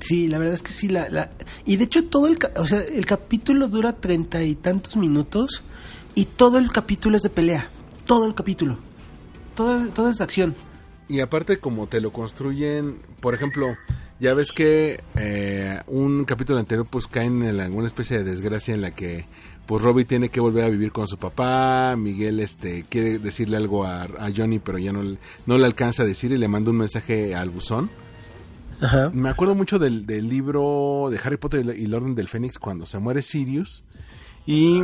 Sí, 0.00 0.28
la 0.28 0.38
verdad 0.38 0.54
es 0.54 0.62
que 0.62 0.72
sí. 0.72 0.88
La, 0.88 1.08
la... 1.10 1.30
Y 1.66 1.76
de 1.76 1.84
hecho, 1.84 2.04
todo 2.04 2.28
el, 2.28 2.38
o 2.56 2.66
sea, 2.66 2.80
el 2.80 3.04
capítulo 3.04 3.68
dura 3.68 3.94
treinta 3.94 4.42
y 4.42 4.54
tantos 4.54 4.96
minutos. 4.96 5.62
Y 6.14 6.24
todo 6.24 6.58
el 6.58 6.70
capítulo 6.70 7.16
es 7.16 7.22
de 7.22 7.30
pelea. 7.30 7.68
Todo 8.06 8.26
el 8.26 8.34
capítulo. 8.34 8.78
Todo, 9.54 9.88
todo 9.88 10.08
es 10.08 10.18
de 10.18 10.24
acción. 10.24 10.54
Y 11.08 11.20
aparte, 11.20 11.58
como 11.58 11.86
te 11.86 12.00
lo 12.00 12.12
construyen, 12.12 13.00
por 13.20 13.34
ejemplo, 13.34 13.76
ya 14.20 14.34
ves 14.34 14.52
que 14.52 15.00
eh, 15.16 15.80
un 15.86 16.24
capítulo 16.24 16.58
anterior, 16.58 16.86
pues 16.88 17.06
caen 17.06 17.42
en 17.42 17.60
alguna 17.60 17.86
especie 17.86 18.18
de 18.18 18.24
desgracia 18.24 18.74
en 18.74 18.80
la 18.80 18.90
que, 18.90 19.26
pues 19.66 19.82
Robbie 19.82 20.04
tiene 20.04 20.28
que 20.28 20.40
volver 20.40 20.64
a 20.64 20.68
vivir 20.68 20.92
con 20.92 21.06
su 21.06 21.18
papá. 21.18 21.94
Miguel, 21.96 22.40
este, 22.40 22.84
quiere 22.88 23.18
decirle 23.18 23.56
algo 23.56 23.84
a, 23.84 24.02
a 24.02 24.30
Johnny, 24.34 24.58
pero 24.58 24.78
ya 24.78 24.92
no, 24.92 25.02
no 25.46 25.58
le 25.58 25.66
alcanza 25.66 26.02
a 26.02 26.06
decir 26.06 26.32
y 26.32 26.38
le 26.38 26.48
manda 26.48 26.70
un 26.70 26.78
mensaje 26.78 27.34
al 27.34 27.50
buzón. 27.50 27.90
Ajá. 28.80 29.10
Me 29.12 29.28
acuerdo 29.28 29.54
mucho 29.54 29.78
del, 29.78 30.06
del 30.06 30.28
libro 30.28 31.08
de 31.10 31.18
Harry 31.22 31.36
Potter 31.36 31.74
y 31.76 31.84
el 31.84 31.94
Orden 31.94 32.14
del 32.14 32.28
Fénix 32.28 32.58
cuando 32.58 32.86
se 32.86 32.98
muere 32.98 33.22
Sirius 33.22 33.84
y 34.46 34.82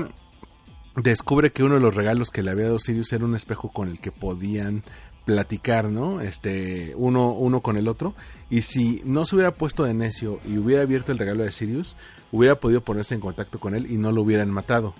descubre 0.96 1.52
que 1.52 1.62
uno 1.62 1.76
de 1.76 1.80
los 1.80 1.94
regalos 1.94 2.30
que 2.30 2.42
le 2.42 2.50
había 2.50 2.66
dado 2.66 2.78
Sirius 2.78 3.12
era 3.12 3.24
un 3.24 3.34
espejo 3.34 3.72
con 3.72 3.88
el 3.88 4.00
que 4.00 4.12
podían 4.12 4.82
platicar, 5.24 5.90
¿no? 5.90 6.20
Este, 6.20 6.92
uno, 6.96 7.32
uno 7.32 7.60
con 7.60 7.76
el 7.76 7.88
otro. 7.88 8.14
Y 8.50 8.60
si 8.62 9.02
no 9.04 9.24
se 9.24 9.34
hubiera 9.36 9.54
puesto 9.54 9.84
de 9.84 9.94
necio 9.94 10.40
y 10.46 10.58
hubiera 10.58 10.82
abierto 10.82 11.12
el 11.12 11.18
regalo 11.18 11.44
de 11.44 11.52
Sirius, 11.52 11.96
hubiera 12.32 12.56
podido 12.60 12.82
ponerse 12.82 13.14
en 13.14 13.20
contacto 13.20 13.58
con 13.58 13.74
él 13.74 13.90
y 13.90 13.96
no 13.96 14.12
lo 14.12 14.22
hubieran 14.22 14.50
matado. 14.50 14.94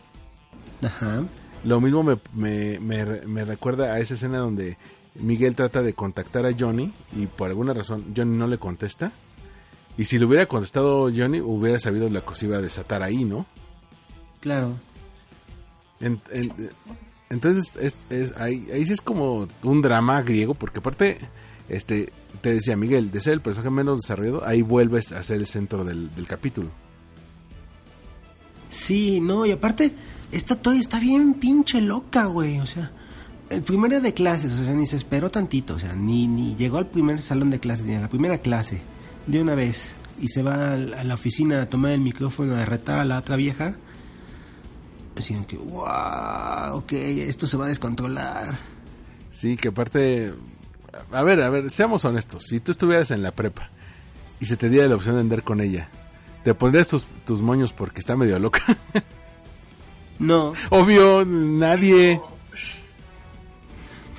Ajá. 0.83 1.25
Lo 1.65 1.81
mismo 1.81 2.03
me, 2.03 2.19
me, 2.35 2.79
me, 2.81 3.05
me 3.23 3.45
recuerda 3.45 3.93
a 3.95 3.99
esa 3.99 4.15
escena 4.15 4.39
donde 4.39 4.77
Miguel 5.15 5.55
trata 5.55 5.83
de 5.83 5.95
contactar 5.95 6.45
a 6.47 6.55
Johnny 6.59 6.93
y 7.17 7.27
por 7.27 7.49
alguna 7.49 7.73
razón 7.73 8.13
Johnny 8.17 8.37
no 8.37 8.47
le 8.47 8.59
contesta. 8.59 9.13
Y 9.97 10.05
si 10.07 10.19
le 10.19 10.25
hubiera 10.25 10.47
contestado 10.47 11.11
Johnny, 11.15 11.41
hubiera 11.41 11.79
sabido 11.79 12.09
la 12.11 12.23
se 12.35 12.47
iba 12.47 12.57
a 12.57 12.61
desatar 12.61 13.03
ahí, 13.03 13.25
¿no? 13.25 13.47
Claro. 14.41 14.75
En- 16.01 16.21
en- 16.33 16.53
entonces, 17.31 17.73
es, 17.81 17.97
es- 18.11 18.37
ahí, 18.37 18.67
ahí 18.73 18.85
sí 18.85 18.93
es 18.93 19.01
como 19.01 19.49
un 19.63 19.83
drama 19.83 20.23
griego, 20.23 20.55
porque 20.55 20.79
aparte, 20.79 21.19
este, 21.69 22.13
te 22.41 22.55
decía 22.55 22.77
Miguel, 22.77 23.11
de 23.11 23.21
ser 23.21 23.33
el 23.35 23.41
personaje 23.41 23.71
menos 23.71 24.01
desarrollado, 24.01 24.47
ahí 24.47 24.63
vuelves 24.63 25.13
a 25.13 25.23
ser 25.23 25.39
el 25.41 25.47
centro 25.47 25.85
del, 25.85 26.11
capítulo. 26.27 26.69
Sí, 28.71 29.21
no, 29.21 29.47
y 29.47 29.53
aparte, 29.53 29.93
esta 30.33 30.57
Tori 30.57 30.81
está 30.81 30.99
bien 30.99 31.35
pinche 31.35 31.81
loca, 31.81 32.27
güey. 32.27 32.59
O 32.61 32.67
sea, 32.67 32.91
el 33.51 33.63
primer 33.63 33.91
día 33.91 34.01
de 34.01 34.15
clases, 34.15 34.53
o 34.53 34.65
sea, 34.65 34.75
ni 34.75 34.87
se 34.87 34.97
esperó 34.97 35.31
tantito, 35.31 35.75
o 35.75 35.79
sea, 35.79 35.95
ni, 35.95 36.27
ni 36.27 36.57
llegó 36.57 36.79
al 36.79 36.89
primer 36.89 37.23
salón 37.23 37.51
de 37.51 37.61
clases, 37.61 37.87
ni 37.87 37.95
a 37.95 38.01
la 38.01 38.09
primera 38.09 38.39
clase, 38.39 38.81
de 39.27 39.41
una 39.41 39.55
vez. 39.55 39.95
Y 40.21 40.29
se 40.29 40.43
va 40.43 40.73
a 40.75 40.77
la 40.77 41.15
oficina 41.15 41.63
a 41.63 41.67
tomar 41.67 41.93
el 41.93 42.01
micrófono 42.01 42.57
a 42.57 42.65
retar 42.65 42.99
a 43.01 43.05
la 43.05 43.19
otra 43.19 43.37
vieja. 43.37 43.77
Así 45.17 45.35
que, 45.47 45.57
wow, 45.57 46.77
ok, 46.77 46.93
esto 46.93 47.47
se 47.47 47.57
va 47.57 47.67
a 47.67 47.69
descontrolar. 47.69 48.59
Sí, 49.31 49.57
que 49.57 49.69
aparte, 49.69 50.35
a 51.13 51.23
ver, 51.23 51.41
a 51.43 51.51
ver, 51.51 51.71
seamos 51.71 52.05
honestos, 52.05 52.45
si 52.45 52.61
tú 52.61 52.73
estuvieras 52.73 53.11
en 53.11 53.23
la 53.23 53.31
prepa 53.33 53.69
y 54.41 54.47
se 54.47 54.57
te 54.57 54.69
diera 54.69 54.89
la 54.89 54.95
opción 54.97 55.15
de 55.15 55.21
andar 55.23 55.43
con 55.45 55.61
ella, 55.61 55.89
¿te 56.43 56.55
pondrías 56.55 56.89
tus, 56.89 57.07
tus 57.27 57.43
moños 57.43 57.73
porque 57.73 58.01
está 58.01 58.17
medio 58.17 58.39
loca? 58.39 58.63
No, 60.17 60.53
Obvio, 60.71 61.25
nadie. 61.25 62.21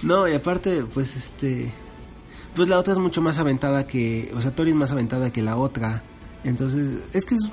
No, 0.04 0.28
y 0.28 0.34
aparte, 0.34 0.84
pues 0.93 1.16
este. 1.16 1.72
Pues 2.54 2.68
la 2.70 2.80
otra 2.80 2.91
es 2.93 3.00
mucho 3.00 3.22
más 3.22 3.38
aventada 3.38 3.88
que. 3.88 4.30
O 4.36 4.41
sea, 4.41 4.52
Tori 4.54 4.72
es 4.72 4.76
más 4.76 4.91
aventada 4.91 5.32
que 5.32 5.41
la 5.41 5.56
otra. 5.58 6.04
Entonces, 6.43 7.00
es 7.14 7.26
que 7.26 7.36
es- 7.36 7.50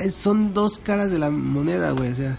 es- 0.00 0.14
son 0.14 0.54
dos 0.54 0.78
caras 0.78 1.10
de 1.10 1.18
la 1.18 1.28
moneda, 1.30 1.90
güey. 1.92 2.12
O 2.12 2.16
sea, 2.16 2.38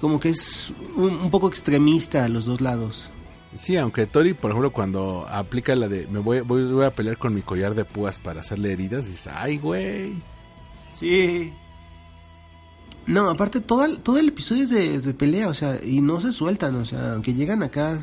como 0.00 0.18
que 0.18 0.30
es 0.30 0.72
un, 0.96 1.14
un 1.14 1.30
poco 1.30 1.48
extremista 1.48 2.24
a 2.24 2.28
los 2.28 2.46
dos 2.46 2.60
lados. 2.60 3.10
Sí, 3.56 3.76
aunque 3.76 4.06
Tori, 4.06 4.32
por 4.32 4.52
ejemplo, 4.52 4.72
cuando 4.72 5.26
aplica 5.28 5.74
la 5.74 5.88
de 5.88 6.06
me 6.06 6.20
voy, 6.20 6.40
voy, 6.40 6.64
voy 6.70 6.84
a 6.84 6.94
pelear 6.94 7.18
con 7.18 7.34
mi 7.34 7.42
collar 7.42 7.74
de 7.74 7.84
púas 7.84 8.18
para 8.18 8.40
hacerle 8.40 8.72
heridas, 8.72 9.06
dice, 9.06 9.30
ay, 9.32 9.58
güey. 9.58 10.14
Sí. 10.98 11.52
No, 13.06 13.28
aparte 13.28 13.60
todo 13.60 13.84
el, 13.84 13.98
todo 14.00 14.18
el 14.18 14.28
episodio 14.28 14.64
es 14.64 14.70
de, 14.70 15.00
de 15.00 15.14
pelea, 15.14 15.48
o 15.48 15.54
sea, 15.54 15.80
y 15.82 16.00
no 16.00 16.20
se 16.20 16.30
sueltan, 16.30 16.76
o 16.76 16.84
sea, 16.84 17.14
aunque 17.14 17.34
llegan 17.34 17.62
acá 17.62 17.98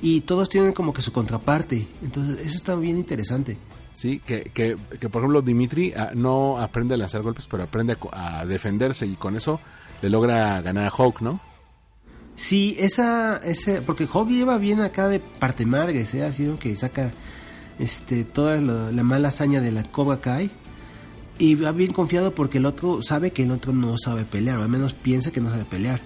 y 0.00 0.22
todos 0.22 0.48
tienen 0.48 0.72
como 0.72 0.92
que 0.92 1.00
su 1.00 1.12
contraparte. 1.12 1.86
Entonces, 2.02 2.44
eso 2.44 2.56
está 2.56 2.74
bien 2.74 2.96
interesante. 2.98 3.58
Sí, 3.92 4.20
que, 4.20 4.44
que, 4.54 4.76
que, 4.98 5.08
por 5.10 5.20
ejemplo 5.20 5.42
Dimitri 5.42 5.92
ah, 5.94 6.12
no 6.14 6.58
aprende 6.58 6.94
a 6.94 6.96
lanzar 6.96 7.22
golpes, 7.22 7.46
pero 7.46 7.62
aprende 7.62 7.96
a, 8.10 8.40
a 8.40 8.46
defenderse 8.46 9.06
y 9.06 9.14
con 9.16 9.36
eso 9.36 9.60
le 10.02 10.10
logra 10.10 10.60
ganar 10.62 10.86
a 10.86 10.90
Hawk, 10.90 11.20
¿no? 11.22 11.40
Sí, 12.36 12.76
esa, 12.78 13.36
ese, 13.44 13.82
porque 13.82 14.06
Hawk 14.12 14.28
lleva 14.28 14.58
bien 14.58 14.80
acá 14.80 15.08
de 15.08 15.20
parte 15.20 15.64
madres, 15.66 16.12
¿eh? 16.14 16.24
Ha 16.24 16.32
sido 16.32 16.58
que 16.58 16.76
saca 16.76 17.12
este, 17.78 18.24
toda 18.24 18.56
lo- 18.56 18.90
la 18.92 19.02
mala 19.02 19.28
hazaña 19.28 19.60
de 19.60 19.70
la 19.72 19.84
Cobra 19.84 20.20
Kai. 20.20 20.50
Y 21.38 21.54
va 21.56 21.72
bien 21.72 21.92
confiado 21.92 22.34
porque 22.34 22.58
el 22.58 22.66
otro 22.66 23.02
sabe 23.02 23.32
que 23.32 23.42
el 23.44 23.50
otro 23.50 23.72
no 23.72 23.96
sabe 23.98 24.24
pelear, 24.24 24.58
o 24.58 24.62
al 24.62 24.68
menos 24.68 24.92
piensa 24.92 25.30
que 25.32 25.40
no 25.40 25.50
sabe 25.50 25.64
pelear. 25.64 26.00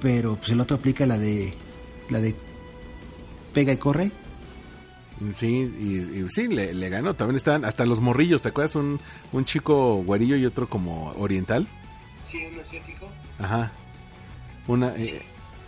Pero 0.00 0.36
pues 0.36 0.50
el 0.50 0.60
otro 0.60 0.76
aplica 0.76 1.06
la 1.06 1.18
de, 1.18 1.54
la 2.10 2.20
de 2.20 2.34
pega 3.54 3.72
y 3.72 3.76
corre. 3.76 4.10
Sí, 5.34 5.48
y, 5.48 6.20
y 6.20 6.26
sí, 6.30 6.48
le, 6.48 6.72
le 6.74 6.88
ganó. 6.88 7.14
También 7.14 7.36
estaban 7.36 7.64
hasta 7.64 7.84
los 7.86 8.00
morrillos, 8.00 8.40
¿te 8.42 8.48
acuerdas? 8.48 8.74
Un, 8.76 8.98
un 9.32 9.44
chico 9.44 9.96
güerillo 10.04 10.36
y 10.36 10.46
otro 10.46 10.68
como 10.68 11.12
oriental. 11.18 11.66
Sí, 12.22 12.44
un 12.52 12.60
asiático. 12.60 13.08
Ajá. 13.38 13.72
Una... 14.66 14.94
eh, 14.96 15.22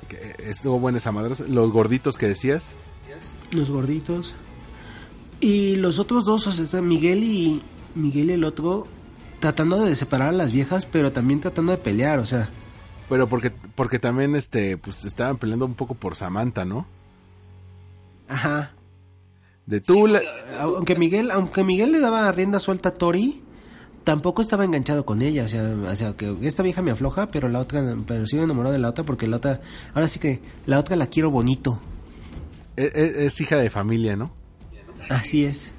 que, 0.09 0.17
eh, 0.17 0.35
estuvo 0.45 0.79
buena 0.79 0.99
esa 0.99 1.13
madre. 1.13 1.35
Los 1.49 1.71
gorditos 1.71 2.17
que 2.17 2.29
decías. 2.29 2.75
Los 3.53 3.71
gorditos. 3.71 4.35
Y 5.41 5.77
los 5.77 5.99
otros 5.99 6.25
dos, 6.25 6.47
o 6.47 6.53
sea, 6.53 6.65
está 6.65 6.81
Miguel 6.81 7.25
y 7.25 7.63
Miguel 7.95 8.31
y 8.31 8.35
el 8.35 8.45
otro, 8.45 8.87
tratando 9.41 9.81
de 9.81 9.97
separar 9.97 10.29
a 10.29 10.33
las 10.33 10.53
viejas, 10.53 10.87
pero 10.87 11.13
también 11.13 11.41
tratando 11.41 11.73
de 11.73 11.79
pelear, 11.79 12.19
o 12.21 12.27
sea. 12.27 12.49
Pero 13.09 13.29
porque, 13.29 13.51
porque 13.51 13.99
también 13.99 14.37
este, 14.37 14.77
pues 14.79 15.05
estaban 15.05 15.37
peleando 15.39 15.67
un 15.67 15.75
poco 15.75 15.95
por 15.95 16.15
Samantha, 16.17 16.65
¿no? 16.65 16.87
Ajá. 18.29 18.73
De 19.67 19.81
tú, 19.81 20.07
la- 20.07 20.23
Aunque 20.61 20.95
Miguel, 20.97 21.31
aunque 21.31 21.65
Miguel 21.65 21.93
le 21.93 22.01
daba 22.01 22.31
rienda 22.33 22.59
suelta 22.61 22.91
a 22.91 22.95
Tori, 22.95 23.43
tampoco 24.05 24.43
estaba 24.43 24.65
enganchado 24.65 25.05
con 25.07 25.23
ella, 25.23 25.45
o 25.45 25.49
sea, 25.49 25.63
o 25.63 25.97
sea, 25.97 26.13
que 26.17 26.37
esta 26.43 26.63
vieja 26.63 26.83
me 26.83 26.91
afloja, 26.91 27.29
pero 27.29 27.49
la 27.49 27.59
otra, 27.61 27.97
pero 28.07 28.27
sigo 28.27 28.43
enamorado 28.43 28.73
de 28.73 28.79
la 28.79 28.89
otra 28.91 29.05
porque 29.05 29.27
la 29.29 29.37
otra, 29.39 29.61
ahora 29.95 30.09
sí 30.09 30.19
que 30.19 30.41
la 30.67 30.79
otra 30.79 30.97
la 30.97 31.07
quiero 31.07 31.31
bonito. 31.31 31.81
es, 32.77 32.93
es- 32.95 33.17
es 33.17 33.41
hija 33.41 33.57
de 33.57 33.71
familia, 33.71 34.17
¿no? 34.17 34.33
Así 35.09 35.45
es. 35.45 35.71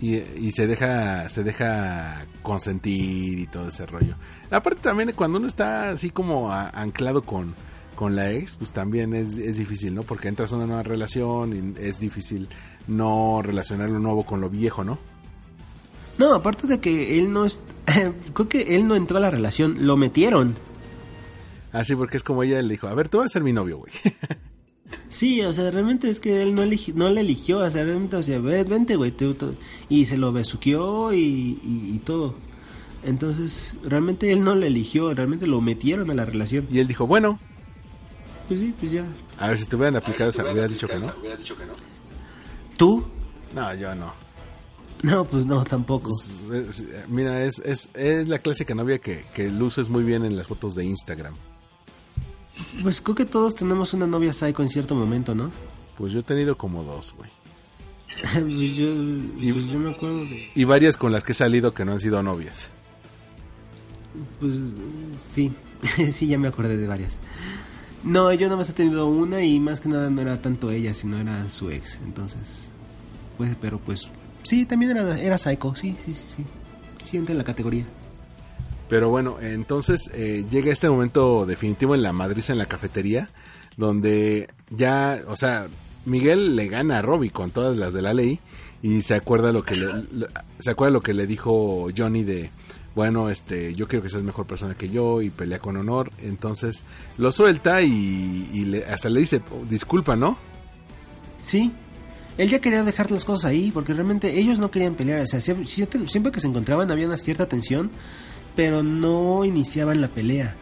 Y, 0.00 0.16
y 0.16 0.50
se 0.50 0.66
deja 0.66 1.28
se 1.30 1.42
deja 1.42 2.26
consentir 2.42 3.38
y 3.38 3.46
todo 3.46 3.68
ese 3.68 3.86
rollo. 3.86 4.14
Aparte 4.50 4.80
también 4.82 5.12
cuando 5.16 5.38
uno 5.38 5.46
está 5.48 5.90
así 5.90 6.10
como 6.10 6.52
a- 6.52 6.68
anclado 6.68 7.22
con, 7.22 7.54
con 7.94 8.14
la 8.14 8.30
ex, 8.30 8.56
pues 8.56 8.72
también 8.72 9.14
es, 9.14 9.32
es 9.38 9.56
difícil, 9.56 9.94
¿no? 9.94 10.02
Porque 10.02 10.28
entras 10.28 10.52
a 10.52 10.56
una 10.56 10.66
nueva 10.66 10.82
relación 10.82 11.74
y 11.78 11.82
es 11.82 11.98
difícil 11.98 12.48
no 12.86 13.40
relacionar 13.42 13.88
lo 13.88 13.98
nuevo 13.98 14.26
con 14.26 14.42
lo 14.42 14.50
viejo, 14.50 14.84
¿no? 14.84 14.98
No, 16.18 16.34
aparte 16.34 16.66
de 16.66 16.80
que 16.80 17.18
él 17.18 17.32
no 17.32 17.44
es, 17.44 17.60
creo 18.34 18.48
que 18.48 18.76
él 18.76 18.86
no 18.88 18.94
entró 18.96 19.18
a 19.18 19.20
la 19.20 19.30
relación, 19.30 19.86
lo 19.86 19.96
metieron. 19.96 20.54
Así 21.72 21.94
porque 21.94 22.16
es 22.16 22.22
como 22.22 22.42
ella 22.42 22.62
le 22.62 22.70
dijo, 22.74 22.86
a 22.88 22.94
ver, 22.94 23.08
tú 23.08 23.18
vas 23.18 23.26
a 23.26 23.28
ser 23.34 23.42
mi 23.42 23.52
novio, 23.52 23.78
güey. 23.78 23.92
Sí, 25.08 25.40
o 25.42 25.52
sea, 25.52 25.68
realmente 25.72 26.08
es 26.10 26.20
que 26.20 26.42
él 26.42 26.54
no, 26.54 26.62
eligi- 26.64 26.94
no 26.94 27.08
le 27.10 27.20
eligió, 27.20 27.58
o 27.58 27.70
sea, 27.70 27.82
realmente, 27.84 28.16
o 28.16 28.22
sea, 28.22 28.38
"Ve- 28.38 28.62
vente, 28.62 28.94
güey, 28.94 29.10
tú- 29.10 29.34
tú", 29.34 29.54
y 29.88 30.04
se 30.06 30.16
lo 30.16 30.32
besuqueó 30.32 31.12
y, 31.12 31.18
y, 31.18 31.92
y 31.94 31.98
todo. 32.04 32.34
Entonces, 33.04 33.72
realmente 33.82 34.30
él 34.32 34.44
no 34.44 34.54
le 34.54 34.68
eligió, 34.68 35.12
realmente 35.12 35.46
lo 35.48 35.60
metieron 35.60 36.08
a 36.10 36.14
la 36.14 36.24
relación. 36.24 36.68
Y 36.70 36.78
él 36.78 36.86
dijo, 36.86 37.04
bueno, 37.06 37.38
Pues 38.46 38.60
sí, 38.60 38.72
pues 38.78 38.92
ya. 38.92 39.04
a 39.38 39.48
ver 39.48 39.58
si 39.58 39.64
te 39.66 39.74
hubieran 39.74 39.96
aplicado 39.96 40.30
esa, 40.30 40.42
hubieras 40.50 40.70
dicho 40.72 40.86
que 40.86 40.96
no. 40.98 41.12
¿Tú? 42.76 43.04
No, 43.54 43.74
yo 43.74 43.94
no. 43.96 44.12
No, 45.02 45.24
pues 45.26 45.44
no, 45.46 45.62
tampoco. 45.64 46.10
Es- 46.10 46.80
es- 46.80 46.84
mira, 47.08 47.42
es, 47.44 47.58
es, 47.60 47.90
es 47.94 48.26
la 48.28 48.38
clásica 48.38 48.74
novia 48.74 48.98
que, 48.98 49.24
que 49.34 49.50
luces 49.50 49.88
muy 49.90 50.02
bien 50.04 50.24
en 50.24 50.36
las 50.36 50.46
fotos 50.46 50.74
de 50.74 50.84
Instagram. 50.84 51.34
Pues 52.82 53.02
creo 53.02 53.14
que 53.14 53.26
todos 53.26 53.54
tenemos 53.54 53.92
una 53.92 54.06
novia 54.06 54.32
psycho 54.32 54.62
en 54.62 54.68
cierto 54.70 54.94
momento, 54.94 55.34
¿no? 55.34 55.50
Pues 55.98 56.12
yo 56.12 56.20
he 56.20 56.22
tenido 56.22 56.56
como 56.56 56.82
dos, 56.82 57.14
güey. 57.16 57.30
pues, 58.32 58.74
yo, 58.74 58.86
pues 59.52 59.66
yo 59.66 59.78
me 59.78 59.90
acuerdo 59.90 60.20
de... 60.24 60.50
Y 60.54 60.64
varias 60.64 60.96
con 60.96 61.12
las 61.12 61.22
que 61.24 61.32
he 61.32 61.34
salido 61.34 61.74
que 61.74 61.84
no 61.84 61.92
han 61.92 62.00
sido 62.00 62.22
novias. 62.22 62.70
Pues 64.40 64.52
sí, 65.30 65.52
sí, 66.12 66.26
ya 66.26 66.38
me 66.38 66.48
acordé 66.48 66.76
de 66.76 66.86
varias. 66.88 67.18
No, 68.02 68.32
yo 68.32 68.46
nada 68.46 68.56
más 68.56 68.70
he 68.70 68.72
tenido 68.72 69.06
una 69.08 69.42
y 69.42 69.58
más 69.60 69.80
que 69.80 69.88
nada 69.90 70.08
no 70.10 70.22
era 70.22 70.40
tanto 70.40 70.70
ella, 70.70 70.94
sino 70.94 71.18
era 71.18 71.50
su 71.50 71.70
ex. 71.70 71.98
Entonces, 72.04 72.70
pues, 73.36 73.54
pero 73.60 73.78
pues, 73.78 74.08
sí, 74.46 74.66
también 74.66 74.92
era, 74.96 75.18
era 75.18 75.38
psycho, 75.38 75.74
sí, 75.76 75.96
sí, 76.04 76.12
sí, 76.12 76.24
sí. 76.38 76.44
Sí, 77.04 77.16
entra 77.16 77.32
en 77.32 77.38
la 77.38 77.44
categoría. 77.44 77.84
Pero 78.88 79.08
bueno, 79.10 79.36
entonces 79.40 80.10
eh, 80.14 80.44
llega 80.50 80.72
este 80.72 80.88
momento 80.88 81.44
definitivo 81.46 81.94
en 81.94 82.02
la 82.02 82.12
madriza 82.12 82.52
en 82.52 82.58
la 82.58 82.66
cafetería, 82.66 83.28
donde 83.76 84.48
ya, 84.70 85.20
o 85.28 85.36
sea, 85.36 85.66
Miguel 86.04 86.54
le 86.56 86.68
gana 86.68 86.98
a 86.98 87.02
Robbie 87.02 87.30
con 87.30 87.50
todas 87.50 87.76
las 87.76 87.92
de 87.92 88.02
la 88.02 88.14
ley 88.14 88.38
y 88.82 89.02
se 89.02 89.14
acuerda 89.14 89.52
lo 89.52 89.64
que 89.64 89.74
le, 89.76 89.86
lo- 90.12 90.28
se 90.60 90.70
acuerda 90.70 90.92
lo 90.92 91.00
que 91.00 91.14
le 91.14 91.26
dijo 91.26 91.88
Johnny 91.96 92.22
de 92.22 92.50
bueno, 92.94 93.28
este, 93.28 93.74
yo 93.74 93.88
quiero 93.88 94.02
que 94.02 94.08
seas 94.08 94.22
mejor 94.22 94.46
persona 94.46 94.74
que 94.74 94.88
yo 94.88 95.20
y 95.20 95.28
pelea 95.30 95.58
con 95.58 95.76
honor, 95.76 96.10
entonces 96.22 96.84
lo 97.18 97.30
suelta 97.32 97.82
y, 97.82 98.48
y 98.52 98.64
le- 98.66 98.84
hasta 98.86 99.10
le 99.10 99.20
dice 99.20 99.42
"Oh, 99.50 99.64
disculpa, 99.68 100.16
¿no? 100.16 100.38
Sí, 101.40 101.72
él 102.38 102.48
ya 102.50 102.60
quería 102.60 102.82
dejar 102.84 103.10
las 103.10 103.24
cosas 103.24 103.50
ahí, 103.50 103.70
porque 103.72 103.94
realmente 103.94 104.38
ellos 104.38 104.58
no 104.58 104.70
querían 104.70 104.94
pelear. 104.94 105.20
O 105.22 105.26
sea, 105.26 105.40
siempre, 105.40 105.66
siempre 105.66 106.32
que 106.32 106.40
se 106.40 106.46
encontraban 106.46 106.90
había 106.90 107.06
una 107.06 107.16
cierta 107.16 107.48
tensión, 107.48 107.90
pero 108.54 108.82
no 108.82 109.44
iniciaban 109.44 110.00
la 110.00 110.08
pelea. 110.08 110.54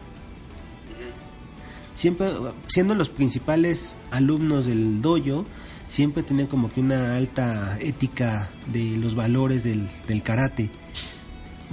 Siempre, 1.93 2.29
siendo 2.67 2.93
los 2.93 3.09
principales 3.09 3.95
alumnos 4.11 4.65
del 4.65 5.01
dojo, 5.01 5.45
siempre 5.87 6.23
tenían 6.23 6.47
como 6.47 6.69
que 6.69 6.81
una 6.81 7.15
alta 7.15 7.77
ética 7.79 8.49
de 8.71 8.97
los 8.97 9.15
valores 9.15 9.63
del, 9.63 9.89
del 10.07 10.21
karate. 10.21 10.69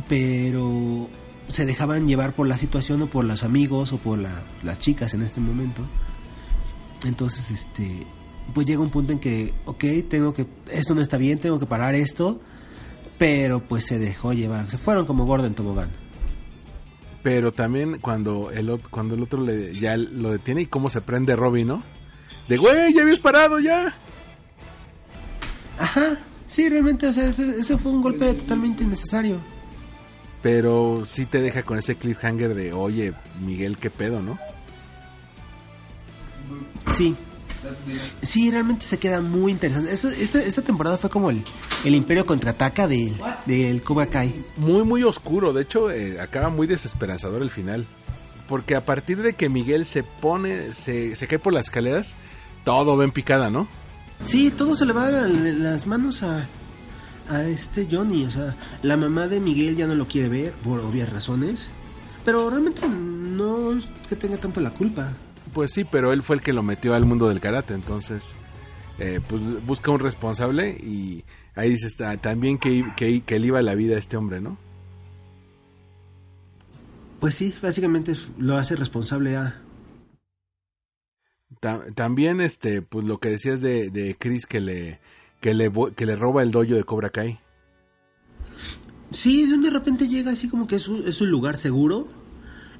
Pero 0.08 1.08
se 1.48 1.66
dejaban 1.66 2.06
llevar 2.06 2.34
por 2.34 2.46
la 2.46 2.56
situación 2.56 3.02
o 3.02 3.06
por 3.08 3.24
los 3.24 3.42
amigos 3.42 3.92
o 3.92 3.98
por 3.98 4.18
la- 4.18 4.42
las 4.62 4.78
chicas 4.78 5.12
en 5.14 5.22
este 5.22 5.40
momento. 5.40 5.82
Entonces, 7.04 7.50
este, 7.50 8.06
pues 8.54 8.66
llega 8.66 8.80
un 8.80 8.90
punto 8.90 9.12
en 9.12 9.18
que, 9.18 9.52
ok, 9.64 9.84
tengo 10.08 10.32
que, 10.32 10.46
esto 10.70 10.94
no 10.94 11.00
está 11.00 11.16
bien, 11.16 11.38
tengo 11.38 11.58
que 11.58 11.66
parar 11.66 11.94
esto, 11.94 12.40
pero 13.18 13.60
pues 13.60 13.86
se 13.86 13.98
dejó 13.98 14.32
llevar, 14.32 14.70
se 14.70 14.78
fueron 14.78 15.06
como 15.06 15.26
gordo 15.26 15.46
en 15.46 15.54
tobogán. 15.54 15.90
Pero 17.22 17.52
también 17.52 17.98
cuando 18.00 18.50
el, 18.50 18.80
cuando 18.90 19.14
el 19.14 19.22
otro 19.22 19.42
le, 19.42 19.78
ya 19.78 19.96
lo 19.96 20.30
detiene 20.30 20.62
y 20.62 20.66
cómo 20.66 20.90
se 20.90 21.00
prende 21.00 21.36
Robbie, 21.36 21.64
¿no? 21.64 21.82
De, 22.48 22.56
güey, 22.56 22.92
ya 22.92 23.02
habías 23.02 23.20
parado 23.20 23.60
ya. 23.60 23.94
Ajá, 25.78 26.18
sí, 26.48 26.68
realmente, 26.68 27.06
o 27.06 27.12
sea, 27.12 27.28
ese, 27.28 27.60
ese 27.60 27.78
fue 27.78 27.92
un 27.92 28.02
golpe 28.02 28.34
totalmente 28.34 28.82
innecesario. 28.82 29.38
Pero 30.42 31.02
sí 31.04 31.24
te 31.26 31.40
deja 31.40 31.62
con 31.62 31.78
ese 31.78 31.94
cliffhanger 31.94 32.54
de, 32.54 32.72
oye, 32.72 33.14
Miguel, 33.40 33.78
qué 33.78 33.90
pedo, 33.90 34.20
¿no? 34.20 34.36
Sí. 36.90 37.14
Sí, 38.22 38.50
realmente 38.50 38.86
se 38.86 38.98
queda 38.98 39.20
muy 39.20 39.52
interesante. 39.52 39.92
Esta, 39.92 40.08
esta, 40.10 40.42
esta 40.42 40.62
temporada 40.62 40.98
fue 40.98 41.10
como 41.10 41.30
el, 41.30 41.42
el 41.84 41.94
Imperio 41.94 42.26
contraataca 42.26 42.88
del, 42.88 43.14
del 43.46 43.82
Cobra 43.82 44.06
Kai. 44.06 44.42
Muy, 44.56 44.82
muy 44.84 45.02
oscuro. 45.02 45.52
De 45.52 45.62
hecho, 45.62 45.90
eh, 45.90 46.20
acaba 46.20 46.50
muy 46.50 46.66
desesperanzador 46.66 47.42
el 47.42 47.50
final. 47.50 47.86
Porque 48.48 48.74
a 48.74 48.84
partir 48.84 49.22
de 49.22 49.34
que 49.34 49.48
Miguel 49.48 49.86
se 49.86 50.02
pone, 50.02 50.72
se, 50.72 51.16
se 51.16 51.26
cae 51.26 51.38
por 51.38 51.52
las 51.52 51.64
escaleras, 51.66 52.16
todo 52.64 52.96
va 52.96 53.04
en 53.04 53.12
picada, 53.12 53.50
¿no? 53.50 53.68
Sí, 54.22 54.50
todo 54.50 54.76
se 54.76 54.84
le 54.84 54.92
va 54.92 55.10
de 55.10 55.52
las 55.52 55.86
manos 55.86 56.22
a, 56.22 56.46
a 57.30 57.44
este 57.44 57.88
Johnny. 57.90 58.24
O 58.24 58.30
sea, 58.30 58.56
la 58.82 58.96
mamá 58.96 59.28
de 59.28 59.40
Miguel 59.40 59.76
ya 59.76 59.86
no 59.86 59.94
lo 59.94 60.06
quiere 60.06 60.28
ver 60.28 60.52
por 60.52 60.80
obvias 60.80 61.10
razones. 61.10 61.68
Pero 62.24 62.50
realmente 62.50 62.88
no 62.88 63.72
es 63.72 63.84
que 64.08 64.16
tenga 64.16 64.36
tanto 64.36 64.60
la 64.60 64.70
culpa. 64.70 65.12
Pues 65.52 65.72
sí, 65.72 65.84
pero 65.84 66.12
él 66.12 66.22
fue 66.22 66.36
el 66.36 66.42
que 66.42 66.52
lo 66.52 66.62
metió 66.62 66.94
al 66.94 67.04
mundo 67.04 67.28
del 67.28 67.40
karate, 67.40 67.74
entonces 67.74 68.36
eh, 68.98 69.20
pues 69.28 69.42
busca 69.66 69.90
un 69.90 70.00
responsable 70.00 70.70
y 70.70 71.24
ahí 71.54 71.70
dice 71.70 71.86
está, 71.86 72.16
también 72.16 72.58
que, 72.58 72.84
que, 72.96 73.36
iba 73.38 73.60
la 73.60 73.74
vida 73.74 73.96
a 73.96 73.98
este 73.98 74.16
hombre, 74.16 74.40
¿no? 74.40 74.56
Pues 77.20 77.34
sí, 77.34 77.54
básicamente 77.62 78.16
lo 78.38 78.56
hace 78.56 78.76
responsable 78.76 79.36
a... 79.36 79.60
Ta- 81.60 81.84
también 81.94 82.40
este 82.40 82.80
pues 82.80 83.04
lo 83.04 83.18
que 83.18 83.28
decías 83.28 83.60
de, 83.60 83.90
de 83.90 84.16
Chris 84.18 84.46
que 84.46 84.60
le 84.60 85.00
que 85.40 85.52
le 85.54 85.70
que 85.94 86.06
le 86.06 86.16
roba 86.16 86.42
el 86.42 86.50
dojo 86.50 86.74
de 86.74 86.84
Cobra 86.84 87.10
Kai. 87.10 87.38
Sí, 89.10 89.46
de 89.46 89.70
repente 89.70 90.08
llega 90.08 90.32
así 90.32 90.48
como 90.48 90.66
que 90.66 90.76
es 90.76 90.88
un, 90.88 91.06
es 91.06 91.20
un 91.20 91.30
lugar 91.30 91.58
seguro 91.58 92.06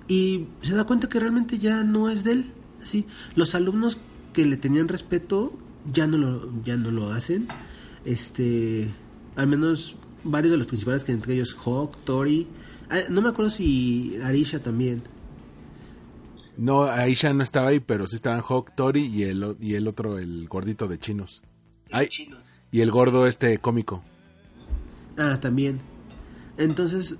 y 0.08 0.46
se 0.62 0.74
da 0.74 0.84
cuenta 0.84 1.08
que 1.08 1.20
realmente 1.20 1.58
ya 1.58 1.84
no 1.84 2.08
es 2.08 2.24
de 2.24 2.32
él. 2.32 2.52
Así, 2.82 3.06
los 3.36 3.54
alumnos 3.54 3.98
que 4.32 4.44
le 4.44 4.56
tenían 4.56 4.88
respeto 4.88 5.52
ya 5.92 6.06
no 6.06 6.18
lo, 6.18 6.62
ya 6.64 6.76
no 6.76 6.90
lo 6.90 7.12
hacen. 7.12 7.48
Este, 8.04 8.88
al 9.36 9.46
menos 9.46 9.96
varios 10.24 10.52
de 10.52 10.58
los 10.58 10.66
principales 10.66 11.04
que 11.04 11.12
entre 11.12 11.34
ellos 11.34 11.56
Hawk, 11.64 11.96
Tori, 12.04 12.46
ah, 12.90 13.00
no 13.08 13.22
me 13.22 13.28
acuerdo 13.28 13.50
si 13.50 14.18
Arisha 14.22 14.62
también. 14.62 15.02
No, 16.56 16.84
Aisha 16.84 17.32
no 17.32 17.42
estaba 17.42 17.68
ahí, 17.68 17.80
pero 17.80 18.06
sí 18.06 18.16
estaban 18.16 18.42
Hawk, 18.42 18.74
Tori 18.74 19.06
y 19.06 19.22
el 19.24 19.56
y 19.60 19.74
el 19.74 19.88
otro 19.88 20.18
el 20.18 20.48
gordito 20.48 20.86
de 20.86 20.98
chinos. 20.98 21.42
Ay, 21.90 22.08
y 22.70 22.80
el 22.80 22.90
gordo 22.90 23.26
este 23.26 23.58
cómico. 23.58 24.02
Ah, 25.16 25.38
también. 25.40 25.80
Entonces, 26.58 27.16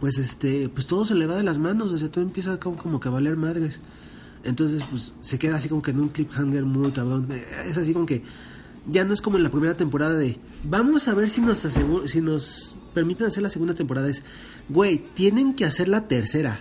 pues 0.00 0.18
este, 0.18 0.68
pues 0.68 0.86
todo 0.86 1.04
se 1.04 1.14
le 1.14 1.26
va 1.26 1.36
de 1.36 1.42
las 1.44 1.58
manos, 1.58 1.92
o 1.92 1.98
sea, 1.98 2.10
todo 2.10 2.24
empieza 2.24 2.58
como, 2.58 2.76
como 2.76 3.00
que 3.00 3.08
a 3.08 3.12
valer 3.12 3.36
madres. 3.36 3.80
Entonces, 4.46 4.82
pues 4.90 5.12
se 5.20 5.38
queda 5.38 5.56
así 5.56 5.68
como 5.68 5.82
que 5.82 5.90
en 5.90 6.00
un 6.00 6.08
cliffhanger 6.08 6.64
muy 6.64 6.92
cabrón. 6.92 7.28
Eh, 7.30 7.44
Es 7.68 7.76
así 7.76 7.92
como 7.92 8.06
que 8.06 8.22
ya 8.88 9.04
no 9.04 9.12
es 9.12 9.20
como 9.20 9.36
en 9.36 9.42
la 9.42 9.50
primera 9.50 9.74
temporada 9.76 10.14
de 10.14 10.38
vamos 10.62 11.08
a 11.08 11.14
ver 11.14 11.28
si 11.28 11.40
nos 11.40 11.58
si 11.58 12.20
nos 12.20 12.76
permiten 12.94 13.26
hacer 13.26 13.42
la 13.42 13.50
segunda 13.50 13.74
temporada. 13.74 14.08
Es, 14.08 14.22
güey, 14.68 14.98
tienen 14.98 15.54
que 15.54 15.64
hacer 15.64 15.88
la 15.88 16.08
tercera. 16.08 16.60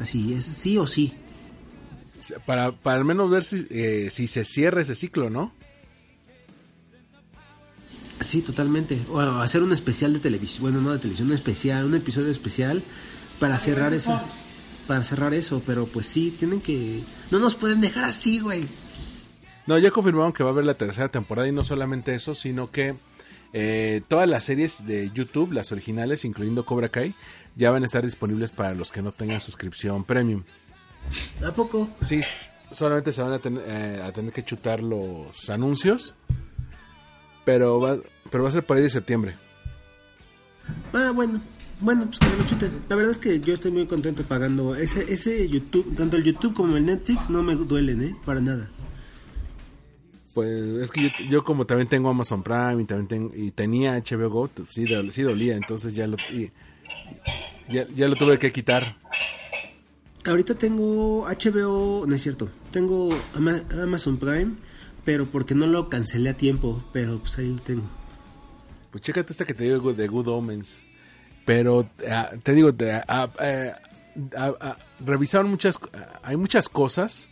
Así, 0.00 0.34
es 0.34 0.44
sí 0.46 0.78
o 0.78 0.86
sí. 0.86 1.12
Para, 2.46 2.72
para 2.72 2.96
al 2.96 3.04
menos 3.04 3.30
ver 3.30 3.44
si, 3.44 3.66
eh, 3.70 4.08
si 4.10 4.26
se 4.26 4.44
cierra 4.44 4.80
ese 4.80 4.94
ciclo, 4.94 5.28
¿no? 5.28 5.52
Sí, 8.24 8.40
totalmente. 8.40 8.98
O 9.10 9.20
hacer 9.20 9.62
un 9.62 9.72
especial 9.72 10.14
de 10.14 10.20
televisión, 10.20 10.62
bueno, 10.62 10.80
no 10.80 10.92
de 10.92 10.98
televisión, 10.98 11.28
un 11.28 11.34
especial, 11.34 11.84
un 11.84 11.94
episodio 11.94 12.30
especial 12.30 12.82
para 13.38 13.58
cerrar 13.58 13.92
eso. 13.92 14.18
Para 14.86 15.02
cerrar 15.02 15.32
eso, 15.32 15.62
pero 15.66 15.86
pues 15.86 16.06
sí, 16.06 16.34
tienen 16.38 16.60
que... 16.60 17.02
No 17.30 17.38
nos 17.38 17.54
pueden 17.54 17.80
dejar 17.80 18.04
así, 18.04 18.38
güey. 18.40 18.66
No, 19.66 19.78
ya 19.78 19.90
confirmaron 19.90 20.32
que 20.34 20.42
va 20.42 20.50
a 20.50 20.52
haber 20.52 20.66
la 20.66 20.74
tercera 20.74 21.08
temporada 21.08 21.48
y 21.48 21.52
no 21.52 21.64
solamente 21.64 22.14
eso, 22.14 22.34
sino 22.34 22.70
que 22.70 22.96
eh, 23.54 24.02
todas 24.08 24.28
las 24.28 24.44
series 24.44 24.84
de 24.86 25.10
YouTube, 25.10 25.52
las 25.52 25.72
originales, 25.72 26.26
incluyendo 26.26 26.66
Cobra 26.66 26.90
Kai, 26.90 27.14
ya 27.56 27.70
van 27.70 27.82
a 27.82 27.86
estar 27.86 28.04
disponibles 28.04 28.52
para 28.52 28.74
los 28.74 28.90
que 28.92 29.00
no 29.00 29.10
tengan 29.12 29.40
suscripción 29.40 30.04
premium. 30.04 30.42
¿A 31.42 31.52
poco? 31.52 31.88
Sí, 32.02 32.20
solamente 32.70 33.12
se 33.14 33.22
van 33.22 33.32
a, 33.32 33.38
ten- 33.38 33.60
eh, 33.64 34.02
a 34.04 34.12
tener 34.12 34.32
que 34.34 34.44
chutar 34.44 34.82
los 34.82 35.48
anuncios, 35.48 36.14
pero 37.46 37.80
va, 37.80 37.96
pero 38.30 38.42
va 38.44 38.50
a 38.50 38.52
ser 38.52 38.66
por 38.66 38.76
ahí 38.76 38.82
de 38.82 38.90
septiembre. 38.90 39.34
Ah, 40.92 41.10
bueno. 41.14 41.40
Bueno, 41.84 42.06
pues 42.06 42.18
que 42.18 42.36
lo 42.36 42.46
chuten. 42.46 42.72
La 42.88 42.96
verdad 42.96 43.12
es 43.12 43.18
que 43.18 43.40
yo 43.40 43.52
estoy 43.52 43.70
muy 43.70 43.86
contento 43.86 44.22
pagando 44.22 44.74
ese 44.74 45.12
ese 45.12 45.46
YouTube, 45.48 45.94
tanto 45.96 46.16
el 46.16 46.24
YouTube 46.24 46.54
como 46.54 46.76
el 46.78 46.86
Netflix 46.86 47.28
no 47.28 47.42
me 47.42 47.54
duelen, 47.54 48.02
¿eh? 48.02 48.16
Para 48.24 48.40
nada. 48.40 48.70
Pues 50.32 50.82
es 50.82 50.90
que 50.90 51.02
yo, 51.02 51.08
yo 51.28 51.44
como 51.44 51.66
también 51.66 51.88
tengo 51.88 52.08
Amazon 52.08 52.42
Prime 52.42 52.82
y 52.82 52.86
también 52.86 53.06
ten- 53.08 53.32
y 53.40 53.50
tenía 53.50 53.96
HBO 53.96 54.30
Go, 54.30 54.48
t- 54.48 54.62
sí, 54.70 54.86
sí 55.10 55.22
dolía, 55.22 55.56
entonces 55.56 55.94
ya 55.94 56.06
lo 56.06 56.16
y- 56.32 56.50
ya, 57.68 57.86
ya 57.94 58.08
lo 58.08 58.16
tuve 58.16 58.38
que 58.38 58.50
quitar. 58.50 58.96
Ahorita 60.26 60.54
tengo 60.54 61.26
HBO, 61.28 62.06
no 62.06 62.14
es 62.14 62.22
cierto, 62.22 62.48
tengo 62.72 63.10
Ama- 63.34 63.62
Amazon 63.82 64.16
Prime, 64.16 64.52
pero 65.04 65.26
porque 65.26 65.54
no 65.54 65.66
lo 65.66 65.90
cancelé 65.90 66.30
a 66.30 66.36
tiempo, 66.36 66.82
pero 66.94 67.18
pues 67.18 67.38
ahí 67.38 67.50
lo 67.52 67.60
tengo. 67.60 67.84
Pues 68.90 69.02
chécate 69.02 69.32
esta 69.32 69.44
que 69.44 69.52
te 69.54 69.64
digo 69.64 69.92
de 69.92 70.08
Good 70.08 70.28
Omens. 70.28 70.82
Pero 71.44 71.88
ah, 72.10 72.30
te 72.42 72.54
digo, 72.54 72.74
te- 72.74 72.92
ah, 72.92 73.04
ah, 73.08 73.30
ah, 74.36 74.52
ah, 74.60 74.76
revisaron 75.00 75.50
muchas, 75.50 75.78
hay 76.22 76.36
muchas 76.36 76.68
cosas, 76.68 77.28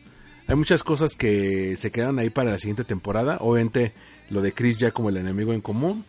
hay 0.47 0.57
muchas 0.57 0.83
cosas 0.83 1.17
que 1.17 1.77
se 1.77 1.91
quedaron 1.91 2.19
ahí 2.19 2.29
para 2.31 2.51
la 2.51 2.59
siguiente 2.59 2.85
temporada. 2.85 3.39
Obviamente 3.41 3.93
lo 4.31 4.43
de 4.43 4.53
Chris 4.53 4.79
ya 4.79 4.91
como 4.91 5.09
el 5.09 5.17
enemigo 5.17 5.53
en 5.53 5.61
común. 5.61 6.05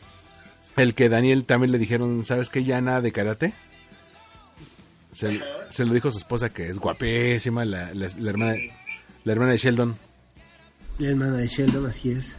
El 0.75 0.95
que 0.95 1.07
Daniel 1.07 1.45
también 1.45 1.71
le 1.71 1.77
dijeron, 1.77 2.25
¿sabes 2.25 2.49
qué? 2.49 2.63
Ya 2.63 2.81
nada 2.81 2.99
de 3.01 3.11
karate. 3.11 3.53
Se, 5.11 5.39
se 5.69 5.85
lo 5.85 5.93
dijo 5.93 6.07
a 6.07 6.11
su 6.11 6.17
esposa 6.17 6.49
que 6.49 6.69
es 6.69 6.79
guapísima, 6.79 7.63
la- 7.65 7.93
la 7.93 8.07
hermana, 8.29 8.55
la 9.23 9.31
hermana 9.31 9.51
de 9.51 9.57
Sheldon. 9.59 9.95
La 10.97 11.09
hermana 11.09 11.37
de 11.37 11.47
Sheldon, 11.47 11.85
así 11.85 12.11
es. 12.11 12.35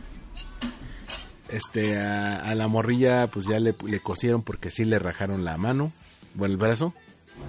Este, 1.55 1.96
a, 1.96 2.36
a 2.38 2.55
la 2.55 2.66
morrilla 2.66 3.28
pues 3.28 3.46
ya 3.46 3.61
le, 3.61 3.74
le 3.86 4.00
cosieron 4.00 4.42
porque 4.42 4.70
sí 4.70 4.84
le 4.84 4.98
rajaron 4.98 5.44
la 5.44 5.57
mano, 5.57 5.92
bueno, 6.34 6.52
el 6.52 6.59
brazo. 6.59 6.94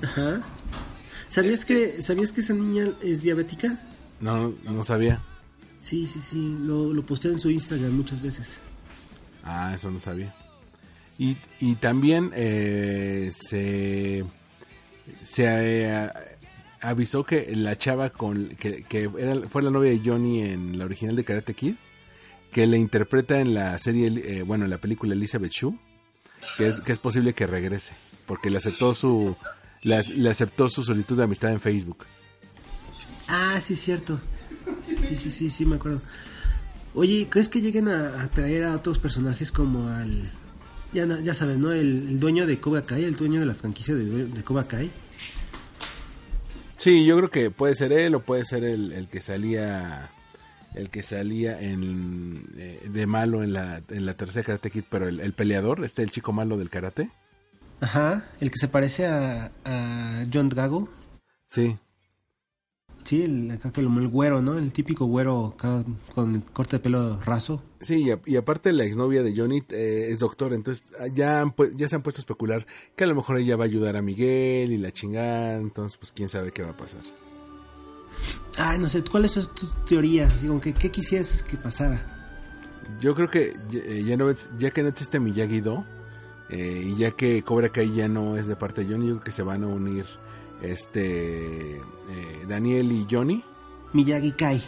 Ajá. 0.03 0.41
¿Sabías 1.27 1.65
que, 1.65 2.01
¿Sabías 2.01 2.31
que 2.31 2.41
esa 2.41 2.53
niña 2.53 2.91
es 3.01 3.21
diabética? 3.21 3.81
No, 4.19 4.53
no 4.63 4.83
sabía. 4.83 5.21
Sí, 5.79 6.07
sí, 6.07 6.21
sí. 6.21 6.57
Lo, 6.61 6.93
lo 6.93 7.03
postea 7.03 7.31
en 7.31 7.39
su 7.39 7.49
Instagram 7.49 7.91
muchas 7.91 8.21
veces. 8.21 8.57
Ah, 9.43 9.71
eso 9.73 9.89
no 9.91 9.99
sabía. 9.99 10.33
Y, 11.17 11.37
y 11.59 11.75
también 11.75 12.31
eh, 12.35 13.31
se, 13.33 14.25
se 15.21 15.45
eh, 15.47 16.09
avisó 16.81 17.23
que 17.23 17.55
la 17.55 17.77
chava 17.77 18.09
con 18.09 18.49
que, 18.49 18.83
que 18.83 19.09
era, 19.17 19.47
fue 19.47 19.63
la 19.63 19.71
novia 19.71 19.91
de 19.91 20.01
Johnny 20.03 20.41
en 20.41 20.77
la 20.77 20.85
original 20.85 21.15
de 21.15 21.23
Karate 21.23 21.53
Kid, 21.53 21.75
que 22.55 22.67
le 22.67 22.77
interpreta 22.77 23.41
en 23.41 23.53
la 23.53 23.77
serie, 23.79 24.07
eh, 24.07 24.43
bueno, 24.43 24.63
en 24.63 24.69
la 24.69 24.77
película 24.77 25.13
Elizabeth 25.13 25.51
Shue, 25.51 25.77
que 26.57 26.69
es, 26.69 26.79
que 26.79 26.93
es 26.93 26.97
posible 26.97 27.33
que 27.33 27.47
regrese, 27.47 27.95
porque 28.25 28.49
le 28.49 28.55
aceptó 28.59 28.93
su 28.93 29.35
le, 29.81 30.01
le 30.01 30.29
aceptó 30.29 30.69
su 30.69 30.81
solicitud 30.81 31.17
de 31.17 31.23
amistad 31.25 31.51
en 31.51 31.59
Facebook. 31.59 32.05
Ah, 33.27 33.59
sí, 33.59 33.75
cierto. 33.75 34.21
Sí, 35.01 35.17
sí, 35.17 35.29
sí, 35.29 35.49
sí, 35.49 35.65
me 35.65 35.75
acuerdo. 35.75 36.01
Oye, 36.93 37.27
¿crees 37.29 37.49
que 37.49 37.59
lleguen 37.59 37.89
a, 37.89 38.23
a 38.23 38.29
traer 38.29 38.63
a 38.63 38.75
otros 38.77 38.99
personajes 38.99 39.51
como 39.51 39.89
al... 39.89 40.31
Ya, 40.93 41.05
ya 41.19 41.33
sabes, 41.33 41.57
¿no? 41.57 41.73
El, 41.73 42.07
el 42.07 42.19
dueño 42.21 42.47
de 42.47 42.61
Cobra 42.61 42.83
Kai, 42.83 43.03
el 43.03 43.17
dueño 43.17 43.41
de 43.41 43.47
la 43.47 43.53
franquicia 43.53 43.95
de, 43.95 44.27
de 44.27 44.43
Cobra 44.43 44.63
Kai. 44.63 44.89
Sí, 46.77 47.03
yo 47.03 47.17
creo 47.17 47.29
que 47.29 47.51
puede 47.51 47.75
ser 47.75 47.91
él 47.91 48.15
o 48.15 48.21
puede 48.21 48.45
ser 48.45 48.63
el, 48.63 48.93
el 48.93 49.09
que 49.09 49.19
salía 49.19 50.09
el 50.75 50.89
que 50.89 51.03
salía 51.03 51.59
en 51.59 52.47
eh, 52.57 52.87
de 52.89 53.07
malo 53.07 53.43
en 53.43 53.53
la, 53.53 53.81
en 53.89 54.05
la 54.05 54.13
tercera 54.13 54.45
Karate 54.45 54.71
Kid, 54.71 54.83
pero 54.89 55.07
el, 55.07 55.19
el 55.19 55.33
peleador, 55.33 55.83
este 55.83 56.03
el 56.03 56.11
chico 56.11 56.33
malo 56.33 56.57
del 56.57 56.69
karate. 56.69 57.09
Ajá, 57.81 58.25
el 58.39 58.51
que 58.51 58.59
se 58.59 58.67
parece 58.67 59.05
a, 59.05 59.51
a 59.65 60.25
John 60.31 60.49
Drago. 60.49 60.89
Sí, 61.47 61.77
Sí, 63.05 63.21
el, 63.21 63.51
el 63.51 64.07
güero, 64.07 64.41
¿no? 64.41 64.57
El 64.57 64.73
típico 64.73 65.05
güero 65.05 65.55
con 66.15 66.35
el 66.35 66.43
corte 66.43 66.77
de 66.77 66.79
pelo 66.79 67.19
raso. 67.19 67.61
sí, 67.79 68.03
y, 68.09 68.31
y 68.31 68.35
aparte 68.35 68.73
la 68.73 68.83
exnovia 68.83 69.21
de 69.21 69.35
Johnny 69.35 69.61
eh, 69.69 70.07
es 70.09 70.19
doctor, 70.19 70.53
entonces 70.53 70.83
ya, 71.13 71.41
han 71.41 71.53
ya 71.75 71.87
se 71.87 71.95
han 71.95 72.01
puesto 72.01 72.21
a 72.21 72.23
especular 72.23 72.65
que 72.95 73.03
a 73.03 73.07
lo 73.07 73.13
mejor 73.13 73.37
ella 73.37 73.57
va 73.57 73.65
a 73.65 73.67
ayudar 73.67 73.95
a 73.95 74.01
Miguel 74.01 74.71
y 74.73 74.79
la 74.79 74.91
chingada, 74.91 75.53
entonces 75.57 75.97
pues 75.99 76.13
quién 76.13 76.29
sabe 76.29 76.51
qué 76.51 76.63
va 76.63 76.71
a 76.71 76.77
pasar. 76.77 77.03
Ay, 78.57 78.79
no 78.79 78.87
sé, 78.89 79.03
¿cuáles 79.03 79.31
son 79.31 79.47
tus 79.53 79.73
teorías? 79.85 80.43
Como 80.45 80.61
que, 80.61 80.73
¿qué 80.73 80.89
quisieras 80.89 81.43
que 81.43 81.57
pasara? 81.57 82.01
Yo 82.99 83.15
creo 83.15 83.29
que 83.29 83.57
eh, 83.73 84.03
ya, 84.05 84.15
no, 84.15 84.31
ya 84.57 84.71
que 84.71 84.83
no 84.83 84.89
existe 84.89 85.19
Miyagi-Do 85.19 85.83
eh, 86.49 86.83
y 86.85 86.95
ya 86.95 87.11
que 87.11 87.43
Cobra 87.43 87.69
Kai 87.69 87.93
ya 87.93 88.07
no 88.07 88.37
es 88.37 88.47
de 88.47 88.55
parte 88.55 88.83
de 88.83 88.93
Johnny, 88.93 89.07
yo 89.07 89.13
creo 89.15 89.23
que 89.23 89.31
se 89.31 89.43
van 89.43 89.63
a 89.63 89.67
unir 89.67 90.05
este 90.61 91.77
eh, 91.77 91.81
Daniel 92.47 92.91
y 92.91 93.07
Johnny. 93.09 93.43
Miyagi 93.93 94.31
Kai. 94.33 94.63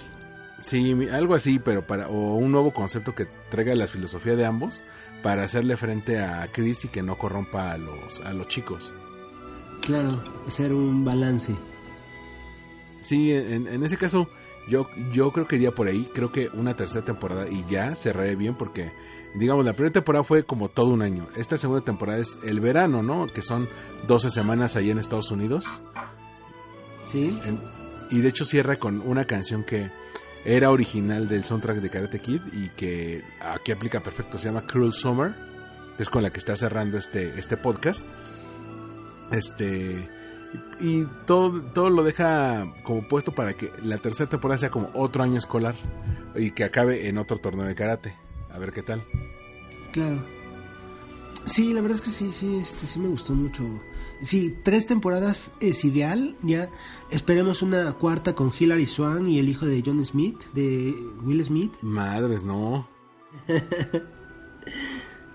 Sí, 0.59 1.07
algo 1.11 1.35
así, 1.35 1.59
pero 1.59 1.85
para 1.85 2.07
o 2.07 2.35
un 2.35 2.51
nuevo 2.51 2.73
concepto 2.73 3.13
que 3.13 3.27
traiga 3.49 3.75
la 3.75 3.87
filosofía 3.87 4.35
de 4.35 4.45
ambos 4.45 4.83
para 5.21 5.43
hacerle 5.43 5.77
frente 5.77 6.19
a 6.19 6.49
Chris 6.51 6.85
y 6.85 6.87
que 6.87 7.03
no 7.03 7.17
corrompa 7.17 7.71
a 7.71 7.77
los 7.77 8.21
a 8.21 8.33
los 8.33 8.47
chicos. 8.47 8.93
Claro, 9.81 10.23
hacer 10.47 10.73
un 10.73 11.05
balance. 11.05 11.55
Sí, 13.01 13.31
en, 13.31 13.67
en 13.67 13.83
ese 13.83 13.97
caso 13.97 14.29
yo 14.67 14.87
yo 15.11 15.31
creo 15.31 15.47
que 15.47 15.55
iría 15.55 15.73
por 15.73 15.87
ahí, 15.87 16.09
creo 16.13 16.31
que 16.31 16.49
una 16.53 16.75
tercera 16.75 17.05
temporada 17.05 17.47
y 17.49 17.63
ya 17.69 17.95
cerraré 17.95 18.35
bien 18.35 18.55
porque 18.55 18.91
digamos 19.35 19.63
la 19.65 19.73
primera 19.73 19.93
temporada 19.93 20.23
fue 20.23 20.43
como 20.43 20.69
todo 20.69 20.87
un 20.89 21.01
año. 21.01 21.27
Esta 21.35 21.57
segunda 21.57 21.85
temporada 21.85 22.19
es 22.19 22.37
el 22.43 22.59
verano, 22.59 23.01
¿no? 23.03 23.27
Que 23.27 23.41
son 23.41 23.69
12 24.07 24.29
semanas 24.31 24.75
allá 24.75 24.91
en 24.91 24.97
Estados 24.99 25.31
Unidos. 25.31 25.81
¿Sí? 27.11 27.39
En- 27.45 27.59
y 28.09 28.19
de 28.21 28.29
hecho 28.29 28.45
cierra 28.45 28.77
con 28.77 29.01
una 29.01 29.25
canción 29.25 29.63
que 29.63 29.89
era 30.45 30.71
original 30.71 31.27
del 31.27 31.43
soundtrack 31.43 31.77
de 31.79 31.89
Karate 31.89 32.19
Kid 32.19 32.41
y 32.53 32.69
que 32.69 33.21
aquí 33.41 33.71
aplica 33.73 34.01
perfecto, 34.01 34.37
se 34.37 34.45
llama 34.47 34.65
Cruel 34.65 34.93
Summer, 34.93 35.33
es 35.99 36.09
con 36.09 36.23
la 36.23 36.31
que 36.31 36.39
está 36.39 36.55
cerrando 36.55 36.97
este, 36.97 37.37
este 37.37 37.57
podcast. 37.57 38.05
Este 39.31 40.09
y 40.79 41.05
todo, 41.25 41.61
todo 41.61 41.89
lo 41.89 42.03
deja 42.03 42.73
como 42.83 43.07
puesto 43.07 43.31
para 43.33 43.53
que 43.53 43.71
la 43.83 43.97
tercera 43.97 44.29
temporada 44.29 44.57
sea 44.57 44.69
como 44.69 44.89
otro 44.93 45.23
año 45.23 45.37
escolar 45.37 45.75
y 46.35 46.51
que 46.51 46.63
acabe 46.63 47.07
en 47.07 47.17
otro 47.17 47.37
torneo 47.37 47.65
de 47.65 47.75
karate. 47.75 48.15
A 48.51 48.57
ver 48.59 48.71
qué 48.71 48.83
tal. 48.83 49.03
Claro. 49.91 50.23
Sí, 51.45 51.73
la 51.73 51.81
verdad 51.81 51.97
es 51.97 52.01
que 52.01 52.09
sí, 52.09 52.31
sí, 52.31 52.57
este, 52.57 52.85
sí 52.85 52.99
me 52.99 53.07
gustó 53.07 53.33
mucho. 53.33 53.63
Sí, 54.21 54.55
tres 54.63 54.85
temporadas 54.85 55.51
es 55.59 55.85
ideal. 55.85 56.35
Ya 56.41 56.69
esperemos 57.11 57.61
una 57.61 57.93
cuarta 57.93 58.35
con 58.35 58.51
Hilary 58.57 58.85
Swan 58.85 59.27
y 59.29 59.39
el 59.39 59.49
hijo 59.49 59.65
de 59.65 59.81
John 59.85 60.03
Smith, 60.05 60.43
de 60.53 60.93
Will 61.23 61.43
Smith. 61.45 61.73
Madres, 61.81 62.43
no. 62.43 62.87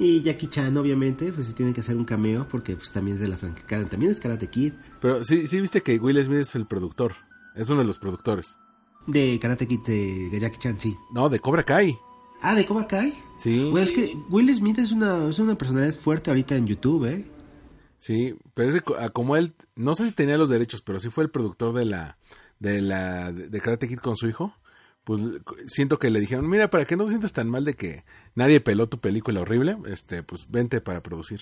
Y 0.02 0.20
Jackie 0.22 0.48
Chan, 0.48 0.76
obviamente, 0.76 1.32
pues 1.32 1.46
sí 1.46 1.52
tiene 1.52 1.72
que 1.72 1.80
hacer 1.80 1.96
un 1.96 2.04
cameo 2.04 2.48
porque 2.50 2.74
pues 2.74 2.90
también 2.90 3.16
es 3.16 3.20
de 3.22 3.28
la 3.28 3.36
franquicia, 3.36 3.88
también 3.88 4.10
es 4.10 4.18
Karate 4.18 4.48
Kid. 4.48 4.72
Pero 5.00 5.22
sí, 5.22 5.46
sí 5.46 5.60
viste 5.60 5.80
que 5.82 5.98
Will 5.98 6.22
Smith 6.24 6.40
es 6.40 6.54
el 6.56 6.66
productor. 6.66 7.12
Es 7.54 7.70
uno 7.70 7.80
de 7.80 7.86
los 7.86 7.98
productores. 8.00 8.58
De 9.06 9.38
Karate 9.40 9.66
Kid 9.68 9.80
de 9.80 10.38
Jackie 10.40 10.58
Chan, 10.58 10.80
sí. 10.80 10.96
No, 11.14 11.28
de 11.28 11.38
Cobra 11.38 11.62
Kai. 11.62 11.96
Ah, 12.40 12.54
de 12.56 12.66
Cobra 12.66 12.88
Kai. 12.88 13.14
Sí. 13.38 13.70
Es 13.78 13.92
que 13.92 14.16
Will 14.28 14.52
Smith 14.54 14.78
es 14.80 14.90
una, 14.90 15.28
es 15.28 15.38
una 15.38 15.56
personalidad 15.56 15.94
fuerte 15.94 16.30
ahorita 16.30 16.56
en 16.56 16.66
YouTube, 16.66 17.04
¿eh? 17.06 17.24
Sí, 17.98 18.34
pero 18.54 18.70
es 18.70 18.74
que 18.74 18.80
co- 18.80 18.96
como 19.12 19.36
él, 19.36 19.54
no 19.76 19.94
sé 19.94 20.06
si 20.06 20.12
tenía 20.12 20.36
los 20.36 20.48
derechos, 20.48 20.82
pero 20.82 20.98
sí 20.98 21.10
fue 21.10 21.22
el 21.22 21.30
productor 21.30 21.72
de 21.74 21.84
la, 21.84 22.18
de 22.58 22.80
la, 22.80 23.30
de 23.30 23.60
Karate 23.60 23.86
Kid 23.86 23.98
con 23.98 24.16
su 24.16 24.26
hijo. 24.28 24.52
Pues 25.04 25.20
siento 25.66 25.98
que 25.98 26.10
le 26.10 26.20
dijeron, 26.20 26.48
mira, 26.48 26.70
para 26.70 26.84
que 26.84 26.96
no 26.96 27.04
te 27.04 27.10
sientas 27.10 27.32
tan 27.32 27.48
mal 27.50 27.64
de 27.64 27.74
que 27.74 28.04
nadie 28.34 28.60
peló 28.60 28.88
tu 28.88 29.00
película 29.00 29.40
horrible, 29.40 29.76
este, 29.86 30.22
pues 30.22 30.48
vente 30.48 30.80
para 30.80 31.02
producir. 31.02 31.40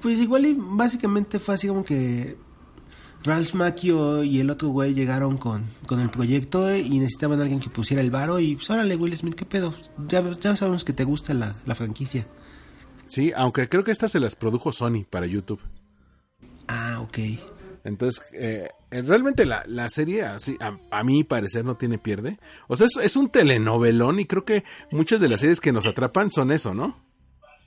Pues 0.00 0.20
igual 0.20 0.46
y 0.46 0.56
básicamente 0.56 1.40
fue 1.40 1.54
así 1.54 1.66
como 1.66 1.84
que 1.84 2.36
Ralph 3.24 3.54
Macchio 3.54 4.22
y 4.24 4.40
el 4.40 4.50
otro 4.50 4.68
güey 4.68 4.94
llegaron 4.94 5.38
con, 5.38 5.64
con 5.86 6.00
el 6.00 6.10
proyecto 6.10 6.74
y 6.74 6.98
necesitaban 6.98 7.40
a 7.40 7.42
alguien 7.42 7.60
que 7.60 7.68
pusiera 7.68 8.02
el 8.02 8.10
varo 8.10 8.40
y 8.40 8.56
pues 8.56 8.70
órale 8.70 8.96
Will 8.96 9.16
Smith, 9.16 9.34
¿qué 9.34 9.44
pedo? 9.44 9.74
Ya, 10.08 10.22
ya 10.40 10.56
sabemos 10.56 10.84
que 10.84 10.92
te 10.92 11.04
gusta 11.04 11.34
la, 11.34 11.54
la 11.66 11.74
franquicia. 11.74 12.26
Sí, 13.06 13.32
aunque 13.36 13.68
creo 13.68 13.84
que 13.84 13.90
estas 13.90 14.12
se 14.12 14.20
las 14.20 14.34
produjo 14.34 14.72
Sony 14.72 15.04
para 15.08 15.26
YouTube. 15.26 15.60
Ah, 16.66 17.00
ok. 17.02 17.18
Entonces, 17.84 18.22
eh, 18.32 18.68
realmente 19.00 19.46
la, 19.46 19.64
la 19.66 19.88
serie, 19.88 20.22
así, 20.24 20.58
a, 20.60 20.76
a 20.90 21.02
mi 21.04 21.24
parecer, 21.24 21.64
no 21.64 21.76
tiene 21.76 21.96
pierde. 21.98 22.38
O 22.68 22.76
sea, 22.76 22.86
es, 22.86 22.96
es 23.02 23.16
un 23.16 23.30
telenovelón 23.30 24.20
y 24.20 24.26
creo 24.26 24.44
que 24.44 24.64
muchas 24.90 25.20
de 25.20 25.28
las 25.30 25.40
series 25.40 25.60
que 25.60 25.72
nos 25.72 25.86
atrapan 25.86 26.30
son 26.30 26.50
eso, 26.52 26.74
¿no? 26.74 27.02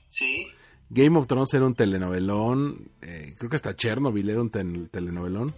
Sí. 0.09 0.47
Game 0.89 1.17
of 1.17 1.25
Thrones 1.27 1.51
era 1.53 1.65
un 1.65 1.73
telenovelón, 1.73 2.89
eh, 3.01 3.33
creo 3.39 3.49
que 3.49 3.55
hasta 3.55 3.75
Chernobyl 3.75 4.29
era 4.29 4.39
un 4.41 4.51
tel- 4.51 4.87
telenovelón. 4.91 5.53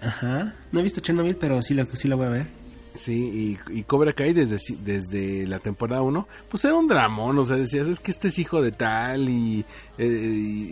Ajá. 0.00 0.54
No 0.72 0.80
he 0.80 0.82
visto 0.82 1.00
Chernobyl, 1.00 1.36
pero 1.36 1.62
sí 1.62 1.74
la, 1.74 1.86
sí 1.92 2.08
la 2.08 2.16
voy 2.16 2.26
a 2.26 2.30
ver. 2.30 2.46
Sí, 2.94 3.58
y, 3.70 3.78
y 3.78 3.84
Cobra 3.84 4.12
Kai 4.12 4.32
desde, 4.32 4.58
desde 4.82 5.46
la 5.46 5.60
temporada 5.60 6.02
1, 6.02 6.26
pues 6.48 6.64
era 6.64 6.74
un 6.74 6.88
dramón, 6.88 7.38
o 7.38 7.44
sea, 7.44 7.56
decías, 7.56 7.86
es 7.86 8.00
que 8.00 8.10
este 8.10 8.28
es 8.28 8.38
hijo 8.38 8.62
de 8.62 8.72
tal 8.72 9.28
y, 9.28 9.64
eh, 9.96 10.06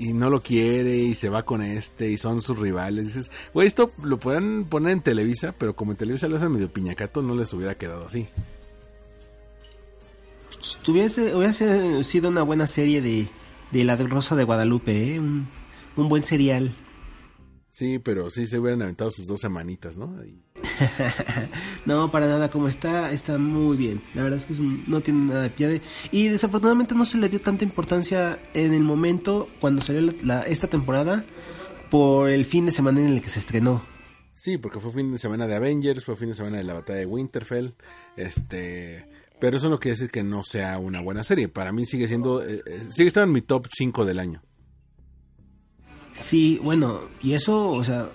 y, 0.01 0.13
no 0.13 0.29
lo 0.29 0.43
quiere 0.43 0.97
y 0.97 1.15
se 1.15 1.29
va 1.29 1.45
con 1.45 1.63
este 1.63 2.11
y 2.11 2.17
son 2.17 2.41
sus 2.41 2.59
rivales. 2.59 3.07
Dices, 3.07 3.31
güey, 3.55 3.69
esto 3.69 3.93
lo 4.03 4.19
pueden 4.19 4.65
poner 4.65 4.93
en 4.93 5.01
Televisa, 5.01 5.55
pero 5.57 5.77
como 5.77 5.93
en 5.93 5.99
Televisa 5.99 6.29
lo 6.29 6.37
hacen 6.37 6.51
medio 6.51 6.73
piñacato, 6.73 7.23
no 7.23 7.35
les 7.37 7.53
hubiera 7.53 7.77
quedado 7.77 8.07
así. 8.07 8.27
Tuviese, 10.83 11.37
hubiese 11.37 12.03
sido 12.03 12.31
una 12.31 12.43
buena 12.43 12.67
serie 12.67 13.01
de, 13.01 13.29
de 13.71 13.85
La 13.85 13.95
Rosa 13.95 14.35
de 14.35 14.43
Guadalupe, 14.43 15.15
¿eh? 15.15 15.21
Un, 15.21 15.47
un 15.97 16.09
buen 16.09 16.25
serial. 16.25 16.73
Sí, 17.71 17.99
pero 17.99 18.29
sí 18.31 18.47
se 18.47 18.59
hubieran 18.59 18.83
aventado 18.83 19.11
sus 19.11 19.27
dos 19.27 19.41
semanitas, 19.41 19.99
¿no? 19.99 20.15
Y- 20.25 20.43
No, 21.87 22.11
para 22.11 22.27
nada, 22.27 22.51
como 22.51 22.69
está, 22.69 23.13
está 23.13 23.39
muy 23.39 23.77
bien. 23.77 24.03
La 24.15 24.23
verdad 24.23 24.39
es 24.39 24.47
que 24.47 24.53
es 24.55 24.59
un- 24.59 24.83
no 24.89 25.01
tiene 25.01 25.27
nada 25.27 25.43
de 25.43 25.51
piade. 25.51 25.81
Y 26.11 26.29
desafortunadamente 26.29 26.95
no 26.95 27.05
se 27.05 27.19
le 27.19 27.29
dio 27.29 27.41
tanta 27.41 27.65
importancia 27.65 28.41
en 28.55 28.75
el 28.75 28.83
momento 28.83 29.49
cuando 29.61 29.81
salió 29.83 30.01
la- 30.03 30.15
la- 30.23 30.43
esta 30.43 30.67
temporada 30.69 31.25
por 31.91 32.29
el 32.31 32.45
fin 32.45 32.67
de 32.67 32.73
semana 32.73 33.01
en 33.01 33.09
el 33.09 33.23
que 33.23 33.29
se 33.29 33.39
estrenó. 33.39 33.81
Sí, 34.35 34.57
porque 34.59 34.81
fue 34.81 34.93
fin 34.93 35.11
de 35.13 35.19
semana 35.19 35.47
de 35.47 35.57
Avengers, 35.57 36.05
fue 36.05 36.17
fin 36.17 36.29
de 36.29 36.35
semana 36.35 36.59
de 36.59 36.65
la 36.65 36.75
batalla 36.75 37.01
de 37.01 37.07
Winterfell, 37.07 37.71
este, 38.17 39.09
pero 39.41 39.57
eso 39.57 39.69
no 39.69 39.81
quiere 39.81 39.95
decir 39.97 40.11
que 40.11 40.23
no 40.23 40.45
sea 40.45 40.79
una 40.79 41.01
buena 41.01 41.25
serie. 41.25 41.49
Para 41.49 41.73
mí 41.73 41.85
sigue 41.87 42.07
siendo, 42.09 42.43
eh, 42.47 42.63
eh, 42.67 42.81
sigue 42.91 43.09
estando 43.09 43.27
en 43.29 43.33
mi 43.33 43.43
top 43.43 43.67
5 43.73 44.05
del 44.05 44.19
año. 44.19 44.43
Sí, 46.21 46.59
bueno, 46.63 47.03
y 47.23 47.35
eso, 47.35 47.71
o 47.71 47.85
sea, 47.85 48.09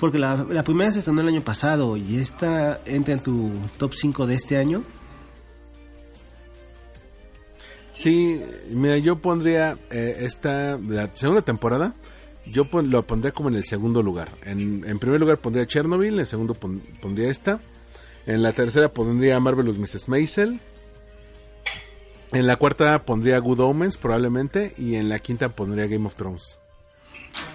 porque 0.00 0.18
la, 0.18 0.44
primera 0.64 0.90
se 0.90 0.98
estrenó 0.98 1.20
el 1.20 1.28
año 1.28 1.40
pasado 1.42 1.96
y 1.96 2.18
esta 2.18 2.80
entra 2.84 3.14
en 3.14 3.20
tu 3.20 3.50
top 3.78 3.92
5 3.94 4.26
de 4.26 4.34
este 4.34 4.56
año. 4.56 4.82
Sí, 7.90 8.40
mira, 8.70 8.98
yo 8.98 9.18
pondría 9.18 9.76
eh, 9.90 10.16
esta, 10.20 10.78
la 10.78 11.10
segunda 11.14 11.42
temporada, 11.42 11.94
yo 12.46 12.68
pon- 12.68 12.90
lo 12.90 13.06
pondría 13.06 13.32
como 13.32 13.48
en 13.48 13.56
el 13.56 13.64
segundo 13.64 14.02
lugar. 14.02 14.30
En, 14.44 14.98
primer 14.98 15.20
lugar 15.20 15.38
pondría 15.38 15.66
Chernobyl, 15.66 16.18
en 16.18 16.26
segundo 16.26 16.54
pon- 16.54 16.82
pondría 17.00 17.28
esta. 17.30 17.60
En 18.26 18.42
la 18.42 18.52
tercera 18.52 18.92
pondría 18.92 19.40
Marvelous 19.40 19.78
Mrs. 19.78 20.08
Maisel. 20.08 20.60
En 22.32 22.46
la 22.46 22.56
cuarta 22.56 23.04
pondría 23.04 23.38
Good 23.38 23.60
Omens 23.60 23.96
probablemente. 23.96 24.74
Y 24.76 24.96
en 24.96 25.08
la 25.08 25.18
quinta 25.18 25.48
pondría 25.48 25.86
Game 25.86 26.06
of 26.06 26.14
Thrones. 26.14 26.58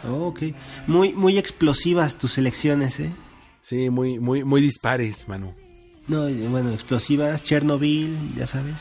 Oh, 0.07 0.27
ok. 0.27 0.41
Muy, 0.87 1.13
muy 1.13 1.37
explosivas 1.37 2.17
tus 2.17 2.33
selecciones, 2.33 2.99
¿eh? 2.99 3.09
Sí, 3.61 3.89
muy, 3.89 4.19
muy, 4.19 4.43
muy 4.43 4.61
dispares, 4.61 5.27
Manu. 5.27 5.53
No, 6.07 6.27
bueno, 6.49 6.71
explosivas, 6.73 7.43
Chernobyl, 7.43 8.15
ya 8.35 8.45
sabes. 8.45 8.75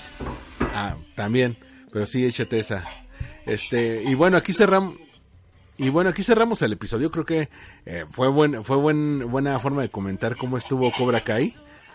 Ah, 0.74 0.96
también. 1.14 1.56
Pero 1.92 2.06
sí, 2.06 2.24
échate 2.24 2.58
esa. 2.58 2.84
Este, 3.46 4.02
y 4.04 4.14
bueno, 4.14 4.36
aquí 4.36 4.52
cerramos. 4.52 4.96
Y 5.78 5.88
bueno, 5.88 6.10
aquí 6.10 6.22
cerramos 6.22 6.62
el 6.62 6.72
episodio. 6.72 7.10
Creo 7.10 7.24
que 7.24 7.48
eh, 7.86 8.04
fue 8.10 8.28
buen, 8.28 8.64
fue 8.64 8.76
buen, 8.76 9.30
buena 9.30 9.58
forma 9.58 9.82
de 9.82 9.88
comentar 9.90 10.36
cómo 10.36 10.56
estuvo 10.58 10.90
Cobra 10.92 11.20
Kai. 11.20 11.54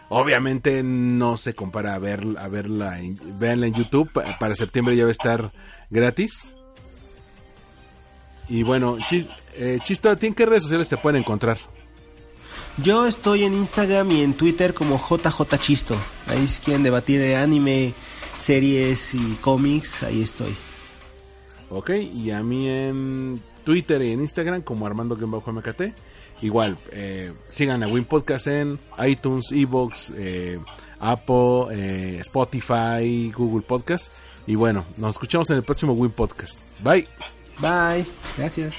Obviamente 0.10 0.82
no 0.84 1.36
se 1.36 1.54
compara 1.54 1.94
a 1.94 2.00
ver, 2.00 2.26
a 2.40 2.48
verla, 2.48 3.00
en, 3.02 3.20
véanla 3.40 3.68
en 3.68 3.74
YouTube. 3.74 4.10
Pa- 4.12 4.38
Para 4.40 4.56
septiembre 4.56 4.96
ya 4.96 5.04
va 5.04 5.10
a 5.10 5.12
estar 5.12 5.52
gratis. 5.90 6.56
Y 8.50 8.64
bueno, 8.64 8.98
Chis, 9.00 9.30
eh, 9.56 9.80
Chisto, 9.84 10.10
¿a 10.10 10.16
ti 10.16 10.28
en 10.28 10.34
qué 10.34 10.46
redes 10.46 10.64
sociales 10.64 10.88
te 10.88 10.98
pueden 10.98 11.22
encontrar? 11.22 11.58
Yo 12.84 13.08
estoy 13.08 13.44
en 13.44 13.54
Instagram 13.54 14.12
y 14.12 14.22
en 14.22 14.34
Twitter 14.34 14.74
como 14.74 14.98
JJ 14.98 15.58
Chisto. 15.60 15.96
Ahí 16.28 16.48
si 16.48 16.62
quieren 16.62 16.84
debatir 16.84 17.20
de 17.20 17.36
anime, 17.36 17.94
series 18.38 19.14
y 19.16 19.38
cómics, 19.42 20.04
ahí 20.04 20.22
estoy. 20.22 20.56
Ok, 21.70 21.90
y 21.90 22.32
a 22.32 22.44
mí 22.44 22.70
en 22.70 23.42
Twitter 23.66 24.02
y 24.02 24.12
en 24.12 24.22
Instagram 24.22 24.62
como 24.62 24.86
Armando-MKT. 24.86 25.94
Igual, 26.42 26.78
eh, 26.92 27.34
sigan 27.50 27.82
a 27.82 27.88
Win 27.88 28.06
Podcast 28.06 28.48
en 28.48 28.80
iTunes, 29.06 29.52
Evox, 29.52 30.14
eh, 30.16 30.60
Apple, 31.00 31.66
eh, 31.72 32.18
Spotify, 32.22 33.32
Google 33.36 33.64
Podcast. 33.64 34.12
Y 34.46 34.56
bueno, 34.56 34.86
nos 34.98 35.16
escuchamos 35.16 35.50
en 35.50 35.58
el 35.58 35.64
próximo 35.64 35.94
Win 35.94 36.12
Podcast. 36.12 36.60
Bye. 36.84 37.08
Bye, 37.60 38.06
gracias. 38.38 38.76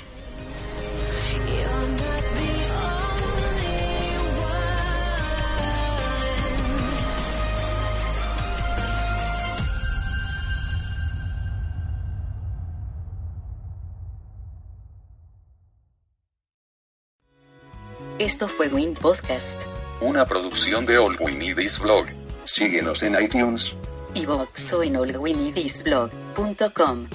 Esto 18.18 18.49
fue 18.49 18.68
Win 18.68 18.95
Podcast, 18.95 19.64
Una 20.01 20.26
producción 20.26 20.87
de 20.87 20.99
All 20.99 21.16
We 21.20 21.33
Need 21.33 21.59
Is 21.59 21.79
Blog. 21.79 22.07
Síguenos 22.45 23.03
en 23.03 23.22
iTunes. 23.22 23.76
iVoox 24.14 24.72
o 24.72 24.83
en 24.83 24.97
allwinidisblog.com. 24.97 27.09